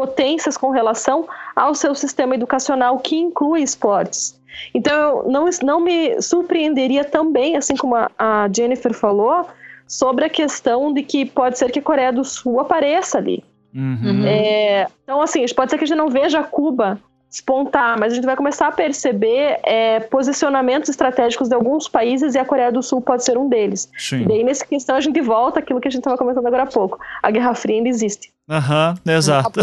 [0.00, 4.40] potências com relação ao seu sistema educacional, que inclui esportes.
[4.74, 9.46] Então, não, não me surpreenderia também, assim como a, a Jennifer falou,
[9.86, 13.44] sobre a questão de que pode ser que a Coreia do Sul apareça ali.
[13.74, 14.24] Uhum.
[14.26, 16.98] É, então, assim, pode ser que a gente não veja Cuba
[17.28, 22.38] despontar, mas a gente vai começar a perceber é, posicionamentos estratégicos de alguns países e
[22.38, 23.88] a Coreia do Sul pode ser um deles.
[23.98, 24.22] Sim.
[24.22, 26.66] E daí, nessa questão, a gente volta àquilo que a gente estava comentando agora há
[26.66, 26.98] pouco.
[27.22, 28.32] A Guerra Fria ainda existe.
[28.50, 29.60] Aham, uhum, exato.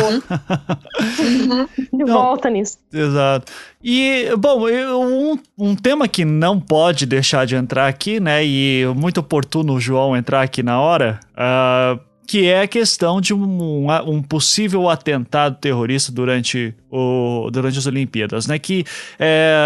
[1.92, 2.78] De volta nisso.
[2.92, 3.52] Exato.
[3.84, 9.20] E, bom, um, um tema que não pode deixar de entrar aqui, né, e muito
[9.20, 14.22] oportuno o João entrar aqui na hora, uh, que é a questão de um, um,
[14.22, 18.60] possível atentado terrorista durante, o, durante as Olimpíadas, né?
[18.60, 18.84] Que
[19.18, 19.58] é,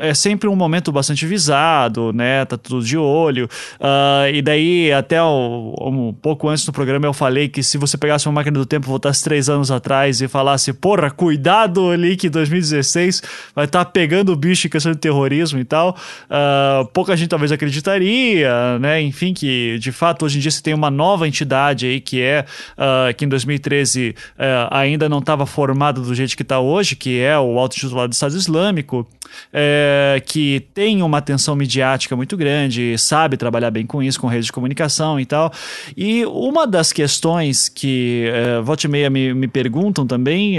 [0.00, 2.44] é sempre um momento bastante visado, né?
[2.46, 3.48] Tá tudo de olho.
[3.78, 7.96] Uh, e daí, até o, um pouco antes do programa, eu falei que se você
[7.96, 12.28] pegasse uma máquina do tempo, voltasse três anos atrás e falasse, porra, cuidado ali que
[12.28, 13.22] 2016
[13.54, 15.96] vai estar tá pegando o bicho em questão de terrorismo e tal,
[16.28, 19.00] uh, pouca gente talvez acreditaria, né?
[19.00, 22.44] Enfim, que de fato hoje em dia você tem uma nova entidade aí que é
[22.76, 26.96] uh, que em 2013 uh, eh, ainda não estava formado do jeito que está hoje,
[26.96, 32.36] que é o Alto Titular do Estado Islâmico, uh, que tem uma atenção midiática muito
[32.36, 35.52] grande, sabe trabalhar bem com isso, com redes de comunicação e tal.
[35.96, 38.28] E uma das questões que
[38.58, 40.58] uh, volta e meia me, me perguntam também,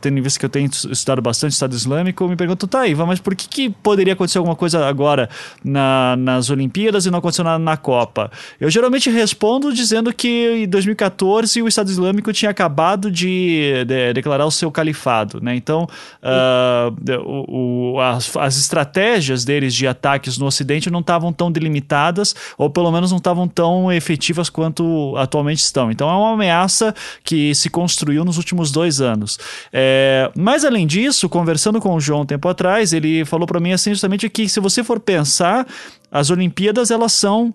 [0.00, 3.20] tendo em vista que eu tenho estudado bastante Estado Islâmico, me perguntam, tá aí, mas
[3.20, 5.28] por que, que poderia acontecer alguma coisa agora
[5.62, 8.30] na, nas Olimpíadas e não aconteceu nada na Copa?
[8.60, 14.46] Eu geralmente respondo dizendo que em 2014 o Estado Islâmico tinha acabado de, de declarar
[14.46, 15.54] o seu califado, né?
[15.54, 15.88] Então,
[16.22, 22.34] uh, o, o, as, as, estratégias deles de ataques no Ocidente não estavam tão delimitadas,
[22.56, 25.90] ou pelo menos não estavam tão efetivas quanto atualmente estão.
[25.90, 29.38] Então, é uma ameaça que se construiu nos últimos dois anos.
[29.72, 33.72] É, mas, além disso, conversando com o João um tempo atrás, ele falou para mim
[33.72, 35.66] assim, justamente que se você for pensar,
[36.10, 37.52] as Olimpíadas elas são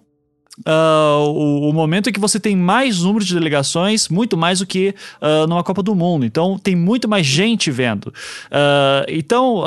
[0.60, 4.66] Uh, o, o, momento em que você tem mais número de delegações, muito mais do
[4.66, 6.26] que uh, numa Copa do Mundo.
[6.26, 8.08] Então, tem muito mais gente vendo.
[8.08, 9.64] Uh, então,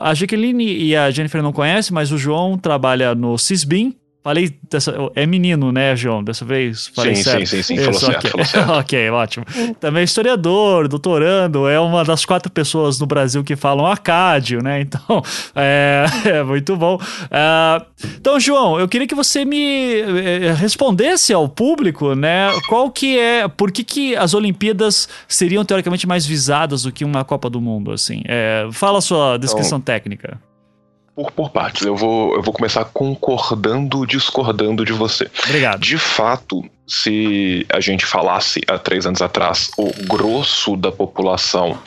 [0.00, 4.94] a Jaqueline e a Jennifer não conhecem, mas o João trabalha no Cisbim, Falei dessa.
[5.16, 6.22] É menino, né, João?
[6.22, 6.86] Dessa vez?
[6.94, 7.46] Falei sim, certo.
[7.46, 7.76] sim, sim, sim.
[7.78, 8.30] Falou Isso, certo, okay.
[8.30, 8.70] falou certo.
[8.78, 9.46] ok, ótimo.
[9.80, 14.80] Também historiador, doutorando, é uma das quatro pessoas no Brasil que falam acádio, né?
[14.80, 15.22] Então,
[15.56, 16.94] é, é muito bom.
[16.96, 17.84] Uh,
[18.16, 22.48] então, João, eu queria que você me eh, respondesse ao público, né?
[22.68, 23.48] Qual que é.
[23.48, 27.90] Por que, que as Olimpíadas seriam teoricamente mais visadas do que uma Copa do Mundo,
[27.90, 28.22] assim?
[28.26, 30.38] É, fala a sua descrição então, técnica.
[31.14, 35.30] Por, por partes, eu vou, eu vou começar concordando, discordando de você.
[35.44, 35.80] Obrigado.
[35.80, 41.78] De fato, se a gente falasse há três anos atrás, o grosso da população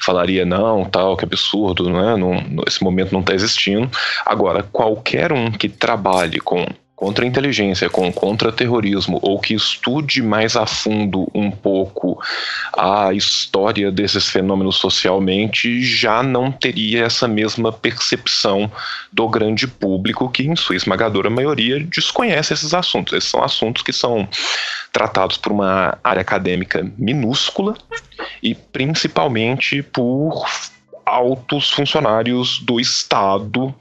[0.00, 2.16] falaria não, tal, que absurdo, né?
[2.16, 3.88] Não, esse momento não está existindo.
[4.26, 10.66] Agora, qualquer um que trabalhe com contra inteligência, com contra-terrorismo, ou que estude mais a
[10.66, 12.22] fundo um pouco
[12.76, 18.70] a história desses fenômenos socialmente, já não teria essa mesma percepção
[19.12, 23.14] do grande público que, em sua esmagadora maioria, desconhece esses assuntos.
[23.14, 24.28] Esses são assuntos que são
[24.92, 27.74] tratados por uma área acadêmica minúscula
[28.42, 30.46] e principalmente por
[31.12, 33.74] altos funcionários do Estado,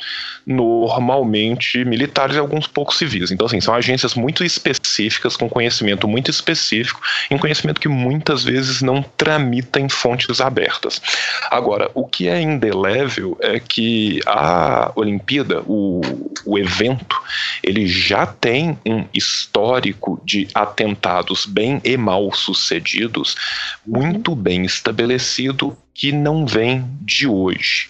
[0.45, 3.31] normalmente militares e alguns poucos civis.
[3.31, 6.99] Então, assim, são agências muito específicas, com conhecimento muito específico,
[7.29, 11.01] em conhecimento que muitas vezes não tramita em fontes abertas.
[11.49, 16.01] Agora, o que é indelével é que a Olimpíada, o,
[16.45, 17.15] o evento,
[17.63, 23.37] ele já tem um histórico de atentados bem e mal sucedidos,
[23.85, 27.89] muito bem estabelecido que não vem de hoje.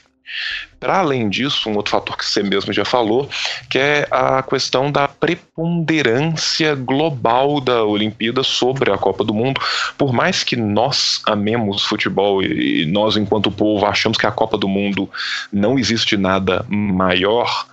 [0.81, 3.29] Para além disso, um outro fator que você mesmo já falou,
[3.69, 9.61] que é a questão da preponderância global da Olimpíada sobre a Copa do Mundo.
[9.95, 14.67] Por mais que nós amemos futebol e nós, enquanto povo, achamos que a Copa do
[14.67, 15.07] Mundo
[15.53, 17.67] não existe nada maior,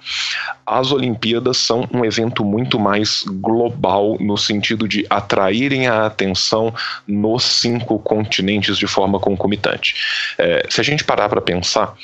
[0.67, 6.75] as Olimpíadas são um evento muito mais global no sentido de atraírem a atenção
[7.07, 9.95] nos cinco continentes de forma concomitante.
[10.37, 11.95] É, se a gente parar para pensar,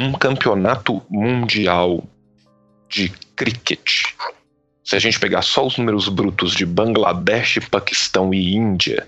[0.00, 2.02] um campeonato mundial
[2.88, 4.02] de cricket,
[4.82, 9.06] se a gente pegar só os números brutos de Bangladesh, Paquistão e Índia,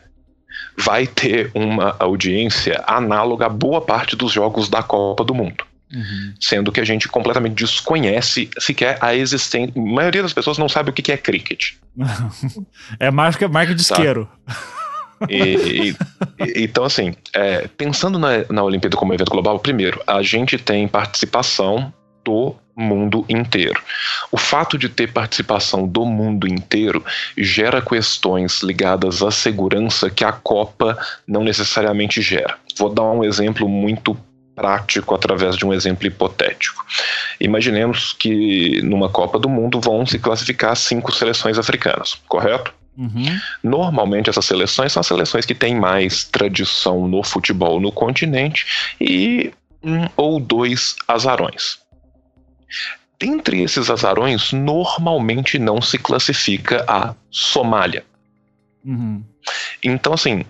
[0.76, 5.64] vai ter uma audiência análoga a boa parte dos jogos da Copa do Mundo.
[5.92, 6.34] Uhum.
[6.40, 9.72] Sendo que a gente completamente desconhece sequer a existência.
[9.76, 11.72] A maioria das pessoas não sabe o que é cricket.
[12.98, 13.96] é marca, marca de tá.
[15.28, 20.58] E, e, então, assim, é, pensando na, na Olimpíada como evento global, primeiro, a gente
[20.58, 21.92] tem participação
[22.24, 23.80] do mundo inteiro.
[24.30, 27.04] O fato de ter participação do mundo inteiro
[27.36, 30.96] gera questões ligadas à segurança que a Copa
[31.26, 32.56] não necessariamente gera.
[32.76, 34.16] Vou dar um exemplo muito
[34.54, 36.84] prático através de um exemplo hipotético.
[37.40, 42.72] Imaginemos que numa Copa do Mundo vão se classificar cinco seleções africanas, correto?
[42.96, 43.40] Uhum.
[43.62, 48.66] Normalmente essas seleções são seleções que têm mais tradição no futebol no continente
[49.00, 49.52] e
[49.82, 51.78] um ou dois azarões.
[53.18, 58.04] Dentre esses azarões, normalmente não se classifica a Somália.
[58.84, 59.22] Uhum.
[59.82, 60.44] Então, assim,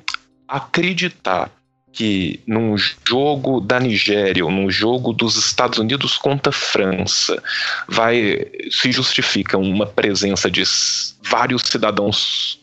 [0.48, 1.50] acreditar
[1.92, 7.42] que num jogo da Nigéria ou num jogo dos Estados Unidos contra a França
[7.88, 10.62] vai se justifica uma presença de
[11.22, 12.58] vários cidadãos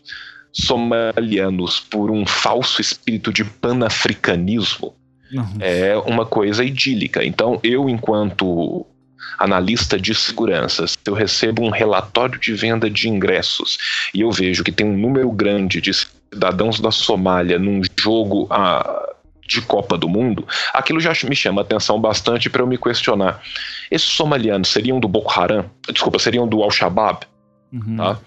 [0.51, 4.95] somalianos por um falso espírito de panafricanismo
[5.31, 5.57] uhum.
[5.59, 7.23] é uma coisa idílica.
[7.23, 8.85] Então eu enquanto
[9.37, 13.77] analista de segurança, se eu recebo um relatório de venda de ingressos
[14.13, 19.08] e eu vejo que tem um número grande de cidadãos da Somália num jogo a
[19.49, 23.41] de Copa do Mundo, aquilo já me chama atenção bastante para eu me questionar.
[23.89, 25.65] Esses somalianos seriam do Boko Haram?
[25.91, 27.25] Desculpa, seriam do Al-Shabaab?
[27.73, 27.97] Uhum.
[27.97, 28.19] Tá?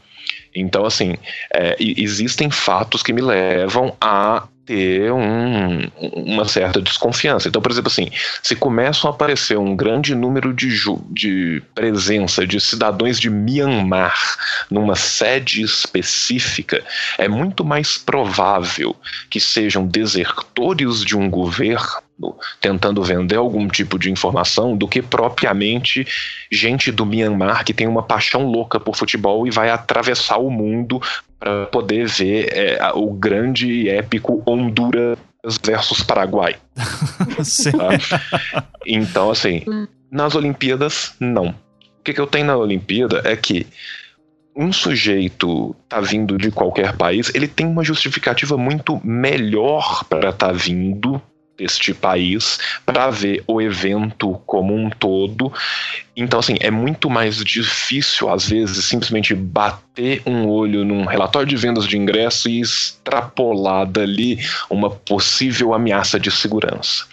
[0.54, 1.16] Então, assim,
[1.54, 7.48] é, existem fatos que me levam a ter um, uma certa desconfiança.
[7.48, 8.10] Então, por exemplo, assim,
[8.42, 10.68] se começam a aparecer um grande número de,
[11.10, 14.36] de presença de cidadãos de Myanmar
[14.70, 16.82] numa sede específica,
[17.18, 18.94] é muito mais provável
[19.28, 22.02] que sejam desertores de um governo
[22.60, 26.06] tentando vender algum tipo de informação do que propriamente
[26.50, 31.00] gente do Myanmar que tem uma paixão louca por futebol e vai atravessar o mundo
[31.38, 35.18] para poder ver é, o grande e épico Honduras
[35.64, 36.56] versus Paraguai.
[36.76, 38.22] tá?
[38.86, 39.64] Então, assim,
[40.10, 41.48] nas Olimpíadas, não.
[41.48, 43.66] O que, que eu tenho na Olimpíada é que
[44.54, 50.48] um sujeito tá vindo de qualquer país, ele tem uma justificativa muito melhor para estar
[50.48, 51.20] tá vindo
[51.56, 55.52] deste país para ver o evento como um todo.
[56.14, 61.56] Então, assim, é muito mais difícil, às vezes, simplesmente bater um olho num relatório de
[61.56, 64.38] vendas de ingresso e extrapolar dali
[64.68, 67.04] uma possível ameaça de segurança.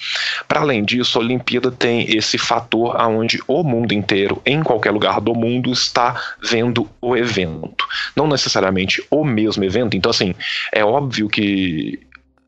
[0.47, 5.21] Para além disso, a Olimpíada tem esse fator aonde o mundo inteiro, em qualquer lugar
[5.21, 7.85] do mundo, está vendo o evento.
[8.15, 9.95] Não necessariamente o mesmo evento.
[9.95, 10.35] Então, assim,
[10.73, 11.99] é óbvio que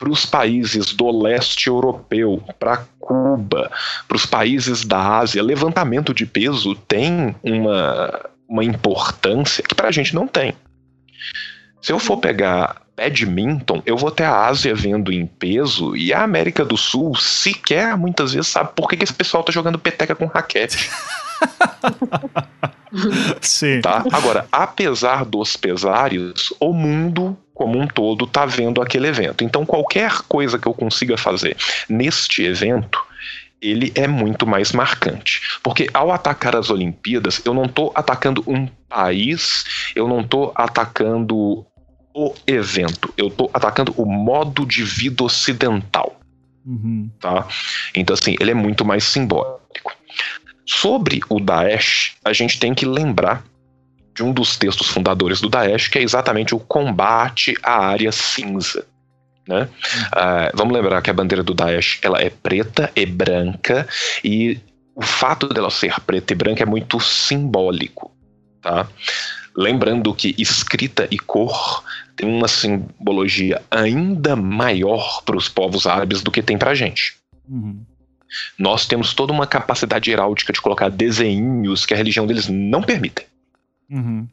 [0.01, 3.69] para os países do leste europeu, para Cuba,
[4.07, 8.19] para os países da Ásia, levantamento de peso tem uma,
[8.49, 10.55] uma importância que para a gente não tem.
[11.79, 16.23] Se eu for pegar badminton, eu vou ter a Ásia vendo em peso e a
[16.23, 20.15] América do Sul sequer muitas vezes sabe por que, que esse pessoal tá jogando peteca
[20.15, 20.89] com raquete.
[23.39, 23.81] Sim.
[23.81, 24.03] Tá?
[24.11, 29.43] Agora, apesar dos pesares, o mundo como um todo está vendo aquele evento.
[29.43, 31.55] Então, qualquer coisa que eu consiga fazer
[31.87, 32.99] neste evento,
[33.61, 35.59] ele é muito mais marcante.
[35.61, 39.63] Porque ao atacar as Olimpíadas, eu não estou atacando um país,
[39.95, 41.63] eu não estou atacando
[42.15, 46.19] o evento, eu estou atacando o modo de vida ocidental.
[46.65, 47.11] Uhum.
[47.19, 47.47] Tá?
[47.93, 49.95] Então, assim, ele é muito mais simbólico.
[50.65, 53.43] Sobre o Daesh, a gente tem que lembrar
[54.13, 58.85] de um dos textos fundadores do Daesh, que é exatamente o combate à área cinza.
[59.47, 59.67] Né?
[60.07, 63.87] Uh, vamos lembrar que a bandeira do Daesh ela é preta e branca
[64.23, 64.59] e
[64.95, 68.11] o fato dela ser preta e branca é muito simbólico,
[68.61, 68.87] tá?
[69.55, 71.83] Lembrando que escrita e cor
[72.15, 77.17] tem uma simbologia ainda maior para os povos árabes do que tem para a gente.
[77.49, 77.83] Uhum.
[78.57, 83.25] Nós temos toda uma capacidade heráldica de colocar desenhos que a religião deles não permite.
[83.91, 84.27] Uhum.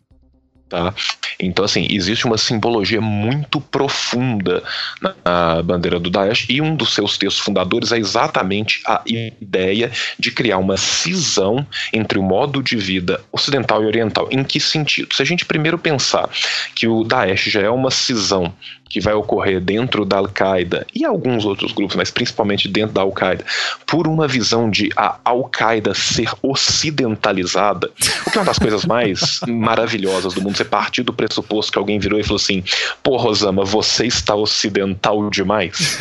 [0.68, 0.94] Tá?
[1.40, 4.62] Então, assim, existe uma simbologia muito profunda
[5.00, 10.30] na bandeira do Daesh e um dos seus textos fundadores é exatamente a ideia de
[10.30, 14.28] criar uma cisão entre o modo de vida ocidental e oriental.
[14.30, 15.14] Em que sentido?
[15.14, 16.28] Se a gente primeiro pensar
[16.74, 18.52] que o Daesh já é uma cisão
[18.88, 23.44] que vai ocorrer dentro da Al-Qaeda e alguns outros grupos, mas principalmente dentro da Al-Qaeda,
[23.86, 27.90] por uma visão de a Al-Qaeda ser ocidentalizada,
[28.26, 31.78] o que é uma das coisas mais maravilhosas do mundo, você partir do pressuposto que
[31.78, 32.62] alguém virou e falou assim:
[33.02, 35.98] pô, Rosama, você está ocidental demais.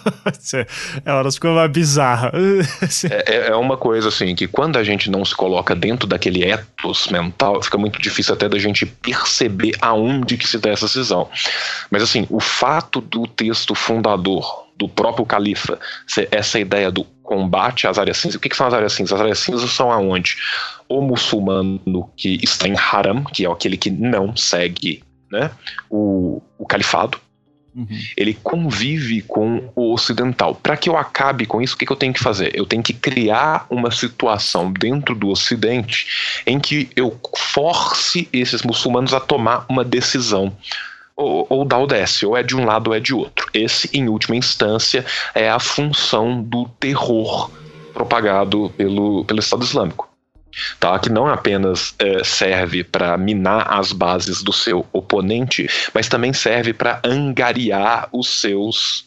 [1.04, 2.32] é, hora ficou uma bizarra.
[3.10, 6.44] É, é, é uma coisa assim que quando a gente não se coloca dentro daquele
[6.44, 11.28] ethos mental, fica muito difícil até da gente perceber aonde que se dá essa cisão.
[11.90, 15.78] Mas assim, o fato do texto fundador do próprio califa
[16.30, 18.36] essa ideia do combate às áreas cinzas.
[18.36, 19.14] O que, que, são as áreas cinzas?
[19.14, 20.36] As áreas cinzas são aonde
[20.88, 25.50] o muçulmano que está em haram, que é aquele que não segue né,
[25.90, 27.18] o, o califado,
[27.74, 27.86] uhum.
[28.16, 30.54] ele convive com o ocidental.
[30.54, 32.52] Para que eu acabe com isso, o que, que eu tenho que fazer?
[32.54, 39.12] Eu tenho que criar uma situação dentro do ocidente em que eu force esses muçulmanos
[39.12, 40.56] a tomar uma decisão
[41.16, 43.48] ou, ou dá ou desce, ou é de um lado ou é de outro.
[43.54, 47.50] Esse, em última instância, é a função do terror
[47.94, 50.08] propagado pelo, pelo Estado Islâmico.
[50.80, 56.32] Tá, que não apenas é, serve para minar as bases do seu oponente, mas também
[56.32, 59.04] serve para angariar os seus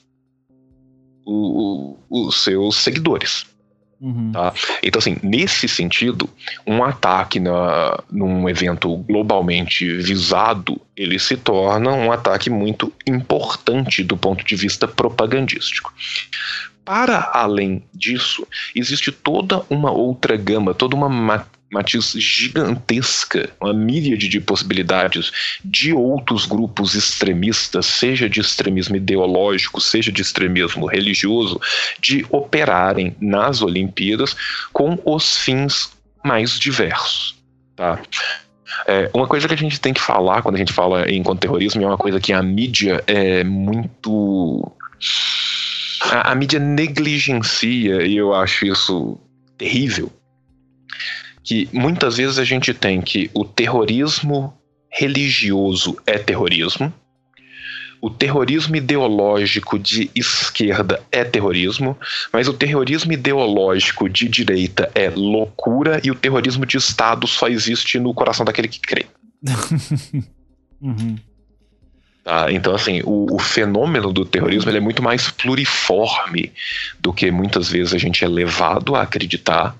[1.26, 3.48] o, o, os seus seguidores.
[4.02, 4.32] Uhum.
[4.32, 4.54] Tá?
[4.82, 6.30] Então, assim, nesse sentido,
[6.66, 14.16] um ataque na, num evento globalmente visado, ele se torna um ataque muito importante do
[14.16, 15.94] ponto de vista propagandístico.
[16.86, 21.10] Para além disso, existe toda uma outra gama, toda uma
[21.72, 25.32] matiz gigantesca, uma míriade de possibilidades
[25.64, 31.62] de outros grupos extremistas, seja de extremismo ideológico, seja de extremismo religioso,
[32.02, 34.36] de operarem nas Olimpíadas
[34.74, 35.92] com os fins
[36.24, 37.36] mais diversos.
[37.76, 38.00] Tá?
[38.88, 41.84] É, uma coisa que a gente tem que falar quando a gente fala em contra-terrorismo
[41.84, 44.72] é uma coisa que a mídia é muito.
[46.12, 49.20] A, a mídia negligencia, e eu acho isso
[49.58, 50.12] terrível
[51.50, 54.54] que muitas vezes a gente tem que o terrorismo
[54.88, 56.94] religioso é terrorismo,
[58.00, 61.98] o terrorismo ideológico de esquerda é terrorismo,
[62.32, 67.98] mas o terrorismo ideológico de direita é loucura e o terrorismo de Estado só existe
[67.98, 69.08] no coração daquele que crê.
[70.80, 71.16] uhum.
[72.24, 76.52] tá, então, assim, o, o, fenômeno do terrorismo é muito mais pluriforme
[77.00, 79.76] do que muitas vezes a gente é levado a acreditar.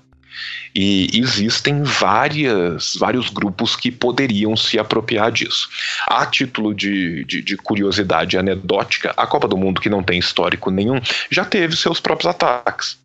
[0.74, 5.68] E existem várias, vários grupos que poderiam se apropriar disso.
[6.06, 10.70] A título de, de, de, curiosidade anedótica, a Copa do Mundo, que não tem histórico
[10.70, 11.00] nenhum,
[11.30, 12.98] já teve seus próprios ataques.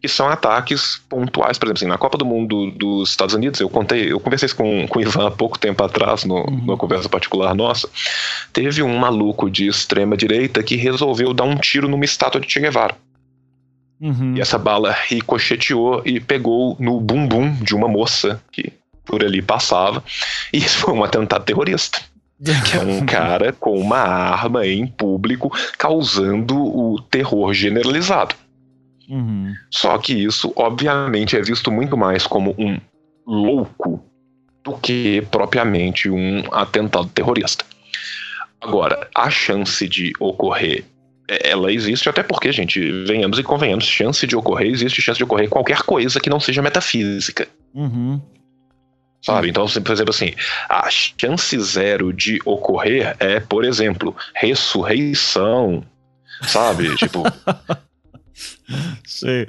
[0.00, 3.68] Que são ataques pontuais, por exemplo, assim, na Copa do Mundo dos Estados Unidos, eu
[3.68, 6.50] contei, eu conversei com, com o Ivan há pouco tempo atrás, no, uhum.
[6.50, 7.88] numa conversa particular nossa.
[8.52, 12.60] Teve um maluco de extrema direita que resolveu dar um tiro numa estátua de Che
[12.60, 12.96] Guevara.
[14.00, 14.34] Uhum.
[14.36, 18.72] E essa bala ricocheteou e pegou no bumbum de uma moça que
[19.04, 20.02] por ali passava.
[20.52, 22.00] E isso foi um atentado terrorista.
[22.42, 28.34] que é um cara com uma arma em público causando o terror generalizado.
[29.08, 29.54] Uhum.
[29.70, 32.78] Só que isso, obviamente, é visto muito mais como um
[33.26, 34.04] louco
[34.64, 37.64] do que propriamente um atentado terrorista.
[38.60, 40.84] Agora, a chance de ocorrer
[41.28, 45.48] ela existe até porque, gente, venhamos e convenhamos, chance de ocorrer, existe chance de ocorrer
[45.48, 47.48] qualquer coisa que não seja metafísica.
[47.74, 48.20] Uhum.
[49.22, 49.48] Sabe?
[49.48, 50.34] Então, por exemplo, assim,
[50.68, 55.84] a chance zero de ocorrer é, por exemplo, ressurreição,
[56.42, 56.94] sabe?
[56.96, 57.24] tipo.
[59.04, 59.48] Sei.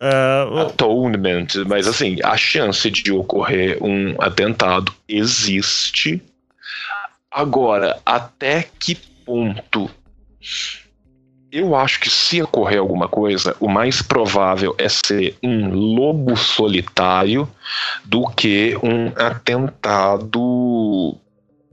[0.00, 6.22] Uh, atonement, mas assim, a chance de ocorrer um atentado existe.
[7.30, 9.90] Agora, até que ponto
[11.50, 17.48] Eu acho que se ocorrer alguma coisa, o mais provável é ser um lobo solitário
[18.04, 21.16] do que um atentado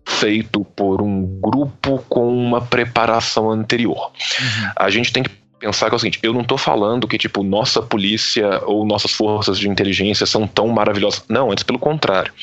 [0.08, 4.12] feito por um grupo com uma preparação anterior.
[4.40, 4.72] Uhum.
[4.76, 7.44] A gente tem que pensar que é o seguinte, eu não estou falando que tipo
[7.44, 11.24] nossa polícia ou nossas forças de inteligência são tão maravilhosas.
[11.30, 12.34] Não, antes pelo contrário.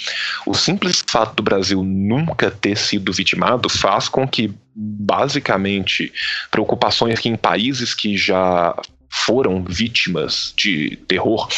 [0.47, 6.13] O simples fato do Brasil nunca ter sido vitimado faz com que basicamente
[6.51, 8.75] preocupações que em países que já
[9.09, 11.49] foram vítimas de terror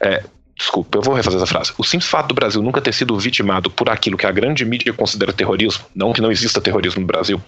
[0.00, 0.22] é,
[0.54, 1.72] Desculpa, eu vou refazer essa frase.
[1.76, 4.92] O simples fato do Brasil nunca ter sido vitimado por aquilo que a grande mídia
[4.92, 7.42] considera terrorismo, não que não exista terrorismo no Brasil,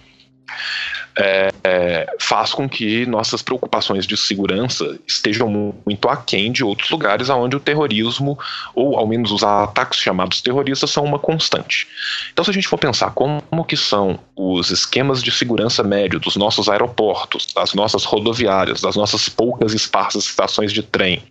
[1.17, 5.49] é, é, faz com que nossas preocupações de segurança estejam
[5.85, 8.37] muito aquém de outros lugares onde o terrorismo,
[8.73, 11.87] ou ao menos os ataques chamados terroristas, são uma constante.
[12.31, 16.35] Então, se a gente for pensar como que são os esquemas de segurança médio dos
[16.35, 21.23] nossos aeroportos, das nossas rodoviárias, das nossas poucas esparsas estações de trem,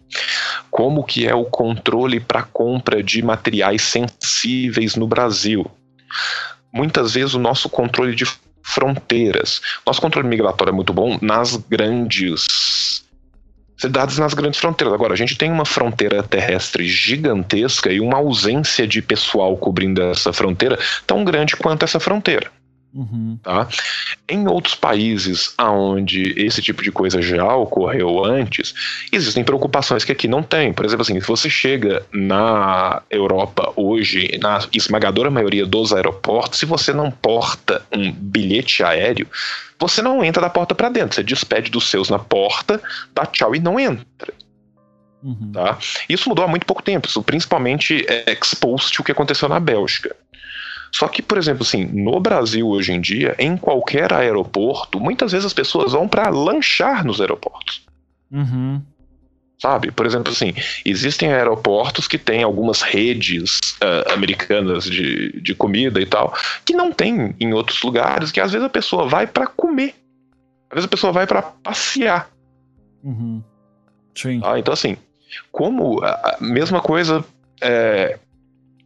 [0.71, 5.71] como que é o controle para compra de materiais sensíveis no Brasil,
[6.73, 8.25] muitas vezes o nosso controle de
[8.65, 9.61] fronteiras.
[9.87, 13.05] Nosso controle migratório é muito bom nas grandes
[13.77, 14.95] cidades nas grandes fronteiras.
[14.95, 20.33] Agora, a gente tem uma fronteira terrestre gigantesca e uma ausência de pessoal cobrindo essa
[20.33, 22.51] fronteira tão grande quanto essa fronteira.
[22.95, 23.37] Uhum.
[23.43, 23.67] Tá?
[24.29, 28.73] Em outros países onde esse tipo de coisa já ocorreu antes,
[29.11, 30.73] existem preocupações que aqui não tem.
[30.73, 36.67] Por exemplo, assim, se você chega na Europa hoje, na esmagadora maioria dos aeroportos, se
[36.67, 39.27] você não porta um bilhete aéreo,
[39.79, 41.17] você não entra da porta para dentro.
[41.17, 42.81] Você despede dos seus na porta,
[43.13, 44.33] dá tchau e não entra.
[45.21, 45.51] Uhum.
[45.53, 45.79] Tá?
[46.09, 47.09] Isso mudou há muito pouco tempo.
[47.09, 50.15] Isso principalmente é exposto o que aconteceu na Bélgica.
[50.95, 55.45] Só que, por exemplo, assim, no Brasil hoje em dia, em qualquer aeroporto, muitas vezes
[55.45, 57.85] as pessoas vão para lanchar nos aeroportos.
[58.31, 58.81] Uhum.
[59.59, 59.91] Sabe?
[59.91, 60.55] Por exemplo, assim,
[60.85, 66.33] existem aeroportos que têm algumas redes uh, americanas de, de comida e tal,
[66.65, 69.97] que não tem em outros lugares, que às vezes a pessoa vai para comer.
[70.71, 72.31] Às vezes a pessoa vai para passear.
[73.03, 73.43] Uhum.
[74.15, 74.41] Sim.
[74.45, 74.97] Ah, então, assim,
[75.51, 77.25] como a mesma coisa
[77.61, 78.17] é,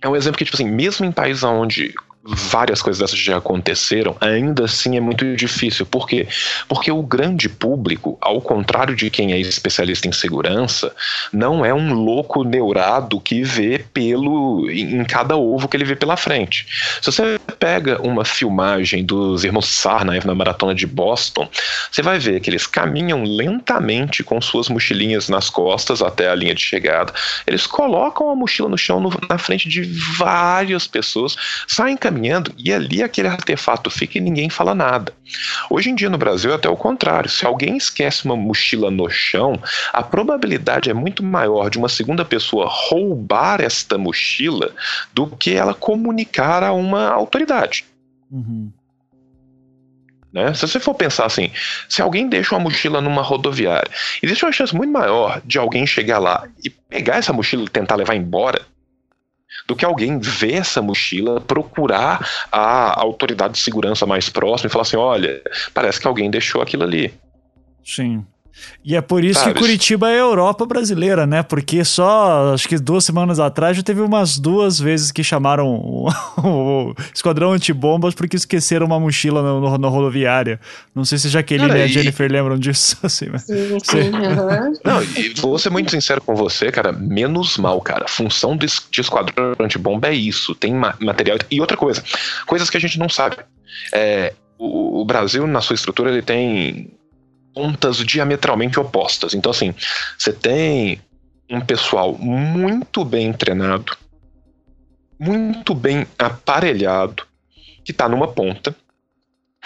[0.00, 4.16] é um exemplo que, tipo assim, mesmo em países onde várias coisas dessas já aconteceram,
[4.20, 5.86] ainda assim é muito difícil.
[5.86, 6.26] Por quê?
[6.68, 10.94] Porque o grande público, ao contrário de quem é especialista em segurança,
[11.32, 16.16] não é um louco neurado que vê pelo em cada ovo que ele vê pela
[16.16, 16.66] frente.
[17.00, 21.48] Se você pega uma filmagem dos irmãos Sarnaev na maratona de Boston,
[21.90, 26.54] você vai ver que eles caminham lentamente com suas mochilinhas nas costas até a linha
[26.54, 27.12] de chegada.
[27.46, 29.82] Eles colocam a mochila no chão no, na frente de
[30.16, 31.36] várias pessoas,
[31.66, 35.12] saem caminhando e ali aquele artefato fica e ninguém fala nada.
[35.68, 37.28] Hoje em dia no Brasil é até o contrário.
[37.28, 39.60] Se alguém esquece uma mochila no chão,
[39.92, 44.72] a probabilidade é muito maior de uma segunda pessoa roubar esta mochila
[45.12, 47.84] do que ela comunicar a uma autoridade.
[48.30, 48.72] Uhum.
[50.32, 50.52] Né?
[50.54, 51.50] Se você for pensar assim,
[51.88, 53.90] se alguém deixa uma mochila numa rodoviária,
[54.22, 57.96] existe uma chance muito maior de alguém chegar lá e pegar essa mochila e tentar
[57.96, 58.62] levar embora
[59.68, 64.82] do que alguém ver essa mochila, procurar a autoridade de segurança mais próxima e falar
[64.82, 65.42] assim: olha,
[65.74, 67.12] parece que alguém deixou aquilo ali.
[67.84, 68.26] Sim.
[68.84, 69.54] E é por isso Sabe?
[69.54, 71.42] que Curitiba é a Europa brasileira, né?
[71.42, 76.08] Porque só, acho que duas semanas atrás já teve umas duas vezes que chamaram o,
[76.42, 80.60] o esquadrão antibombas porque esqueceram uma mochila no, no, no rodoviária.
[80.94, 82.96] Não sei se Jaqueline cara, e a Jennifer lembram disso.
[83.02, 83.42] Assim, mas...
[83.42, 84.10] Sim, sim.
[84.10, 84.72] Uhum.
[84.84, 88.04] Não, e vou ser muito sincero com você, cara, menos mal, cara.
[88.04, 90.54] A função de, de esquadrão antibomba é isso.
[90.54, 91.38] Tem ma material.
[91.50, 92.02] E outra coisa,
[92.46, 93.36] coisas que a gente não sabe.
[93.92, 96.90] É, o, o Brasil, na sua estrutura, ele tem
[97.58, 99.34] pontas diametralmente opostas.
[99.34, 99.74] Então, assim,
[100.16, 101.00] você tem
[101.50, 103.96] um pessoal muito bem treinado,
[105.18, 107.26] muito bem aparelhado,
[107.84, 108.76] que está numa ponta,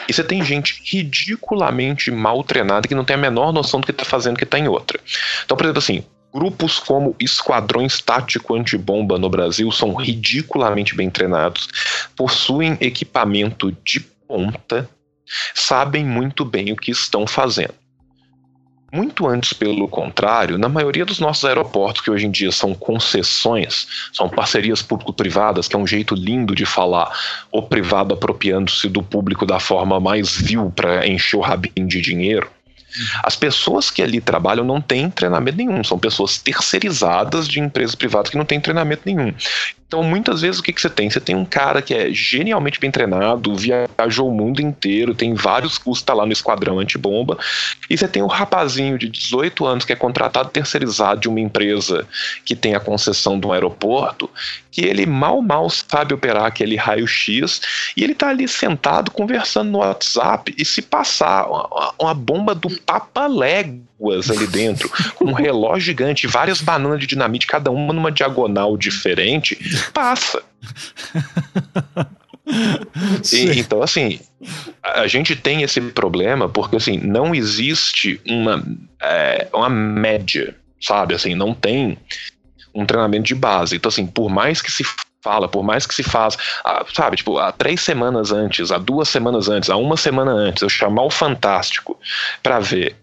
[0.09, 3.91] e você tem gente ridiculamente mal treinada que não tem a menor noção do que
[3.91, 4.99] está fazendo que está em outra.
[5.45, 6.03] Então, por exemplo, assim,
[6.33, 11.69] grupos como esquadrões tático antibomba no Brasil são ridiculamente bem treinados,
[12.17, 14.89] possuem equipamento de ponta,
[15.55, 17.82] sabem muito bem o que estão fazendo.
[18.93, 23.89] Muito antes, pelo contrário, na maioria dos nossos aeroportos, que hoje em dia são concessões,
[24.13, 27.11] são parcerias público-privadas, que é um jeito lindo de falar,
[27.51, 32.51] o privado apropriando-se do público da forma mais vil para encher o rabinho de dinheiro.
[33.23, 38.31] As pessoas que ali trabalham não têm treinamento nenhum, são pessoas terceirizadas de empresas privadas
[38.31, 39.33] que não têm treinamento nenhum.
[39.93, 41.11] Então, muitas vezes, o que, que você tem?
[41.11, 45.77] Você tem um cara que é genialmente bem treinado, viajou o mundo inteiro, tem vários
[45.77, 47.37] cursos, tá lá no esquadrão antibomba,
[47.91, 52.09] e você tem um rapazinho de 18 anos que é contratado terceirizado de uma empresa
[52.43, 54.31] que tem a concessão de um aeroporto,
[54.71, 57.61] que ele mal, mal sabe operar aquele raio-x,
[57.95, 62.71] e ele tá ali sentado conversando no WhatsApp, e se passar uma, uma bomba do
[64.03, 68.77] papaléguas ali dentro, com um relógio gigante, várias bananas de dinamite, cada uma numa diagonal
[68.77, 69.57] diferente,
[69.95, 70.43] passa.
[73.33, 74.19] E, então, assim,
[74.83, 78.63] a gente tem esse problema porque, assim, não existe uma,
[79.01, 81.15] é, uma média, sabe?
[81.15, 81.97] Assim, não tem
[82.75, 83.77] um treinamento de base.
[83.77, 84.85] Então, assim, por mais que se
[85.23, 86.37] fala, por mais que se faz,
[86.93, 90.69] sabe, tipo, há três semanas antes, há duas semanas antes, há uma semana antes, eu
[90.69, 91.99] chamar o Fantástico
[92.43, 92.97] para ver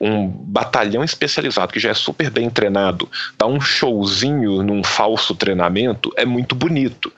[0.00, 3.08] um batalhão especializado que já é super bem treinado,
[3.38, 7.12] dar um showzinho num falso treinamento é muito bonito.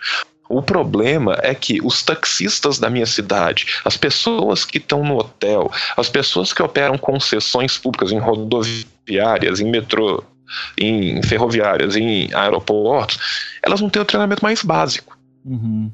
[0.48, 5.70] O problema é que os taxistas da minha cidade, as pessoas que estão no hotel,
[5.96, 10.22] as pessoas que operam concessões públicas em rodoviárias, em metrô,
[10.78, 13.18] em ferroviárias, em aeroportos,
[13.62, 15.18] elas não têm o treinamento mais básico.
[15.44, 15.90] Uhum.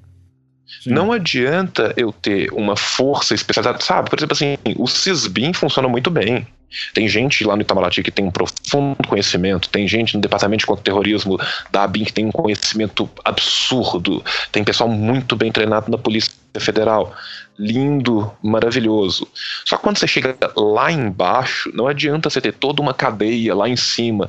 [0.87, 4.09] Não adianta eu ter uma força especializada, sabe?
[4.09, 6.47] Por exemplo, assim, o CISBIM funciona muito bem.
[6.95, 10.67] Tem gente lá no Itamaraty que tem um profundo conhecimento, tem gente no Departamento de
[10.67, 11.37] Contra-Terrorismo
[11.71, 17.13] da ABIN que tem um conhecimento absurdo, tem pessoal muito bem treinado na Polícia Federal.
[17.59, 19.27] Lindo, maravilhoso.
[19.65, 23.69] Só que quando você chega lá embaixo, não adianta você ter toda uma cadeia lá
[23.69, 24.29] em cima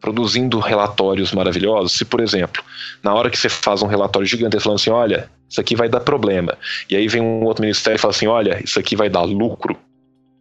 [0.00, 1.92] produzindo relatórios maravilhosos.
[1.92, 2.62] Se, por exemplo,
[3.02, 6.00] na hora que você faz um relatório gigante, falando assim: olha, isso aqui vai dar
[6.00, 6.56] problema.
[6.88, 9.76] E aí vem um outro ministério e fala assim: olha, isso aqui vai dar lucro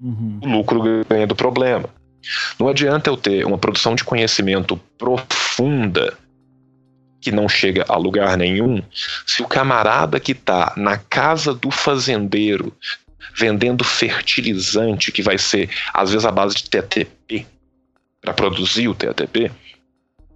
[0.01, 0.39] Uhum.
[0.41, 1.89] O lucro ganha do problema.
[2.57, 6.17] Não adianta eu ter uma produção de conhecimento profunda
[7.21, 8.81] que não chega a lugar nenhum
[9.25, 12.73] se o camarada que está na casa do fazendeiro
[13.35, 17.45] vendendo fertilizante que vai ser às vezes a base de TATP
[18.21, 19.51] para produzir o TATP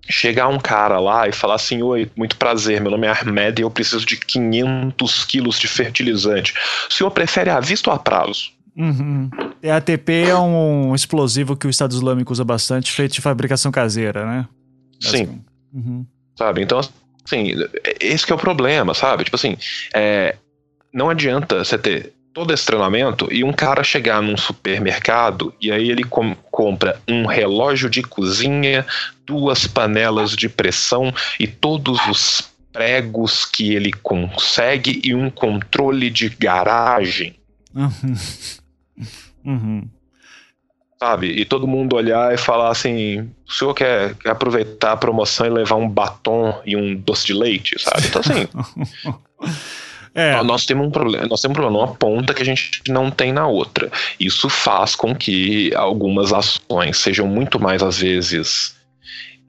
[0.09, 3.63] chegar um cara lá e falar assim: Oi, muito prazer, meu nome é Armed e
[3.63, 6.53] eu preciso de 500 quilos de fertilizante.
[6.89, 8.51] O senhor prefere a vista ou a prazo?
[8.75, 9.29] Uhum.
[9.61, 14.47] TATP é um explosivo que o Estado Islâmico usa bastante, feito de fabricação caseira, né?
[14.99, 15.41] Sim.
[15.71, 16.05] Uhum.
[16.35, 16.61] Sabe?
[16.63, 17.53] Então, assim,
[17.99, 19.23] esse é o problema, sabe?
[19.23, 19.57] Tipo assim,
[19.93, 20.35] é,
[20.91, 25.89] não adianta você ter todo esse treinamento e um cara chegar num supermercado e aí
[25.89, 28.85] ele com compra um relógio de cozinha,
[29.25, 36.29] duas panelas de pressão e todos os pregos que ele consegue e um controle de
[36.29, 37.35] garagem.
[37.73, 38.15] Uhum.
[39.45, 39.89] Uhum.
[40.99, 41.27] Sabe?
[41.27, 45.49] E todo mundo olhar e falar assim: o senhor quer, quer aproveitar a promoção e
[45.49, 48.07] levar um batom e um doce de leite, sabe?
[48.07, 48.47] Então, assim.
[50.15, 50.41] É.
[50.43, 53.33] Nós temos um problema, nós temos um problema numa ponta que a gente não tem
[53.33, 53.91] na outra.
[54.19, 58.75] Isso faz com que algumas ações sejam muito mais, às vezes,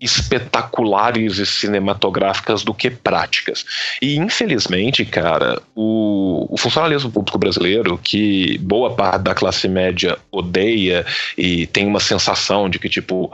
[0.05, 3.64] espetaculares e cinematográficas do que práticas.
[4.02, 11.06] E infelizmente, cara, o, o, funcionalismo público brasileiro, que boa parte da classe média odeia
[11.39, 13.32] e tem uma sensação de que, tipo,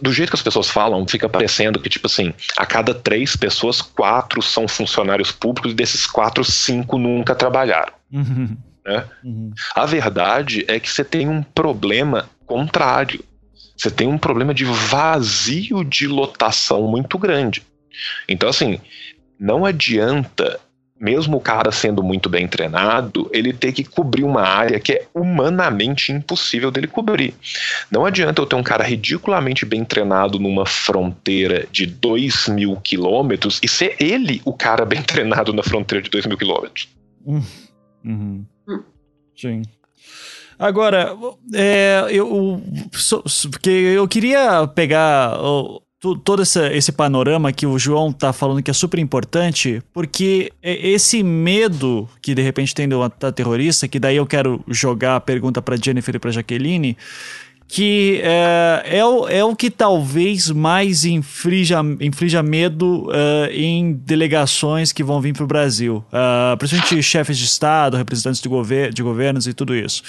[0.00, 3.80] do jeito que as pessoas falam, fica parecendo que, tipo assim, a cada três pessoas,
[3.80, 7.92] quatro são funcionários públicos e desses quatro, cinco nunca trabalharam.
[8.12, 8.56] Uhum.
[8.84, 9.04] Né?
[9.22, 9.52] Uhum.
[9.76, 13.24] A verdade é que você tem um problema contrário
[13.76, 17.62] você tem um problema de vazio de lotação muito grande.
[18.28, 18.78] Então, assim,
[19.38, 20.60] não adianta,
[20.98, 25.06] mesmo o cara sendo muito bem treinado, ele ter que cobrir uma área que é
[25.12, 27.34] humanamente impossível dele cobrir.
[27.90, 33.58] Não adianta eu ter um cara ridiculamente bem treinado numa fronteira de 2 mil quilômetros
[33.62, 36.88] e ser ele o cara bem treinado na fronteira de 2 mil quilômetros.
[37.26, 37.42] Hum.
[38.04, 38.44] Uhum.
[39.36, 39.62] Sim.
[40.62, 41.16] Agora,
[41.52, 42.62] é, eu,
[43.50, 45.36] porque eu queria pegar
[46.24, 51.20] todo esse, esse panorama que o João tá falando que é super importante, porque esse
[51.24, 55.60] medo que de repente tem do atentado terrorista, que daí eu quero jogar a pergunta
[55.60, 56.96] para Jennifer e para Jaqueline,
[57.68, 64.92] que é, é, o, é o que talvez mais inflija, inflija medo uh, em delegações
[64.92, 69.02] que vão vir para o Brasil, uh, principalmente chefes de Estado, representantes de, gover de
[69.02, 70.02] governos e tudo isso.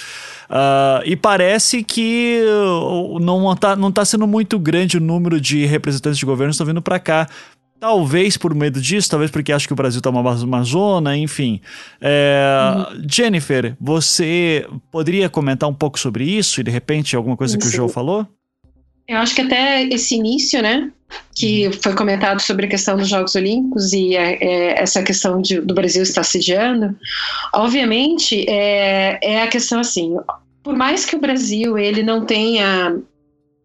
[0.49, 2.41] Uh, e parece que
[3.21, 6.67] não está não tá sendo muito grande o número de representantes de governos que estão
[6.67, 7.27] vindo para cá
[7.83, 11.59] Talvez por medo disso, talvez porque acho que o Brasil está uma, uma zona, enfim.
[11.99, 12.41] É,
[12.77, 13.03] uhum.
[13.11, 17.69] Jennifer, você poderia comentar um pouco sobre isso e de repente alguma coisa que o
[17.69, 18.25] João falou?
[19.05, 20.89] Eu acho que até esse início, né,
[21.35, 25.59] que foi comentado sobre a questão dos Jogos Olímpicos e é, é, essa questão de,
[25.59, 26.95] do Brasil estar sediando,
[27.53, 30.15] obviamente é, é a questão assim,
[30.63, 32.95] por mais que o Brasil ele não tenha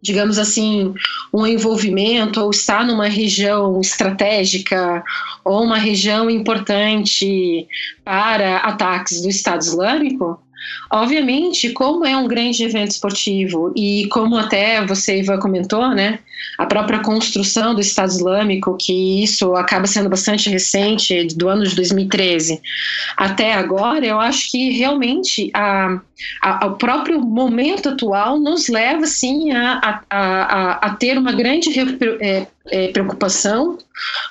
[0.00, 0.94] digamos assim,
[1.32, 5.02] um envolvimento ou está numa região estratégica
[5.44, 7.66] ou uma região importante
[8.04, 10.40] para ataques do Estado Islâmico,
[10.90, 16.18] Obviamente, como é um grande evento esportivo e como até você, Ivan, comentou, né,
[16.56, 21.74] a própria construção do Estado Islâmico, que isso acaba sendo bastante recente, do ano de
[21.76, 22.60] 2013
[23.16, 26.00] até agora, eu acho que realmente a,
[26.42, 31.70] a, o próprio momento atual nos leva, sim, a, a, a ter uma grande
[32.20, 33.78] é, é, preocupação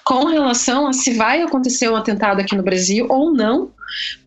[0.03, 3.71] com relação a se vai acontecer um atentado aqui no Brasil ou não,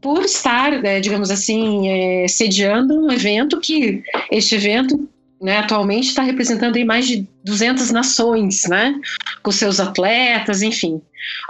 [0.00, 5.08] por estar, né, digamos assim, é, sediando um evento que este evento
[5.40, 8.94] né, atualmente está representando em mais de 200 nações, né,
[9.42, 11.00] com seus atletas, enfim.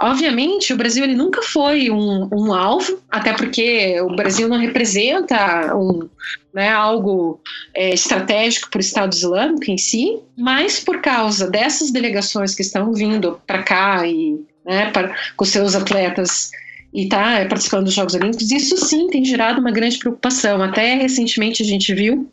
[0.01, 5.75] Obviamente, o Brasil ele nunca foi um, um alvo, até porque o Brasil não representa
[5.75, 6.07] um,
[6.53, 7.41] né, algo
[7.75, 12.93] é, estratégico para o Estado Islâmico em si, mas por causa dessas delegações que estão
[12.93, 16.51] vindo para cá e né, para, com seus atletas
[16.93, 20.61] e tá participando dos Jogos Olímpicos, isso sim tem gerado uma grande preocupação.
[20.61, 22.29] Até recentemente a gente viu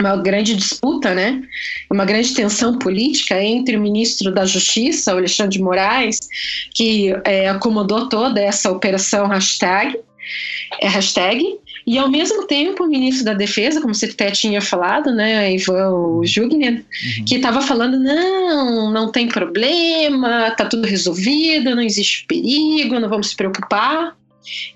[0.00, 1.42] uma grande disputa, né?
[1.90, 6.20] Uma grande tensão política entre o ministro da Justiça, Alexandre de Moraes,
[6.74, 9.98] que é, acomodou toda essa operação hashtag,
[10.80, 11.42] é, hashtag,
[11.86, 16.20] e ao mesmo tempo o ministro da Defesa, como você até tinha falado, né, Ivan
[16.22, 17.24] Jugner, uhum.
[17.24, 23.30] que estava falando não, não tem problema, tá tudo resolvido, não existe perigo, não vamos
[23.30, 24.14] se preocupar.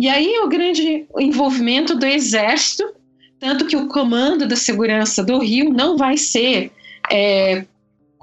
[0.01, 2.85] E aí o grande envolvimento do exército
[3.43, 6.71] tanto que o comando da segurança do Rio não vai ser
[7.11, 7.65] é,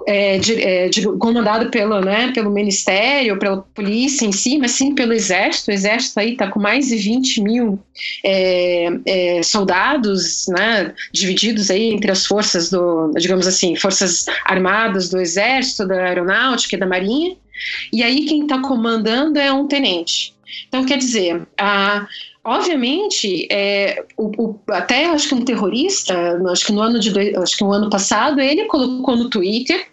[0.06, 4.94] é, de, é, de, comandado pelo, né, pelo Ministério, pela polícia em si, mas sim
[4.94, 5.70] pelo Exército.
[5.70, 7.78] O Exército aí está com mais de 20 mil
[8.24, 15.20] é, é, soldados, né, divididos aí entre as forças do, digamos assim, forças armadas do
[15.20, 17.36] Exército, da Aeronáutica e da Marinha.
[17.92, 20.34] E aí quem está comandando é um tenente.
[20.66, 22.06] Então, quer dizer, a,
[22.42, 27.56] Obviamente, é, o, o, até acho que um terrorista, acho que no ano de acho
[27.56, 29.86] que no ano passado, ele colocou no Twitter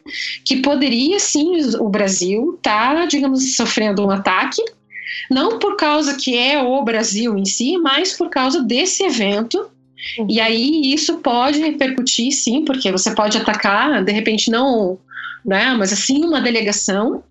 [0.45, 4.64] que poderia sim o Brasil estar, tá, digamos, sofrendo um ataque,
[5.30, 9.69] não por causa que é o Brasil em si, mas por causa desse evento.
[10.18, 10.28] Uhum.
[10.30, 14.98] E aí isso pode repercutir, sim, porque você pode atacar, de repente não,
[15.44, 17.24] né, mas assim uma delegação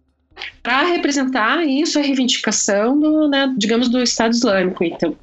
[0.62, 4.84] para representar isso a reivindicação do, né, digamos, do Estado Islâmico.
[4.84, 5.16] Então,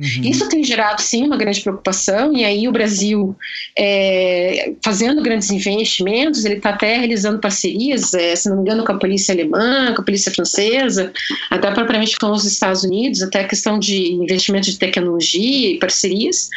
[0.00, 0.24] Uhum.
[0.24, 3.36] Isso tem gerado, sim, uma grande preocupação, e aí o Brasil,
[3.78, 8.92] é, fazendo grandes investimentos, ele está até realizando parcerias, é, se não me engano, com
[8.92, 11.12] a polícia alemã, com a polícia francesa,
[11.50, 16.48] até propriamente com os Estados Unidos, até a questão de investimento de tecnologia e parcerias,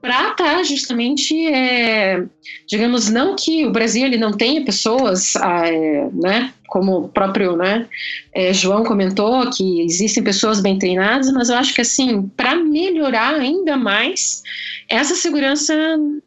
[0.00, 2.22] para estar tá justamente, é,
[2.68, 7.56] digamos, não que o Brasil ele não tenha pessoas, ah, é, né, como o próprio
[7.56, 7.86] né,
[8.34, 13.34] é, João comentou, que existem pessoas bem treinadas, mas eu acho que assim, para melhorar
[13.34, 14.42] ainda mais
[14.88, 15.74] essa segurança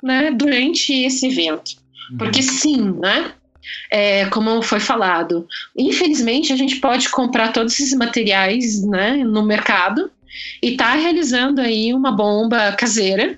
[0.02, 1.72] né, durante esse evento.
[2.12, 2.18] Uhum.
[2.18, 3.32] Porque sim, né?
[3.92, 5.48] É, como foi falado,
[5.78, 10.10] infelizmente a gente pode comprar todos esses materiais né, no mercado
[10.62, 13.38] e tá realizando aí uma bomba caseira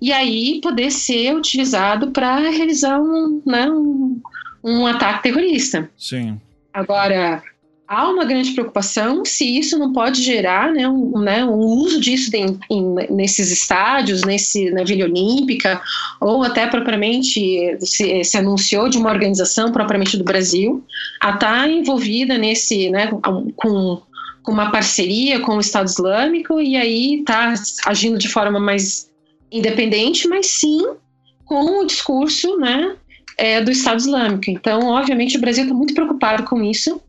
[0.00, 4.20] e aí poder ser utilizado para realizar um, né, um,
[4.66, 5.88] um ataque terrorista.
[5.96, 6.40] Sim.
[6.74, 7.40] Agora,
[7.86, 12.34] há uma grande preocupação se isso não pode gerar né, um, né, um uso disso
[12.34, 15.80] em, em, nesses estádios, nesse, na Vila Olímpica,
[16.20, 20.84] ou até propriamente se, se, anunciou de uma organização propriamente do Brasil
[21.20, 24.02] a estar tá envolvida nesse, né, com,
[24.42, 27.54] com uma parceria com o Estado Islâmico e aí está
[27.86, 29.08] agindo de forma mais
[29.50, 30.82] independente, mas sim
[31.44, 32.96] com o discurso, né,
[33.36, 34.50] é, do Estado Islâmico.
[34.50, 37.00] Então, obviamente, o Brasil está muito preocupado com isso,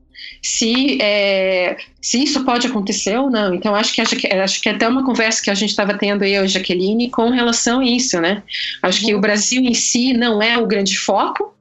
[0.42, 3.54] se, é, se isso pode acontecer ou não.
[3.54, 6.24] Então, acho que, acho que, acho que até uma conversa que a gente estava tendo
[6.24, 8.44] eu Jaqueline, com relação a isso, né?
[8.82, 11.56] Acho que o Brasil em si não é o grande foco,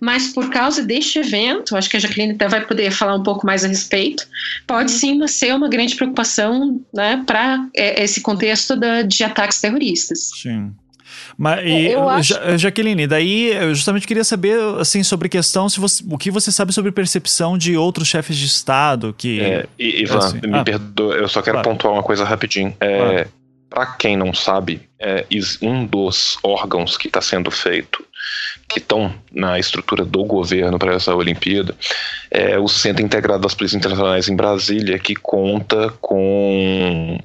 [0.00, 3.46] mas por causa deste evento, acho que a Jaqueline até vai poder falar um pouco
[3.46, 4.26] mais a respeito,
[4.66, 10.30] pode sim ser uma grande preocupação né, para é, esse contexto da, de ataques terroristas.
[10.40, 10.72] Sim.
[11.40, 12.58] Mas, e, é, acho...
[12.58, 16.70] Jaqueline, daí eu justamente queria saber assim sobre questão se você, o que você sabe
[16.70, 19.40] sobre percepção de outros chefes de Estado que.
[19.40, 20.38] É, Ivan, assim.
[20.46, 21.70] me ah, perdoa, eu só quero claro.
[21.70, 22.76] pontuar uma coisa rapidinho.
[22.78, 23.28] É, claro.
[23.70, 25.24] Para quem não sabe, é,
[25.62, 28.04] um dos órgãos que está sendo feito
[28.68, 31.74] que estão na estrutura do governo para essa Olimpíada,
[32.30, 37.18] é o Centro Integrado das Polícias Internacionais em Brasília, que conta com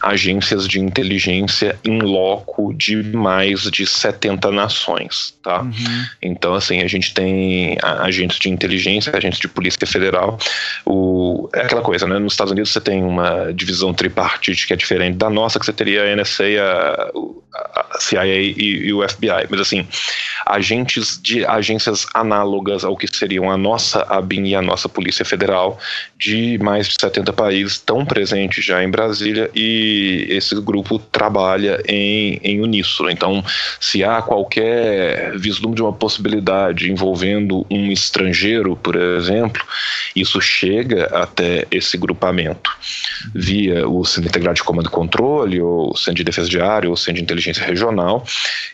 [0.00, 5.62] agências de inteligência em loco de mais de 70 nações, tá?
[5.62, 6.04] Uhum.
[6.20, 10.38] Então, assim, a gente tem agentes de inteligência, agentes de polícia federal,
[10.84, 12.18] o, é aquela coisa, né?
[12.18, 15.72] Nos Estados Unidos você tem uma divisão tripartite que é diferente da nossa, que você
[15.72, 16.44] teria a NSA,
[17.54, 19.86] a, a CIA e, e o FBI, mas assim,
[20.46, 25.78] agentes de agências análogas ao que seriam a nossa ABIN a nossa Polícia Federal,
[26.18, 32.40] de mais de 70 países, estão presentes já em Brasília e esse grupo trabalha em,
[32.42, 33.10] em uníssono.
[33.10, 33.44] Então,
[33.80, 39.62] se há qualquer vislumbre de uma possibilidade envolvendo um estrangeiro, por exemplo,
[40.14, 42.70] isso chega até esse grupamento
[43.34, 46.94] via o Centro Integrado de Comando e Controle, ou o Centro de Defesa Diária, ou
[46.94, 48.24] o Centro de Inteligência Regional,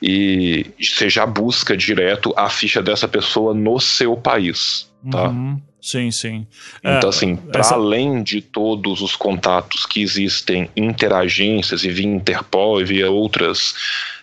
[0.03, 4.89] e você já busca direto a ficha dessa pessoa no seu país.
[5.11, 5.29] Tá?
[5.29, 5.61] Uhum.
[5.81, 6.47] Sim, sim.
[6.81, 7.75] Então, é, assim, para essa...
[7.75, 13.75] além de todos os contatos que existem interagências e via Interpol e via outras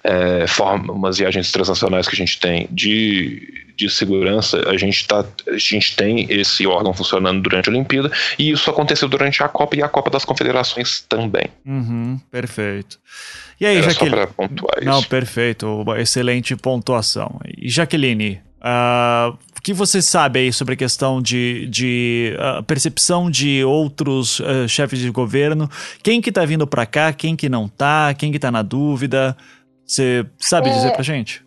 [0.04, 5.26] é, formas e agências transnacionais que a gente tem de, de segurança, a gente, tá,
[5.48, 9.76] a gente tem esse órgão funcionando durante a Olimpíada e isso aconteceu durante a Copa
[9.76, 11.48] e a Copa das Confederações também.
[11.66, 13.00] Uhum, perfeito.
[13.60, 14.18] E aí, Era Jaqueline?
[14.18, 15.10] Só pontuar Não, isso.
[15.10, 15.86] perfeito.
[15.98, 17.40] Excelente pontuação.
[17.58, 23.64] E Jaqueline, uh, que você sabe aí sobre a questão de, de uh, percepção de
[23.64, 25.68] outros uh, chefes de governo?
[26.04, 29.36] Quem que tá vindo para cá, quem que não tá, quem que tá na dúvida?
[29.84, 30.72] Você sabe é...
[30.72, 31.44] dizer pra gente?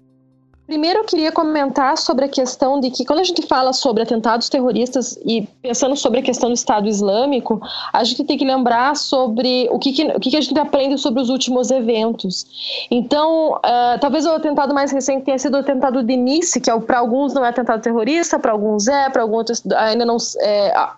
[0.69, 4.51] Primeiro, eu queria comentar sobre a questão de que, quando a gente fala sobre atentados
[4.51, 7.59] terroristas e pensando sobre a questão do Estado Islâmico,
[7.91, 10.99] a gente tem que lembrar sobre o que, que o que, que a gente aprende
[10.99, 12.87] sobre os últimos eventos.
[12.91, 16.79] Então, uh, talvez o atentado mais recente tenha sido o atentado de Nice, que é,
[16.79, 20.91] para alguns não é atentado terrorista, para alguns é, para alguns ainda não é,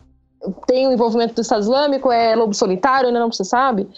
[0.67, 3.89] tem o envolvimento do Estado Islâmico, é lobo solitário, ainda não se sabe.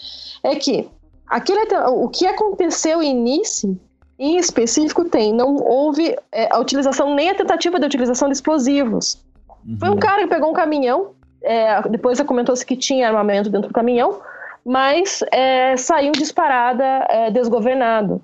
[0.42, 0.86] É que
[1.26, 3.74] aquele, o que aconteceu em Nice
[4.22, 9.20] em específico tem, não houve é, a utilização, nem a tentativa de utilização de explosivos.
[9.66, 9.76] Uhum.
[9.78, 11.10] Foi um cara que pegou um caminhão,
[11.42, 14.20] é, depois comentou-se que tinha armamento dentro do caminhão,
[14.64, 18.22] mas é, saiu disparada, é, desgovernado.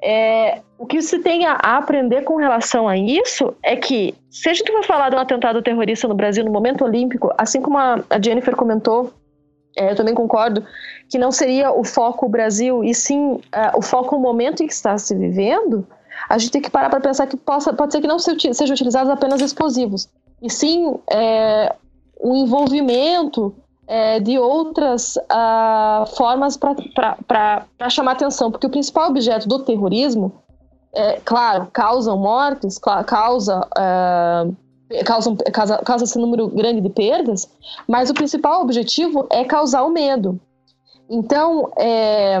[0.00, 4.54] É, o que se tem a aprender com relação a isso é que, se a
[4.54, 7.98] gente for falar de um atentado terrorista no Brasil no momento olímpico, assim como a
[8.22, 9.12] Jennifer comentou,
[9.76, 10.64] é, eu também concordo,
[11.08, 13.40] que não seria o foco o Brasil, e sim uh,
[13.76, 15.86] o foco o momento em que está se vivendo,
[16.28, 19.10] a gente tem que parar para pensar que possa, pode ser que não sejam utilizados
[19.10, 20.08] apenas explosivos,
[20.42, 21.74] e sim é,
[22.20, 23.54] o envolvimento
[23.86, 30.32] é, de outras uh, formas para chamar atenção, porque o principal objeto do terrorismo,
[30.92, 33.60] é, claro, causam mortes, causa.
[33.78, 34.56] Uh,
[35.04, 35.36] causa,
[35.84, 37.48] causa esse número grande de perdas,
[37.88, 40.40] mas o principal objetivo é causar o medo.
[41.08, 42.40] Então, é,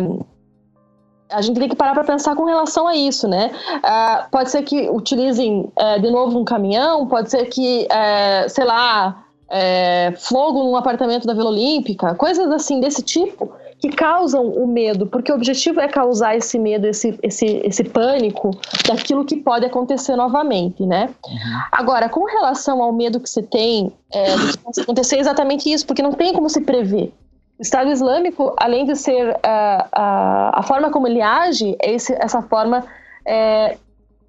[1.30, 3.50] a gente tem que parar para pensar com relação a isso, né?
[3.76, 8.64] Uh, pode ser que utilizem uh, de novo um caminhão, pode ser que, uh, sei
[8.64, 14.66] lá, é, fogo num apartamento da Vila Olímpica, coisas assim desse tipo que causam o
[14.66, 18.50] medo, porque o objetivo é causar esse medo, esse, esse, esse pânico
[18.88, 21.10] daquilo que pode acontecer novamente, né?
[21.26, 21.60] Uhum.
[21.70, 24.28] Agora, com relação ao medo que você tem é,
[24.80, 27.12] acontecer, é exatamente isso, porque não tem como se prever.
[27.58, 32.12] O Estado Islâmico, além de ser uh, uh, a forma como ele age, é esse,
[32.20, 32.84] essa forma
[33.26, 33.78] é,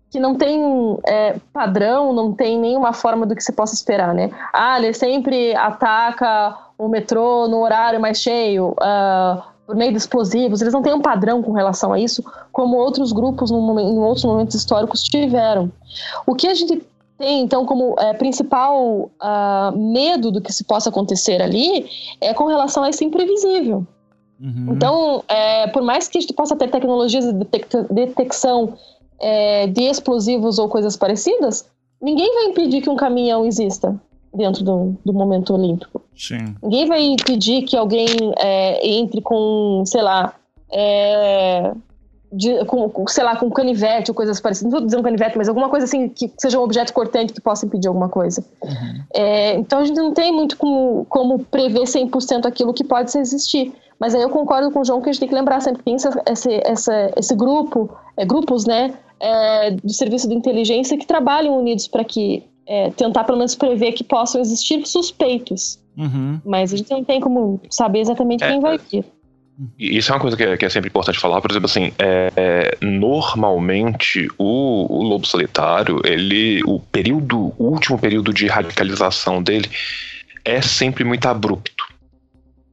[0.10, 4.32] que não tem é, padrão, não tem nenhuma forma do que se possa esperar, né?
[4.54, 10.62] Ah, ele sempre ataca o metrô no horário mais cheio, uh, por meio de explosivos.
[10.62, 12.24] Eles não têm um padrão com relação a isso,
[12.54, 15.70] como outros grupos no momento, em outros momentos históricos tiveram.
[16.26, 16.82] O que a gente
[17.18, 21.86] tem, então, como é, principal uh, medo do que se possa acontecer ali
[22.22, 23.86] é com relação a esse imprevisível.
[24.40, 24.74] Uhum.
[24.74, 27.34] Então, é, por mais que a gente possa ter tecnologias de
[27.90, 28.74] detecção
[29.20, 31.68] é, de explosivos ou coisas parecidas,
[32.00, 34.00] ninguém vai impedir que um caminhão exista
[34.32, 36.02] dentro do, do momento olímpico.
[36.16, 36.56] Sim.
[36.62, 38.08] Ninguém vai impedir que alguém
[38.38, 40.36] é, entre com, sei lá,
[40.72, 41.74] é,
[42.32, 44.72] de, com, sei lá, com canivete ou coisas parecidas.
[44.72, 47.66] Não estou dizendo canivete, mas alguma coisa assim que seja um objeto cortante que possa
[47.66, 48.44] impedir alguma coisa.
[48.62, 49.04] Uhum.
[49.14, 53.74] É, então a gente não tem muito como, como prever 100% aquilo que pode existir.
[54.00, 55.86] Mas aí eu concordo com o João que a gente tem que lembrar sempre que
[55.86, 61.58] tem esse, esse, esse grupo, é, grupos, né, é, do serviço de inteligência que trabalham
[61.58, 65.80] unidos para que é, tentar pelo menos prever que possam existir suspeitos.
[65.98, 66.40] Uhum.
[66.46, 69.04] Mas a gente não tem como saber exatamente quem vai vir.
[69.80, 72.32] Isso é uma coisa que é, que é, sempre importante falar, por exemplo, assim, é,
[72.36, 79.68] é, normalmente o, o, lobo solitário, ele, o período, o último período de radicalização dele
[80.46, 81.86] é sempre muito abrupto,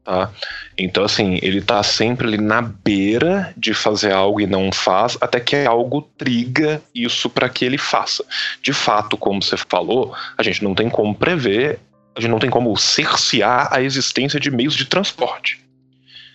[0.05, 0.31] tá?
[0.77, 5.41] Então, assim, ele tá sempre ali na beira de fazer algo e não faz, até
[5.41, 8.23] que algo triga isso para que ele faça.
[8.61, 11.79] De fato, como você falou, a gente não tem como prever,
[12.15, 15.64] a gente não tem como cercear a existência de meios de transporte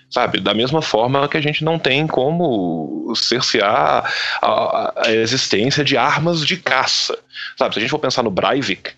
[0.10, 0.40] sabe?
[0.40, 4.12] Da mesma forma que a gente não tem como cercear
[4.42, 7.18] a, a existência de armas de caça,
[7.58, 7.74] sabe?
[7.74, 8.92] Se a gente for pensar no Breivik,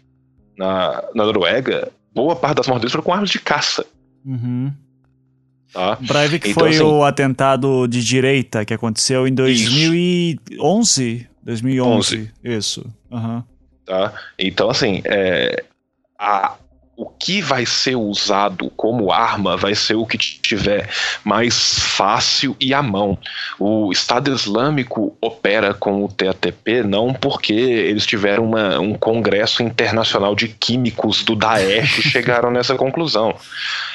[0.57, 3.85] na, na Noruega, boa parte das mortes foram com armas de caça.
[4.25, 4.71] Uhum.
[5.73, 5.97] Tá?
[6.01, 11.05] Breivik então, foi assim, o atentado de direita que aconteceu em 2011?
[11.13, 11.31] Isso.
[11.43, 12.31] 2011, 11.
[12.43, 12.85] isso.
[13.09, 13.43] Uhum.
[13.85, 14.13] Tá?
[14.37, 15.63] Então, assim, é,
[16.19, 16.53] a,
[17.01, 20.87] o que vai ser usado como arma vai ser o que tiver
[21.23, 23.17] mais fácil e à mão.
[23.57, 30.35] O Estado Islâmico opera com o TATP não porque eles tiveram uma, um congresso internacional
[30.35, 33.35] de químicos do Daesh e chegaram nessa conclusão.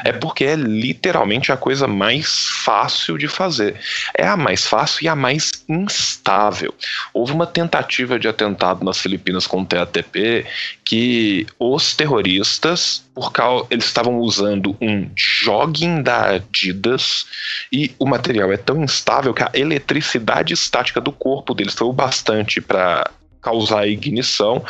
[0.04, 3.76] É porque é literalmente a coisa mais fácil de fazer.
[4.18, 6.74] É a mais fácil e a mais instável.
[7.14, 10.44] Houve uma tentativa de atentado nas Filipinas com o TATP
[10.86, 17.26] que os terroristas, por causa, eles estavam usando um jogging da Adidas
[17.72, 21.92] e o material é tão instável que a eletricidade estática do corpo deles foi o
[21.92, 23.10] bastante para
[23.42, 24.64] causar ignição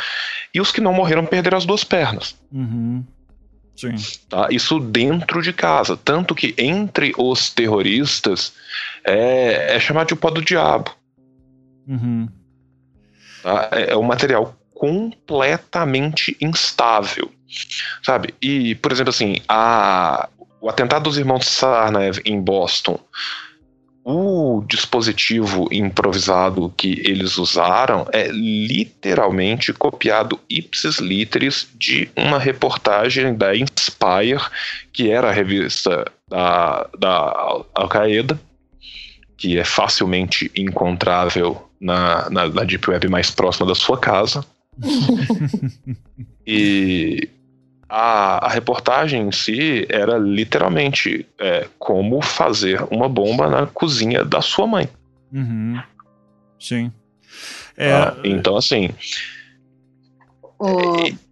[0.51, 2.35] e os que não morreram perderam as duas pernas.
[2.51, 3.05] Uhum.
[3.75, 3.93] Sim.
[4.27, 4.47] Tá?
[4.49, 5.95] Isso dentro de casa.
[5.95, 8.53] Tanto que entre os terroristas
[9.05, 10.95] é, é chamado de pó do diabo.
[11.87, 12.27] Uhum.
[13.43, 13.69] Tá?
[13.71, 17.31] É, é um material completamente instável,
[18.03, 18.33] sabe?
[18.41, 20.29] E, por exemplo, assim, a,
[20.61, 22.99] o atentado dos irmãos Sarnaev em Boston,
[24.03, 33.53] o dispositivo improvisado que eles usaram é literalmente copiado ipsis literis de uma reportagem da
[33.53, 34.41] Inspire,
[34.93, 38.39] que era a revista da, da Al-Qaeda,
[39.35, 44.45] que é facilmente encontrável na, na, na Deep Web mais próxima da sua casa.
[46.45, 47.29] e
[47.89, 54.41] a, a, reportagem em si era literalmente é, como fazer uma bomba na cozinha da
[54.41, 54.89] sua mãe.
[55.31, 55.81] Uhum.
[56.59, 56.91] Sim.
[57.75, 57.91] É...
[57.91, 58.89] Ah, então, assim.
[60.59, 61.26] O...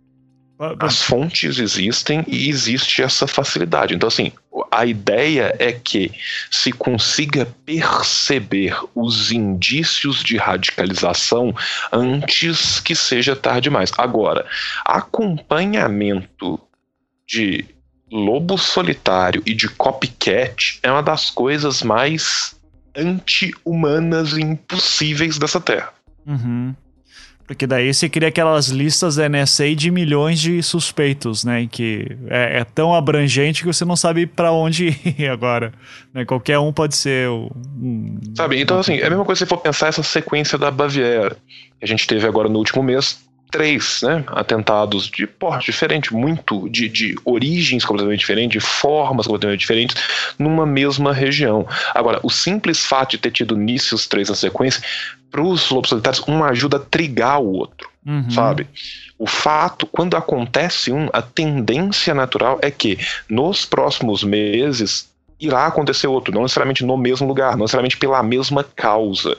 [0.80, 3.94] As fontes existem e existe essa facilidade.
[3.94, 4.32] Então, assim,
[4.72, 6.12] a ideia é que
[6.50, 11.54] se consiga perceber os indícios de radicalização
[11.92, 13.92] antes que seja tarde demais.
[13.98, 14.46] Agora,
[14.86, 16.60] acompanhamento
[17.28, 17.66] de
[18.10, 22.56] lobo solitário e de copycat é uma das coisas mais
[22.96, 25.92] anti-humanas e impossíveis dessa terra.
[26.26, 26.74] Uhum.
[27.48, 31.68] Porque daí você cria aquelas listas da NSA de milhões de suspeitos, né?
[31.72, 35.72] Que é, é tão abrangente que você não sabe para onde ir agora.
[36.14, 36.26] Né?
[36.26, 37.30] Qualquer um pode ser.
[37.30, 41.38] Um, sabe, então assim, é a mesma coisa se for pensar essa sequência da Baviera
[41.80, 43.24] que a gente teve agora no último mês.
[43.52, 49.60] Três né, atentados de porte diferente, muito de, de origens completamente diferentes, de formas completamente
[49.60, 49.96] diferentes,
[50.38, 51.66] numa mesma região.
[51.94, 54.82] Agora, o simples fato de ter tido nisso os três na sequência
[55.32, 58.30] para os lobos solitários, um ajuda a trigar o outro, uhum.
[58.30, 58.68] sabe?
[59.18, 62.98] O fato, quando acontece um, a tendência natural é que
[63.30, 68.64] nos próximos meses irá acontecer outro, não necessariamente no mesmo lugar, não necessariamente pela mesma
[68.64, 69.38] causa.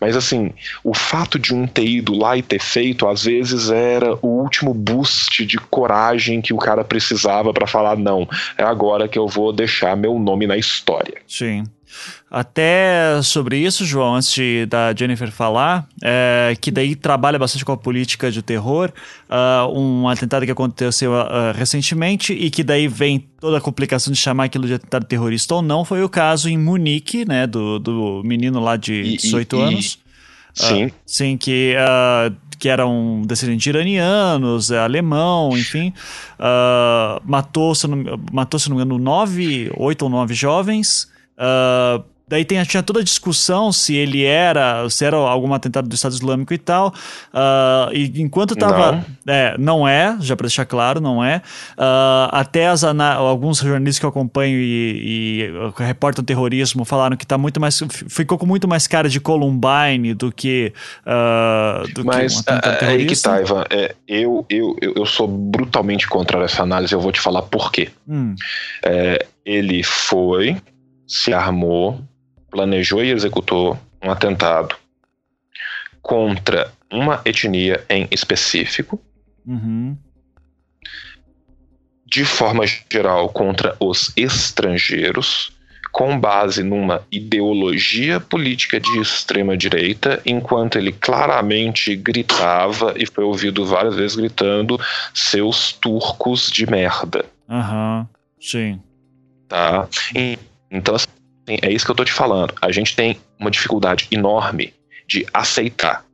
[0.00, 0.52] Mas assim,
[0.82, 4.74] o fato de um ter ido lá e ter feito, às vezes era o último
[4.74, 9.52] boost de coragem que o cara precisava para falar: não, é agora que eu vou
[9.52, 11.18] deixar meu nome na história.
[11.26, 11.64] Sim.
[12.30, 17.72] Até sobre isso, João, antes de, da Jennifer falar, é, que daí trabalha bastante com
[17.72, 18.92] a política de terror,
[19.30, 24.18] uh, um atentado que aconteceu uh, recentemente e que daí vem toda a complicação de
[24.18, 28.22] chamar aquilo de atentado terrorista ou não, foi o caso em Munique, né, do, do
[28.24, 29.98] menino lá de 18 e, e, anos.
[30.54, 30.84] E, sim.
[30.86, 31.74] Uh, sim, que
[32.58, 35.92] que era um descendente de iranianos, é, alemão, enfim,
[36.38, 38.02] uh, matou, se não,
[38.32, 43.00] matou, se não me engano, nove, oito ou nove jovens, Uh, daí tem, tinha toda
[43.00, 46.88] a discussão se ele era, se era algum atentado do Estado Islâmico e tal.
[47.32, 48.92] Uh, e enquanto tava.
[48.92, 49.34] Não.
[49.34, 51.40] É, não é, já para deixar claro, não é.
[51.78, 57.38] Uh, até as alguns jornalistas que eu acompanho e, e reportam terrorismo falaram que tá
[57.38, 57.80] muito mais.
[58.08, 60.72] ficou com muito mais cara de Columbine do que.
[61.06, 63.64] Uh, do Mas que um é, aí que tá, Ivan.
[63.70, 67.88] É, eu, eu, eu sou brutalmente contra essa análise, eu vou te falar por quê.
[68.08, 68.34] Hum.
[68.84, 70.56] É, ele foi
[71.06, 72.00] se armou,
[72.50, 74.74] planejou e executou um atentado
[76.02, 79.00] contra uma etnia em específico,
[79.46, 79.96] Uhum.
[82.04, 85.52] de forma geral contra os estrangeiros,
[85.92, 93.64] com base numa ideologia política de extrema direita, enquanto ele claramente gritava e foi ouvido
[93.64, 94.78] várias vezes gritando
[95.14, 98.06] seus turcos de merda, Aham.
[98.40, 98.80] Sim.
[99.48, 99.88] tá?
[100.14, 100.38] E-
[100.70, 101.08] então assim,
[101.46, 102.54] é isso que eu tô te falando.
[102.60, 104.74] A gente tem uma dificuldade enorme
[105.06, 106.04] de aceitar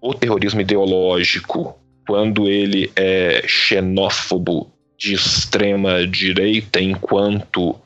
[0.00, 7.76] o terrorismo ideológico quando ele é xenófobo de extrema direita enquanto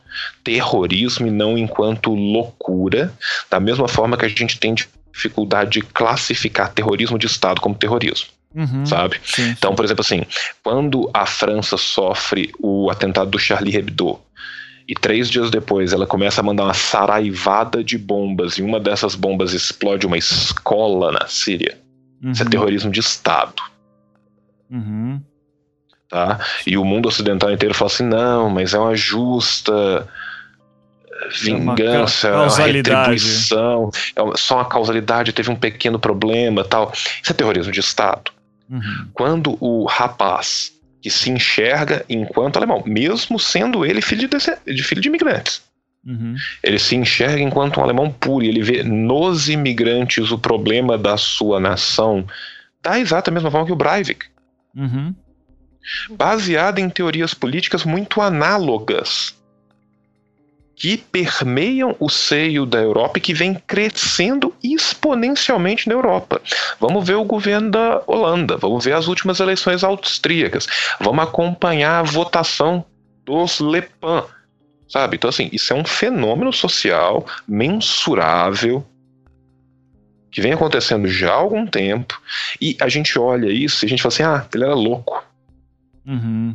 [0.42, 3.12] terrorismo e não enquanto loucura,
[3.50, 4.74] da mesma forma que a gente tem
[5.12, 8.84] dificuldade de classificar terrorismo de Estado como terrorismo, Uhum.
[8.86, 9.20] sabe?
[9.22, 9.50] Sim.
[9.50, 10.24] Então, por exemplo, assim,
[10.62, 14.18] quando a França sofre o atentado do Charlie Hebdo
[14.88, 19.14] e três dias depois ela começa a mandar uma saraivada de bombas e uma dessas
[19.14, 21.78] bombas explode uma escola na Síria,
[22.22, 22.50] isso é Uhum.
[22.50, 23.62] terrorismo de Estado.
[24.70, 25.20] Uhum.
[26.08, 26.40] tá?
[26.66, 30.08] E o mundo ocidental inteiro fala assim, não, mas é uma justa
[31.10, 36.92] É vingança, é uma retribuição, é uma- só uma causalidade, teve um pequeno problema, tal.
[36.94, 38.30] Isso é terrorismo de Estado.
[38.70, 39.08] Uhum.
[39.12, 45.00] Quando o rapaz que se enxerga enquanto alemão, mesmo sendo ele filho de, de filho
[45.00, 45.62] de imigrantes,
[46.06, 46.36] Uhum.
[46.62, 51.16] ele se enxerga enquanto um alemão puro e ele vê nos imigrantes o problema da
[51.16, 52.26] sua nação,
[52.80, 54.26] da exata mesma forma que o Breivik
[54.74, 55.14] Uhum.
[56.16, 59.34] baseada em teorias políticas muito análogas
[60.78, 66.40] que permeiam o seio da Europa e que vem crescendo exponencialmente na Europa.
[66.78, 70.68] Vamos ver o governo da Holanda, vamos ver as últimas eleições austríacas,
[71.00, 72.84] vamos acompanhar a votação
[73.24, 74.22] dos Le Pen,
[74.88, 75.16] sabe?
[75.16, 78.86] Então assim, isso é um fenômeno social mensurável
[80.30, 82.20] que vem acontecendo já há algum tempo
[82.60, 85.24] e a gente olha isso e a gente fala assim, ah, ele era louco.
[86.06, 86.54] Uhum.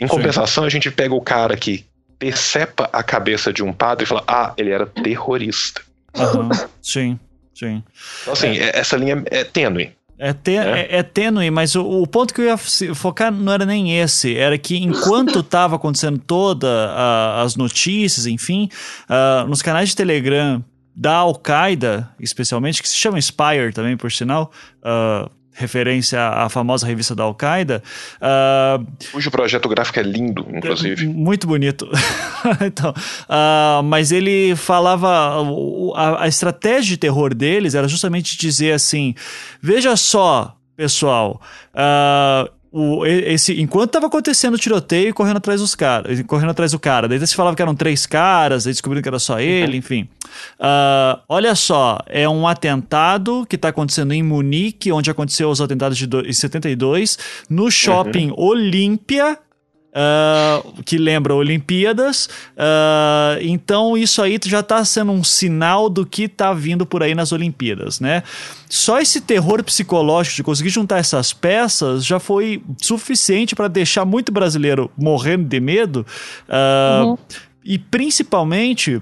[0.00, 0.08] Em Sim.
[0.08, 1.86] compensação, a gente pega o cara que
[2.18, 5.80] decepa a cabeça de um padre e fala: Ah, ele era terrorista.
[6.16, 6.48] Aham.
[6.82, 7.18] Sim.
[7.54, 7.82] Sim.
[8.22, 9.92] Então, assim, é- essa linha é tênue.
[10.20, 10.80] É, te- É.
[10.80, 14.36] é- é tênue, mas o, o ponto que eu ia focar não era nem esse.
[14.36, 16.70] Era que enquanto estava acontecendo todas
[17.36, 18.68] as notícias, enfim,
[19.08, 20.64] ah, nos canais de Telegram
[20.94, 24.50] da Al-Qaeda, especialmente, que se chama Spire também, por sinal,
[24.82, 25.28] ah,
[25.58, 27.82] referência à, famosa revista da Al-Qaeda,
[28.20, 28.80] ah,
[29.10, 31.06] Cujo projeto gráfico é lindo, inclusive.
[31.06, 31.88] muito bonito.
[32.64, 32.94] então,
[33.28, 35.08] ah, mas ele falava.
[35.96, 39.14] A, a estratégia de terror deles era justamente dizer assim:
[39.60, 41.40] veja só, pessoal.
[41.74, 46.78] ah, o, esse, enquanto estava acontecendo o tiroteio, correndo atrás dos caras, correndo atrás do
[46.78, 47.08] cara.
[47.08, 50.08] Daí se falava que eram três caras, aí descobriram que era só ele, enfim.
[50.60, 55.96] Ah, olha só, é um atentado que está acontecendo em Munique, onde aconteceu os atentados
[55.96, 57.18] de do, em 72,
[57.48, 59.38] no shopping Olímpia.
[59.94, 66.24] Ah, que lembra Olimpíadas, ah, então isso aí já está sendo um sinal do que
[66.24, 68.22] está vindo por aí nas Olimpíadas, né?
[68.68, 74.30] Só esse terror psicológico de conseguir juntar essas peças já foi suficiente para deixar muito
[74.30, 76.06] brasileiro morrendo de medo,
[76.48, 77.16] ah,
[77.64, 79.00] e principalmente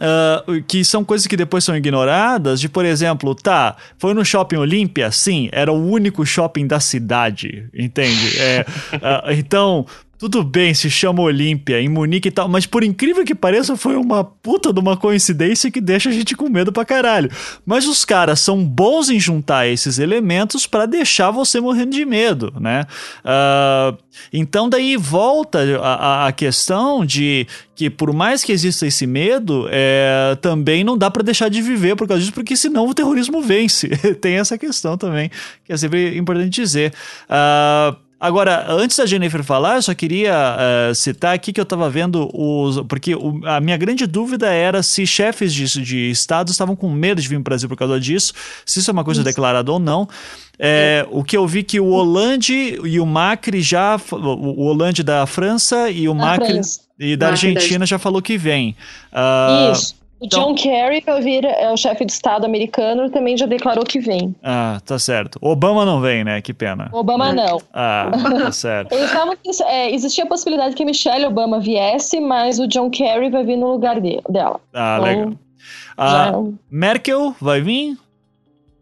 [0.00, 4.56] ah, que são coisas que depois são ignoradas, de por exemplo, tá, foi no shopping
[4.56, 5.10] Olímpia?
[5.10, 8.38] Sim, era o único shopping da cidade, entende?
[8.38, 8.66] É,
[9.02, 9.84] ah, então,
[10.18, 13.94] tudo bem, se chama Olímpia, em Munique e tal, mas por incrível que pareça, foi
[13.96, 17.30] uma puta de uma coincidência que deixa a gente com medo pra caralho.
[17.64, 22.52] Mas os caras são bons em juntar esses elementos pra deixar você morrendo de medo,
[22.58, 22.84] né?
[23.24, 23.94] Ah,
[24.32, 27.46] então daí volta a, a- questão de
[27.76, 31.94] que por mais que exista esse medo, é, também não dá pra deixar de viver
[31.94, 33.88] por causa disso, porque senão o terrorismo vence.
[34.20, 35.30] Tem essa questão também,
[35.64, 36.92] que é sempre importante dizer.
[37.28, 41.88] Ah, Agora, antes da Jennifer falar, eu só queria eh, citar aqui que eu estava
[41.88, 42.80] vendo os.
[42.88, 47.22] Porque o- a minha grande dúvida era se chefes de, de estados estavam com medo
[47.22, 48.32] de vir para o Brasil por causa disso,
[48.66, 50.08] se isso é uma coisa declarada ou não.
[50.58, 53.96] É, O que eu vi que o Hollande e o Macri já.
[54.10, 56.60] O Hollande da França e o Macri
[56.98, 58.74] e da Argentina já falou que vem.
[59.12, 59.94] Ah, Isso.
[60.20, 63.84] O então- John Kerry, eu vi, é o chefe de Estado americano, também já declarou
[63.84, 64.34] que vem.
[64.42, 65.38] ah, tá certo.
[65.40, 66.40] Obama não vem, né?
[66.42, 66.88] Que pena.
[66.92, 67.60] Obama não.
[67.72, 68.90] Ah, tá certo.
[68.94, 72.90] Eles estavam que é, existia a possibilidade que a Michelle Obama viesse, mas o John
[72.90, 74.60] Kerry vai vir no lugar de- dela.
[74.74, 75.32] Ah, Então, legal.
[75.98, 76.32] Já, Ah,
[76.70, 77.96] Merkel vai vir?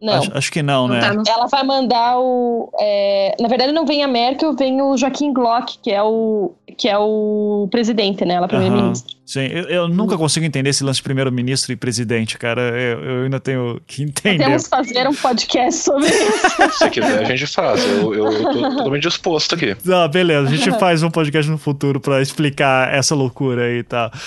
[0.01, 0.13] não.
[0.13, 1.01] Acho, acho que não, Não né?
[1.01, 2.69] tá no- Ela vai mandar o.
[2.79, 6.87] é, na verdade, não vem a Merkel, vem o Joaquim Glock, que é o, que
[6.87, 8.35] é o presidente, né?
[8.35, 9.16] Ela é primeiro-ministro.
[9.27, 12.61] Sim, eu, eu nunca consigo entender esse lance de primeiro-ministro e presidente, cara.
[12.61, 14.37] Eu, eu, ainda tenho que entender.
[14.37, 16.77] Podemos fazer um podcast sobre isso.
[16.77, 17.83] Se quiser, a gente faz.
[17.83, 19.75] Eu, eu tô totalmente disposto aqui.
[19.91, 20.47] Ah, beleza.
[20.47, 24.09] A gente faz um podcast no futuro para explicar essa loucura aí e tá.
[24.09, 24.19] tal.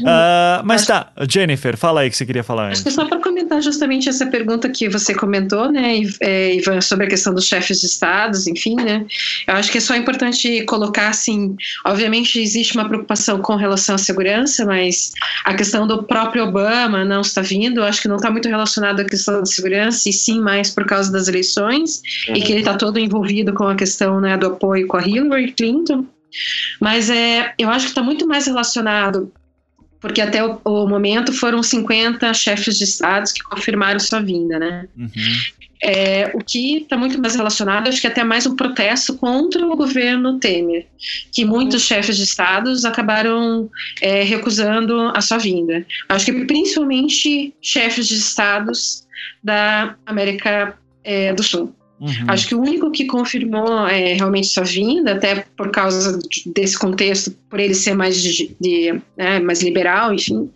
[0.00, 2.72] Uh, mas tá, Jennifer, fala aí que você queria falar.
[2.72, 7.06] Acho que só para comentar justamente essa pergunta que você comentou, né, é, Ivan, sobre
[7.06, 9.06] a questão dos chefes de estados, enfim, né.
[9.46, 11.56] Eu acho que é só importante colocar, assim,
[11.86, 15.12] obviamente existe uma preocupação com relação à segurança segurança, mas
[15.44, 19.04] a questão do próprio Obama não está vindo, acho que não está muito relacionado à
[19.04, 22.36] questão da segurança, e sim mais por causa das eleições, uhum.
[22.36, 25.52] e que ele está todo envolvido com a questão né, do apoio com a Hillary
[25.52, 26.06] Clinton.
[26.80, 29.32] Mas é, eu acho que está muito mais relacionado
[30.04, 34.86] porque até o, o, momento foram 50 chefes de estados que confirmaram sua vinda, né?
[34.94, 35.08] Uhum.
[35.82, 39.74] É, o que está muito mais relacionado, acho que até mais um protesto contra o
[39.74, 40.86] governo Temer,
[41.32, 41.88] que muitos uhum.
[41.88, 43.70] chefes de estados acabaram
[44.02, 45.86] é, recusando a sua vinda.
[46.10, 49.06] Acho que principalmente chefes de estados
[49.42, 51.74] da América é, do Sul.
[52.00, 52.10] Uhum.
[52.28, 56.18] Acho que o único que confirmou é, realmente sua vinda, até por causa
[56.54, 60.50] desse contexto, por ele ser mais, de, de né, mais liberal, enfim,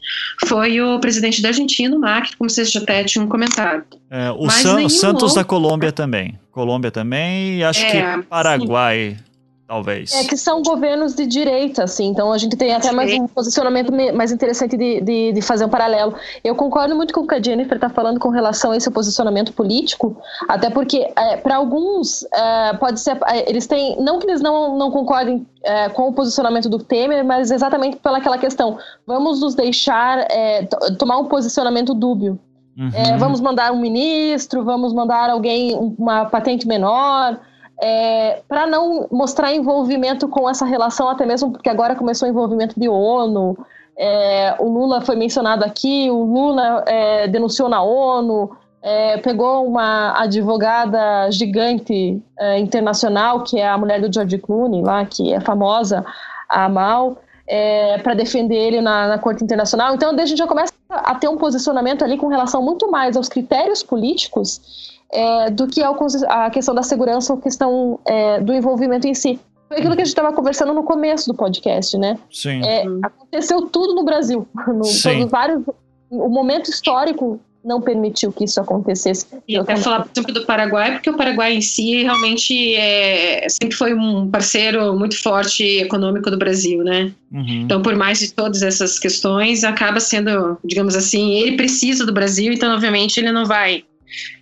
[0.46, 3.84] foi o presidente da Argentina, o Macri, como vocês já até tinham comentado.
[4.10, 5.36] É, o San, Santos outro...
[5.36, 6.38] da Colômbia também.
[6.50, 9.16] Colômbia também, e acho é, que Paraguai.
[9.16, 9.27] Sim
[9.68, 10.14] talvez.
[10.14, 13.92] É que são governos de direita, assim, então a gente tem até mais um posicionamento
[14.14, 16.14] mais interessante de, de, de, fazer um paralelo.
[16.42, 19.52] Eu concordo muito com o que a Jennifer está falando com relação a esse posicionamento
[19.52, 20.16] político,
[20.48, 24.74] até porque é, para alguns é, pode ser, é, eles têm, não que eles não,
[24.78, 30.26] não concordem é, com o posicionamento do Temer, mas exatamente pelaquela questão, vamos nos deixar
[30.30, 30.62] é,
[30.98, 32.40] tomar um posicionamento dúbio.
[32.74, 32.90] Uhum.
[32.94, 37.38] É, vamos mandar um ministro, vamos mandar alguém uma patente menor,
[37.80, 42.78] é, para não mostrar envolvimento com essa relação, até mesmo porque agora começou o envolvimento
[42.78, 43.56] de ONU.
[43.96, 50.20] É, o Lula foi mencionado aqui, o Lula é, denunciou na ONU, é, pegou uma
[50.20, 56.04] advogada gigante é, internacional, que é a mulher do George Clooney, lá, que é famosa,
[56.48, 59.94] a Amal, é, para defender ele na, na Corte Internacional.
[59.94, 63.28] Então, a gente já começa a ter um posicionamento ali com relação muito mais aos
[63.28, 69.14] critérios políticos é, do que a questão da segurança ou questão é, do envolvimento em
[69.14, 69.38] si.
[69.68, 72.18] Foi aquilo que a gente estava conversando no começo do podcast, né?
[72.30, 72.62] Sim.
[72.64, 74.46] É, aconteceu tudo no Brasil.
[74.68, 75.26] No, Sim.
[75.26, 75.62] Vários,
[76.10, 79.26] o momento histórico não permitiu que isso acontecesse.
[79.46, 83.76] E até falar, por exemplo, do Paraguai, porque o Paraguai em si realmente é, sempre
[83.76, 87.12] foi um parceiro muito forte econômico do Brasil, né?
[87.30, 87.62] Uhum.
[87.64, 92.52] Então, por mais de todas essas questões, acaba sendo, digamos assim, ele precisa do Brasil,
[92.52, 93.84] então, obviamente, ele não vai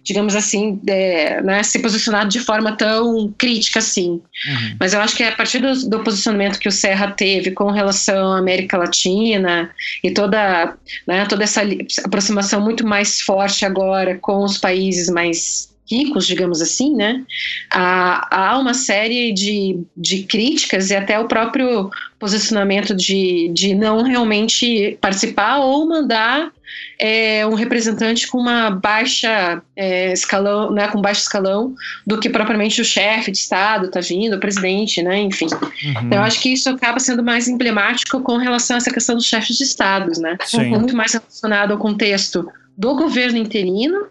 [0.03, 4.11] digamos assim, é, né, se posicionado de forma tão crítica assim.
[4.11, 4.77] Uhum.
[4.79, 7.71] Mas eu acho que é a partir do, do, posicionamento que o Serra teve com
[7.71, 9.71] relação à América Latina
[10.03, 10.77] e toda,
[11.07, 11.63] né, toda essa
[12.05, 17.23] aproximação muito mais forte agora com os países mais ricos, digamos assim, né?
[17.71, 24.03] Há, há uma série de, de críticas e até o próprio posicionamento de, de não
[24.03, 26.51] realmente participar ou mandar
[26.99, 31.75] é, um representante com uma baixa é, escalão, né, com baixo escalão,
[32.07, 35.47] do que propriamente o chefe de Estado está vindo, o presidente, né, enfim.
[35.47, 35.91] Uhum.
[36.03, 39.27] Então, eu acho que isso acaba sendo mais emblemático com relação a essa questão dos
[39.27, 40.37] chefes de Estados, né?
[40.45, 40.69] Sim.
[40.69, 44.07] Muito mais relacionado ao contexto do governo interino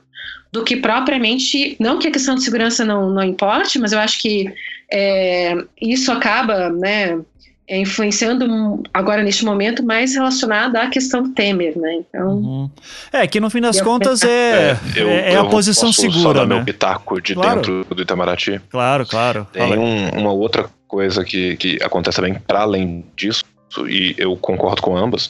[0.56, 4.18] do que propriamente, não que a questão de segurança não, não importe, mas eu acho
[4.20, 4.50] que
[4.90, 7.20] é, isso acaba, né,
[7.68, 11.96] é, influenciando agora neste momento mais relacionado à questão do Temer, né?
[11.96, 12.70] Então, uhum.
[13.12, 16.22] é que no fim das contas é, é, eu, é, é a posição posso segura,
[16.22, 16.56] só dar né?
[16.56, 17.56] meu pitaco de claro.
[17.56, 18.62] dentro do Itamaraty.
[18.70, 19.48] Claro, claro.
[19.52, 23.44] Tem um, uma outra coisa que, que acontece também para além disso
[23.90, 25.30] e eu concordo com ambas,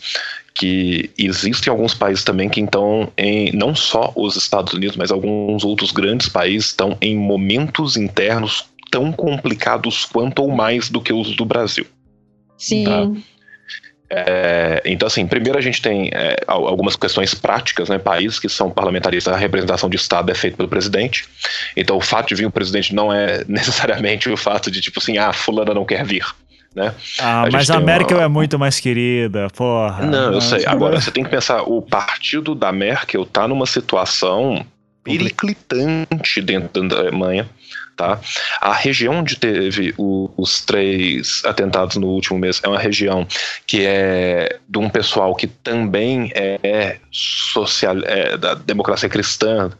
[0.56, 5.65] que existem alguns países também que estão em, não só os Estados Unidos, mas alguns
[5.65, 11.36] outros grandes países estão em momentos internos tão complicados quanto ou mais do que os
[11.36, 11.86] do Brasil.
[12.57, 12.86] Sim.
[12.86, 13.11] Tá?
[14.10, 17.98] É, então, assim, primeiro a gente tem é, algumas questões práticas, né?
[17.98, 21.27] Países que são parlamentaristas, a representação de Estado é feita pelo presidente.
[21.76, 25.18] Então, o fato de vir o presidente não é necessariamente o fato de, tipo assim,
[25.18, 26.26] ah, fulana não quer vir.
[26.76, 26.93] Né?
[27.19, 28.26] Ah, a mas a Merkel uma...
[28.26, 30.06] é muito mais querida, porra.
[30.06, 30.65] Não, eu sei.
[30.65, 34.65] Agora, você tem que pensar, o partido da Merkel tá numa situação
[35.02, 37.47] periclitante dentro da Alemanha,
[37.95, 38.19] tá?
[38.60, 43.26] A região onde teve o, os três atentados no último mês é uma região
[43.65, 49.72] que é de um pessoal que também é social, é da democracia cristã,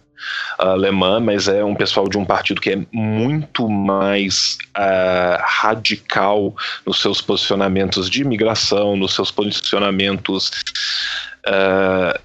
[0.58, 6.56] alemã, mas é um pessoal de um partido que é muito mais uh, radical
[6.86, 10.52] nos seus posicionamentos de imigração, nos seus posicionamentos
[11.48, 12.20] uh,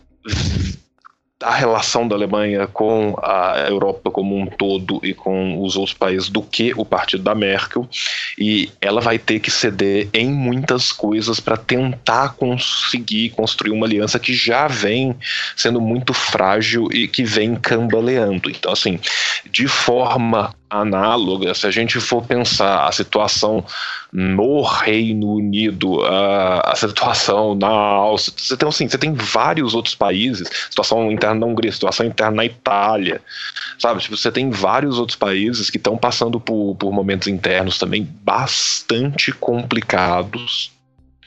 [1.42, 6.28] a relação da Alemanha com a Europa como um todo e com os outros países
[6.28, 7.88] do que o partido da Merkel
[8.38, 14.18] e ela vai ter que ceder em muitas coisas para tentar conseguir construir uma aliança
[14.18, 15.16] que já vem
[15.56, 18.50] sendo muito frágil e que vem cambaleando.
[18.50, 19.00] Então, assim,
[19.50, 23.64] de forma análoga, se a gente for pensar a situação
[24.12, 29.94] no Reino Unido, a, a situação na Áustria, você tem, assim, você tem vários outros
[29.94, 33.20] países, situação interna na Hungria, situação interna na Itália,
[33.78, 34.00] sabe?
[34.00, 39.32] Tipo, você tem vários outros países que estão passando por, por momentos internos também bastante
[39.32, 40.72] complicados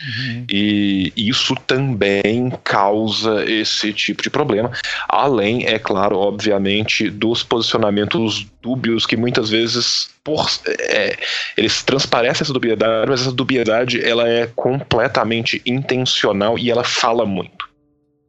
[0.04, 0.46] Uhum.
[0.52, 4.72] E isso também causa esse tipo de problema.
[5.08, 10.46] Além, é claro, obviamente, dos posicionamentos dúbios que muitas vezes por,
[10.90, 11.18] é,
[11.56, 17.70] eles transparecem essa dubiedade, mas essa dubiedade ela é completamente intencional e ela fala muito.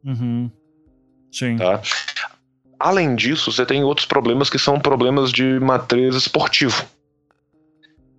[0.03, 0.49] Uhum.
[1.31, 1.57] Sim.
[1.57, 1.81] Tá?
[2.79, 6.85] Além disso, você tem outros problemas que são problemas de matriz esportivo.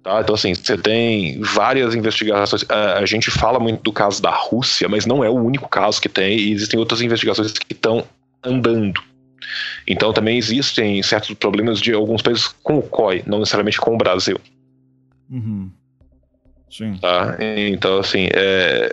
[0.06, 0.20] Tá?
[0.20, 2.64] Então, assim, você tem várias investigações.
[2.68, 6.00] A, a, gente fala muito do caso da Rússia, mas não é o único caso
[6.00, 8.06] que tem, e existem outras investigações que estão
[8.40, 9.02] andando.
[9.84, 13.98] Então, também existem certos problemas de alguns países com o COI, não necessariamente com o
[13.98, 14.38] Brasil.
[15.28, 15.72] Uhum.
[16.70, 16.96] Sim.
[16.98, 17.36] Tá?
[17.40, 18.88] Então, assim, é,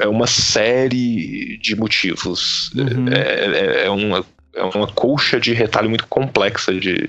[0.00, 2.70] é uma série de motivos.
[2.74, 3.08] Uhum.
[3.08, 4.22] É, é, é, uma,
[4.54, 7.08] é uma colcha de retalho muito complexa de,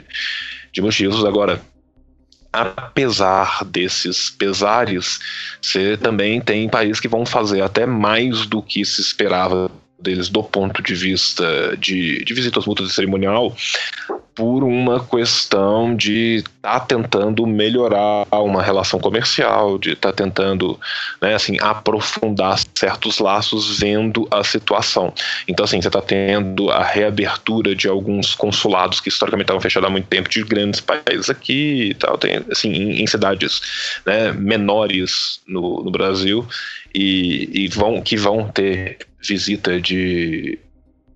[0.71, 1.25] de motivos.
[1.25, 1.59] Agora,
[2.55, 5.19] apesar desses pesares,
[5.61, 9.69] você também tem países que vão fazer até mais do que se esperava
[9.99, 13.55] deles do ponto de vista de, de visitas mútuas e cerimonial
[14.35, 20.77] por uma questão de estar tá tentando melhorar uma relação comercial, de estar tá tentando,
[21.21, 25.13] né, assim, aprofundar certos laços vendo a situação.
[25.47, 29.91] Então, assim, você está tendo a reabertura de alguns consulados que historicamente estavam fechados há
[29.91, 33.61] muito tempo de grandes países aqui e tal, tem, assim, em, em cidades
[34.05, 36.45] né, menores no, no Brasil
[36.93, 38.97] e, e vão, que vão ter
[39.27, 40.59] visita de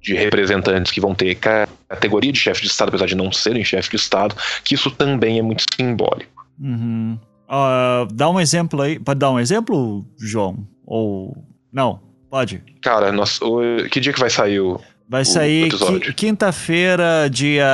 [0.01, 3.89] de representantes que vão ter categoria de chefe de Estado, apesar de não serem chefe
[3.89, 6.45] de Estado, que isso também é muito simbólico.
[6.59, 7.19] Uhum.
[7.49, 8.99] Uh, dá um exemplo aí.
[8.99, 10.65] Pode dar um exemplo, João?
[10.85, 11.35] Ou.
[11.71, 11.99] Não,
[12.29, 12.63] pode.
[12.81, 13.59] Cara, nós, o,
[13.91, 14.79] que dia que vai sair o.
[15.07, 15.71] Vai sair
[16.15, 17.67] quinta-feira, dia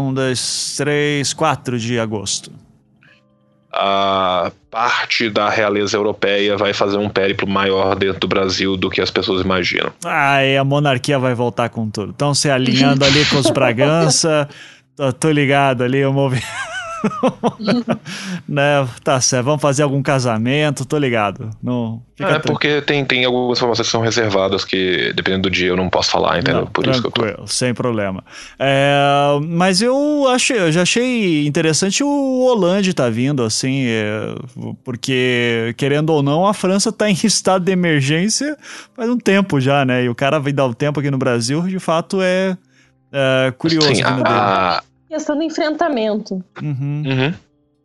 [0.00, 2.50] 1, 2, 3, 4 de agosto
[3.72, 9.00] a parte da realeza europeia vai fazer um périplo maior dentro do Brasil do que
[9.00, 9.92] as pessoas imaginam.
[10.04, 12.10] Ah, e a monarquia vai voltar com tudo.
[12.10, 14.48] Estão se alinhando ali com os Bragança.
[14.94, 16.44] Tô, tô ligado ali, o movimento.
[18.48, 18.86] né?
[19.02, 21.50] Tá certo, vamos fazer algum casamento, tô ligado.
[21.62, 25.76] Não, é porque tem, tem algumas informações que são reservadas que, dependendo do dia, eu
[25.76, 26.62] não posso falar, entendeu?
[26.62, 27.46] Não, Por isso que eu tô.
[27.46, 28.22] Sem problema.
[28.58, 28.94] É,
[29.42, 34.34] mas eu achei, eu já achei interessante o Hollande tá vindo, assim, é,
[34.84, 38.56] porque, querendo ou não, a França tá em estado de emergência
[38.94, 40.04] faz um tempo já, né?
[40.04, 42.56] E o cara vem dar o tempo aqui no Brasil, de fato, é,
[43.12, 43.94] é curioso.
[43.94, 44.82] Sim, a,
[45.12, 46.42] questão do enfrentamento.
[46.62, 47.02] Uhum.
[47.06, 47.34] Uhum.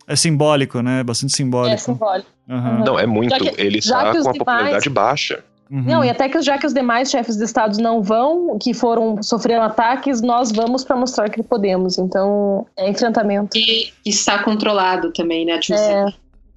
[0.07, 1.03] É simbólico, né?
[1.03, 1.73] Bastante simbólico.
[1.73, 2.29] É simbólico.
[2.47, 2.83] Uhum.
[2.85, 3.35] Não, é muito.
[3.35, 4.37] Que, Ele está com a demais...
[4.37, 5.43] popularidade baixa.
[5.69, 5.83] Uhum.
[5.83, 9.21] Não, e até que já que os demais chefes de estados não vão, que foram
[9.21, 11.97] sofrendo ataques, nós vamos para mostrar que podemos.
[11.97, 13.57] Então, é enfrentamento.
[13.57, 15.59] E está controlado também, né?
[15.71, 16.05] É.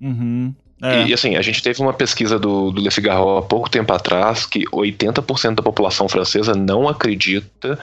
[0.00, 0.54] Uhum.
[0.82, 1.06] É.
[1.06, 4.46] E assim, a gente teve uma pesquisa do, do Le Figaro há pouco tempo atrás
[4.46, 7.78] que 80% da população francesa não acredita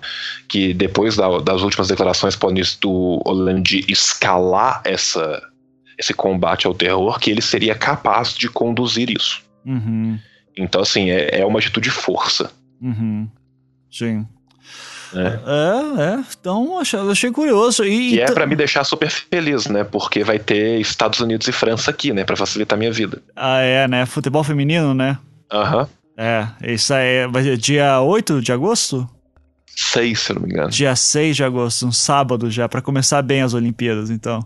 [0.47, 2.35] que depois da, das últimas declarações
[2.81, 5.43] do Hollande escalar essa,
[5.97, 9.43] esse combate ao terror, que ele seria capaz de conduzir isso.
[9.63, 10.17] Uhum.
[10.57, 12.51] Então, assim, é, é uma atitude de força.
[12.81, 13.29] Uhum.
[13.91, 14.25] Sim.
[15.13, 16.23] É, é, é.
[16.39, 17.83] então achei, achei curioso.
[17.83, 19.83] E, e é para me deixar super feliz, né?
[19.83, 22.23] Porque vai ter Estados Unidos e França aqui, né?
[22.23, 23.21] Para facilitar a minha vida.
[23.35, 24.05] Ah, é, né?
[24.05, 25.17] Futebol feminino, né?
[25.51, 25.81] Aham.
[25.81, 25.87] Uhum.
[26.19, 29.07] É, isso aí vai ser dia 8 de agosto?
[29.75, 30.69] 6, se eu não me engano.
[30.69, 34.43] Dia 6 de agosto, um sábado já, para começar bem as Olimpíadas, então.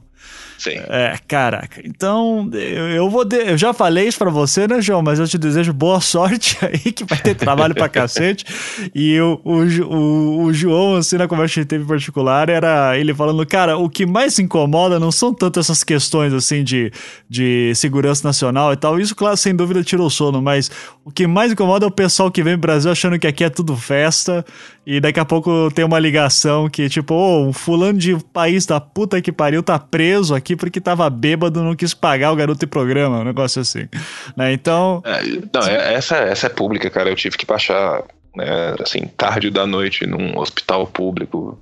[0.62, 0.80] Sim.
[0.90, 1.82] É, caraca.
[1.84, 3.26] Então, eu, eu vou.
[3.26, 5.02] De, eu já falei isso pra você, né, João?
[5.02, 8.46] Mas eu te desejo boa sorte aí, que vai ter trabalho pra cacete.
[8.94, 12.48] E o, o, o, o João, assim, na conversa que a gente teve em particular,
[12.48, 16.94] era ele falando, cara, o que mais incomoda não são tanto essas questões, assim, de,
[17.28, 19.00] de segurança nacional e tal.
[19.00, 20.70] Isso, claro, sem dúvida tirou o sono, mas
[21.04, 23.50] o que mais incomoda é o pessoal que vem pro Brasil achando que aqui é
[23.50, 24.46] tudo festa
[24.86, 28.66] e daqui a pouco tem uma ligação que, tipo, ô, oh, um fulano de país
[28.66, 32.36] da puta que pariu tá preso aqui aqui porque tava bêbado, não quis pagar o
[32.36, 33.88] garoto de programa, um negócio assim.
[34.36, 34.54] Né?
[34.54, 35.02] Então.
[35.06, 35.22] É,
[35.54, 37.10] não, é, essa, essa é pública, cara.
[37.10, 38.04] Eu tive que baixar
[38.36, 41.60] né, assim, tarde da noite num hospital público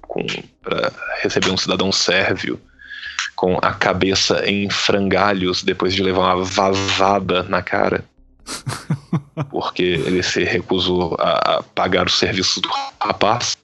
[0.61, 0.91] pra
[1.21, 2.59] receber um cidadão sérvio
[3.35, 8.03] com a cabeça em frangalhos depois de levar uma vazada na cara.
[9.51, 13.55] porque ele se recusou a, a pagar o serviço do rapaz.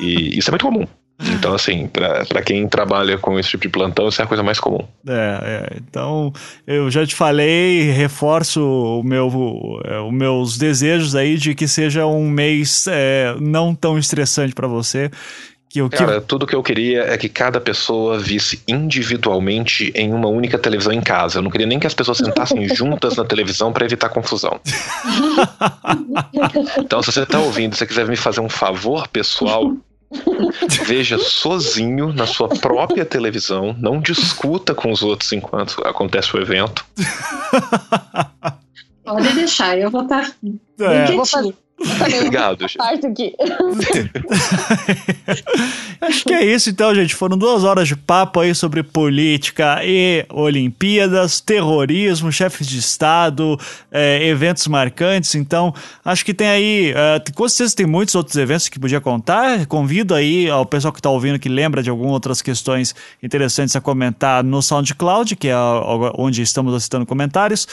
[0.00, 0.86] E isso é muito comum.
[1.20, 4.60] Então, assim, para quem trabalha com esse tipo de plantão, isso é a coisa mais
[4.60, 4.86] comum.
[5.06, 5.76] É, é.
[5.76, 6.32] então
[6.66, 9.28] eu já te falei, reforço o meu,
[9.84, 14.68] é, os meus desejos aí de que seja um mês é, não tão estressante para
[14.68, 15.10] você.
[15.68, 15.96] Que que...
[15.96, 20.92] Cara, tudo que eu queria é que cada pessoa visse individualmente em uma única televisão
[20.92, 21.38] em casa.
[21.38, 24.58] Eu não queria nem que as pessoas sentassem juntas na televisão para evitar confusão.
[26.78, 29.76] então, se você tá ouvindo, se você quiser me fazer um favor pessoal,
[30.86, 36.84] Veja sozinho na sua própria televisão, não discuta com os outros enquanto acontece o evento.
[39.04, 40.30] Pode deixar, eu vou estar.
[40.76, 42.66] Tá é, vou fazer, Obrigado.
[46.00, 47.14] Acho que é isso então, gente.
[47.14, 53.58] Foram duas horas de papo aí sobre política e Olimpíadas, terrorismo, chefes de Estado,
[53.92, 55.34] é, eventos marcantes.
[55.34, 55.72] Então,
[56.04, 56.92] acho que tem aí.
[56.94, 59.66] É, com certeza tem muitos outros eventos que podia contar.
[59.66, 63.80] Convido aí ao pessoal que está ouvindo que lembra de algumas outras questões interessantes a
[63.80, 65.56] comentar no SoundCloud, que é
[66.14, 67.68] onde estamos aceitando comentários.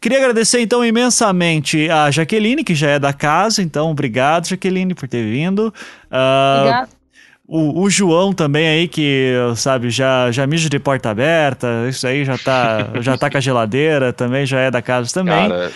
[0.00, 4.94] Queria agradecer então imensamente a Jaqueline, que já é da casa casa, então obrigado, Jaqueline,
[4.94, 5.72] por ter vindo.
[6.10, 6.98] Uh, Obrigado.
[7.50, 12.22] O, o, João também aí, que, sabe, já, já mija de porta aberta, isso aí
[12.22, 15.48] já tá, já tá com a geladeira, também já é da casa também.
[15.48, 15.72] Cara,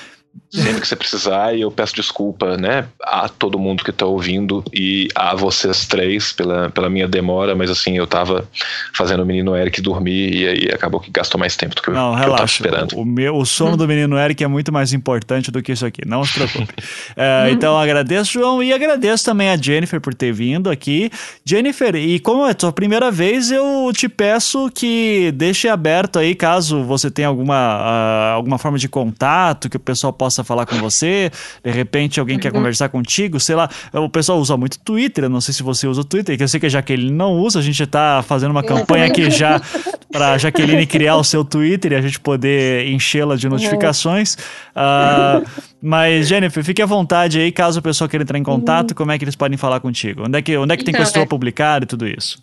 [0.53, 4.63] sempre que você precisar, e eu peço desculpa, né, a todo mundo que está ouvindo
[4.73, 8.47] e a vocês três pela, pela minha demora, mas assim, eu tava
[8.95, 12.13] fazendo o menino Eric dormir e aí acabou que gastou mais tempo do que, não,
[12.13, 12.25] eu, relaxa.
[12.25, 12.99] eu tava esperando.
[12.99, 16.07] O, meu, o sono do menino Eric é muito mais importante do que isso aqui,
[16.07, 16.75] não se preocupe.
[17.17, 21.11] é, então agradeço, João, e agradeço também a Jennifer por ter vindo aqui.
[21.47, 26.35] Jennifer, e como é a tua primeira vez, eu te peço que deixe aberto aí,
[26.35, 30.77] caso você tenha alguma, uh, alguma forma de contato, que o pessoal possa falar com
[30.77, 31.33] você,
[31.65, 32.59] de repente alguém quer uhum.
[32.59, 33.69] conversar contigo, sei lá.
[33.93, 36.47] O pessoal usa muito Twitter, eu não sei se você usa o Twitter, que eu
[36.47, 39.61] sei que a Jaqueline não usa, a gente está fazendo uma campanha aqui já
[40.13, 44.35] para Jaqueline criar o seu Twitter e a gente poder enchê-la de notificações.
[44.77, 45.45] Uh,
[45.83, 48.97] mas, Jennifer, fique à vontade aí, caso o pessoal queira entrar em contato, uhum.
[48.97, 50.23] como é que eles podem falar contigo?
[50.25, 51.27] Onde é que, onde é que então, tem coisa é...
[51.27, 52.41] publicada e tudo isso?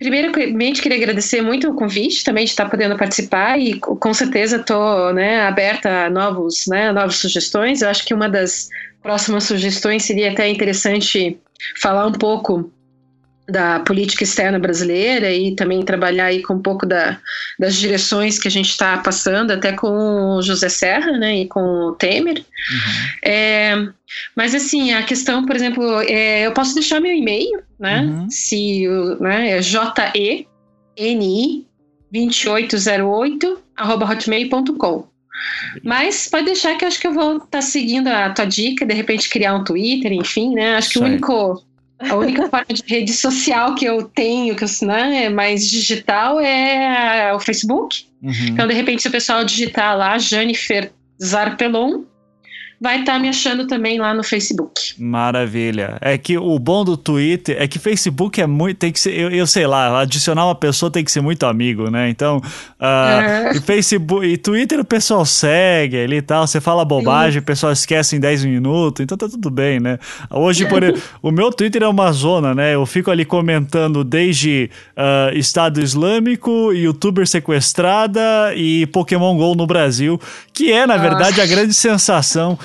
[0.00, 5.12] Primeiramente, queria agradecer muito o convite também de estar podendo participar e com certeza estou
[5.12, 7.82] né, aberta a novos, né, novas sugestões.
[7.82, 8.70] Eu acho que uma das
[9.02, 11.38] próximas sugestões seria até interessante
[11.82, 12.72] falar um pouco
[13.46, 17.18] da política externa brasileira e também trabalhar aí com um pouco da,
[17.58, 21.60] das direções que a gente está passando, até com o José Serra né, e com
[21.60, 22.38] o Temer.
[22.38, 23.30] Uhum.
[23.30, 23.88] É,
[24.34, 28.02] mas assim, a questão, por exemplo, é, eu posso deixar meu e-mail, né?
[28.02, 28.30] Uhum.
[28.30, 28.86] Se
[29.18, 31.66] né, é J-E-N-I
[32.12, 35.08] 2808 arroba hotmail.com.
[35.82, 38.84] Mas pode deixar que eu acho que eu vou estar tá seguindo a tua dica,
[38.84, 40.76] de repente criar um Twitter, enfim, né?
[40.76, 41.64] Acho que o único
[41.98, 46.40] a única forma de rede social que eu tenho, que eu, né, é mais digital,
[46.40, 48.06] é o Facebook.
[48.22, 48.48] Uhum.
[48.48, 50.92] Então, de repente, se o pessoal digitar lá, Jennifer
[51.22, 52.02] Zarpelon,
[52.80, 54.94] vai estar tá me achando também lá no Facebook.
[54.98, 55.98] Maravilha.
[56.00, 58.78] É que o bom do Twitter é que Facebook é muito.
[58.78, 59.12] Tem que ser.
[59.12, 62.08] Eu, eu sei lá, adicionar uma pessoa tem que ser muito amigo, né?
[62.08, 63.52] Então, uh, é.
[63.54, 66.46] e Facebook e Twitter o pessoal segue ali e tal.
[66.46, 69.98] Você fala bobagem, o pessoal esquece em 10 minutos, então tá tudo bem, né?
[70.30, 70.82] Hoje, por
[71.20, 72.74] o meu Twitter é uma zona, né?
[72.74, 80.18] Eu fico ali comentando desde uh, Estado Islâmico, youtuber sequestrada e Pokémon GO no Brasil,
[80.54, 82.58] que é, na verdade, a grande sensação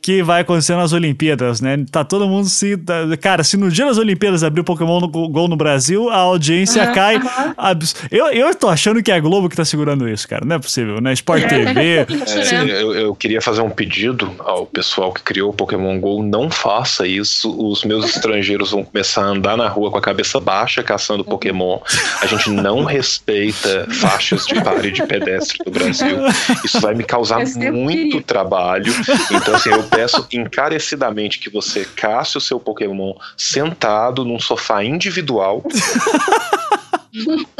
[0.00, 1.84] que vai acontecer nas Olimpíadas, né?
[1.90, 2.76] Tá todo mundo se.
[2.76, 6.16] Tá, cara, se no dia das Olimpíadas abrir o Pokémon no Gol no Brasil, a
[6.16, 7.20] audiência uhum, cai.
[7.56, 7.94] Abs...
[8.10, 10.44] Eu, eu tô achando que é a Globo que tá segurando isso, cara.
[10.44, 11.12] Não é possível, né?
[11.12, 11.48] Sport é.
[11.48, 12.06] TV.
[12.38, 16.50] É, eu, eu, queria fazer um pedido ao pessoal que criou o Pokémon GO: não
[16.50, 17.50] faça isso.
[17.58, 21.78] Os meus estrangeiros vão começar a andar na rua com a cabeça baixa caçando Pokémon.
[22.20, 26.18] A gente não respeita faixas de pare de pedestre do Brasil.
[26.64, 28.92] Isso vai me causar muito trabalho.
[29.30, 35.62] Então, assim, eu peço encarecidamente que você casse o seu Pokémon sentado num sofá individual.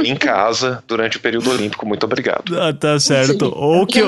[0.05, 1.87] em casa durante o período olímpico.
[1.87, 2.59] Muito obrigado.
[2.59, 3.53] Ah, tá certo.
[3.55, 4.01] Ou que,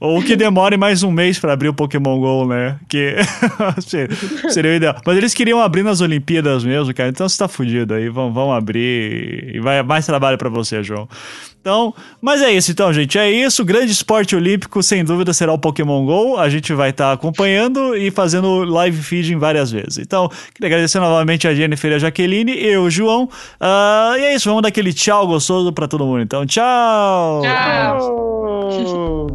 [0.00, 2.78] ou que demore mais um mês para abrir o Pokémon GO, né?
[2.88, 3.16] Que
[4.50, 5.00] seria o ideal.
[5.06, 7.08] Mas eles queriam abrir nas Olimpíadas mesmo, cara.
[7.08, 8.08] Então você tá fudido aí.
[8.08, 11.08] Vão, vão abrir e vai mais trabalho para você, João.
[11.64, 13.18] Então, mas é isso então, gente.
[13.18, 13.62] É isso.
[13.62, 16.36] O grande esporte olímpico, sem dúvida, será o Pokémon GO.
[16.36, 19.96] A gente vai estar tá acompanhando e fazendo live feeding várias vezes.
[19.96, 23.24] Então, queria agradecer novamente a Jennifer e a Jaqueline, eu, João.
[23.24, 26.20] Uh, e é isso, vamos dar aquele tchau gostoso para todo mundo.
[26.20, 27.40] Então, tchau!
[27.40, 29.34] Tchau!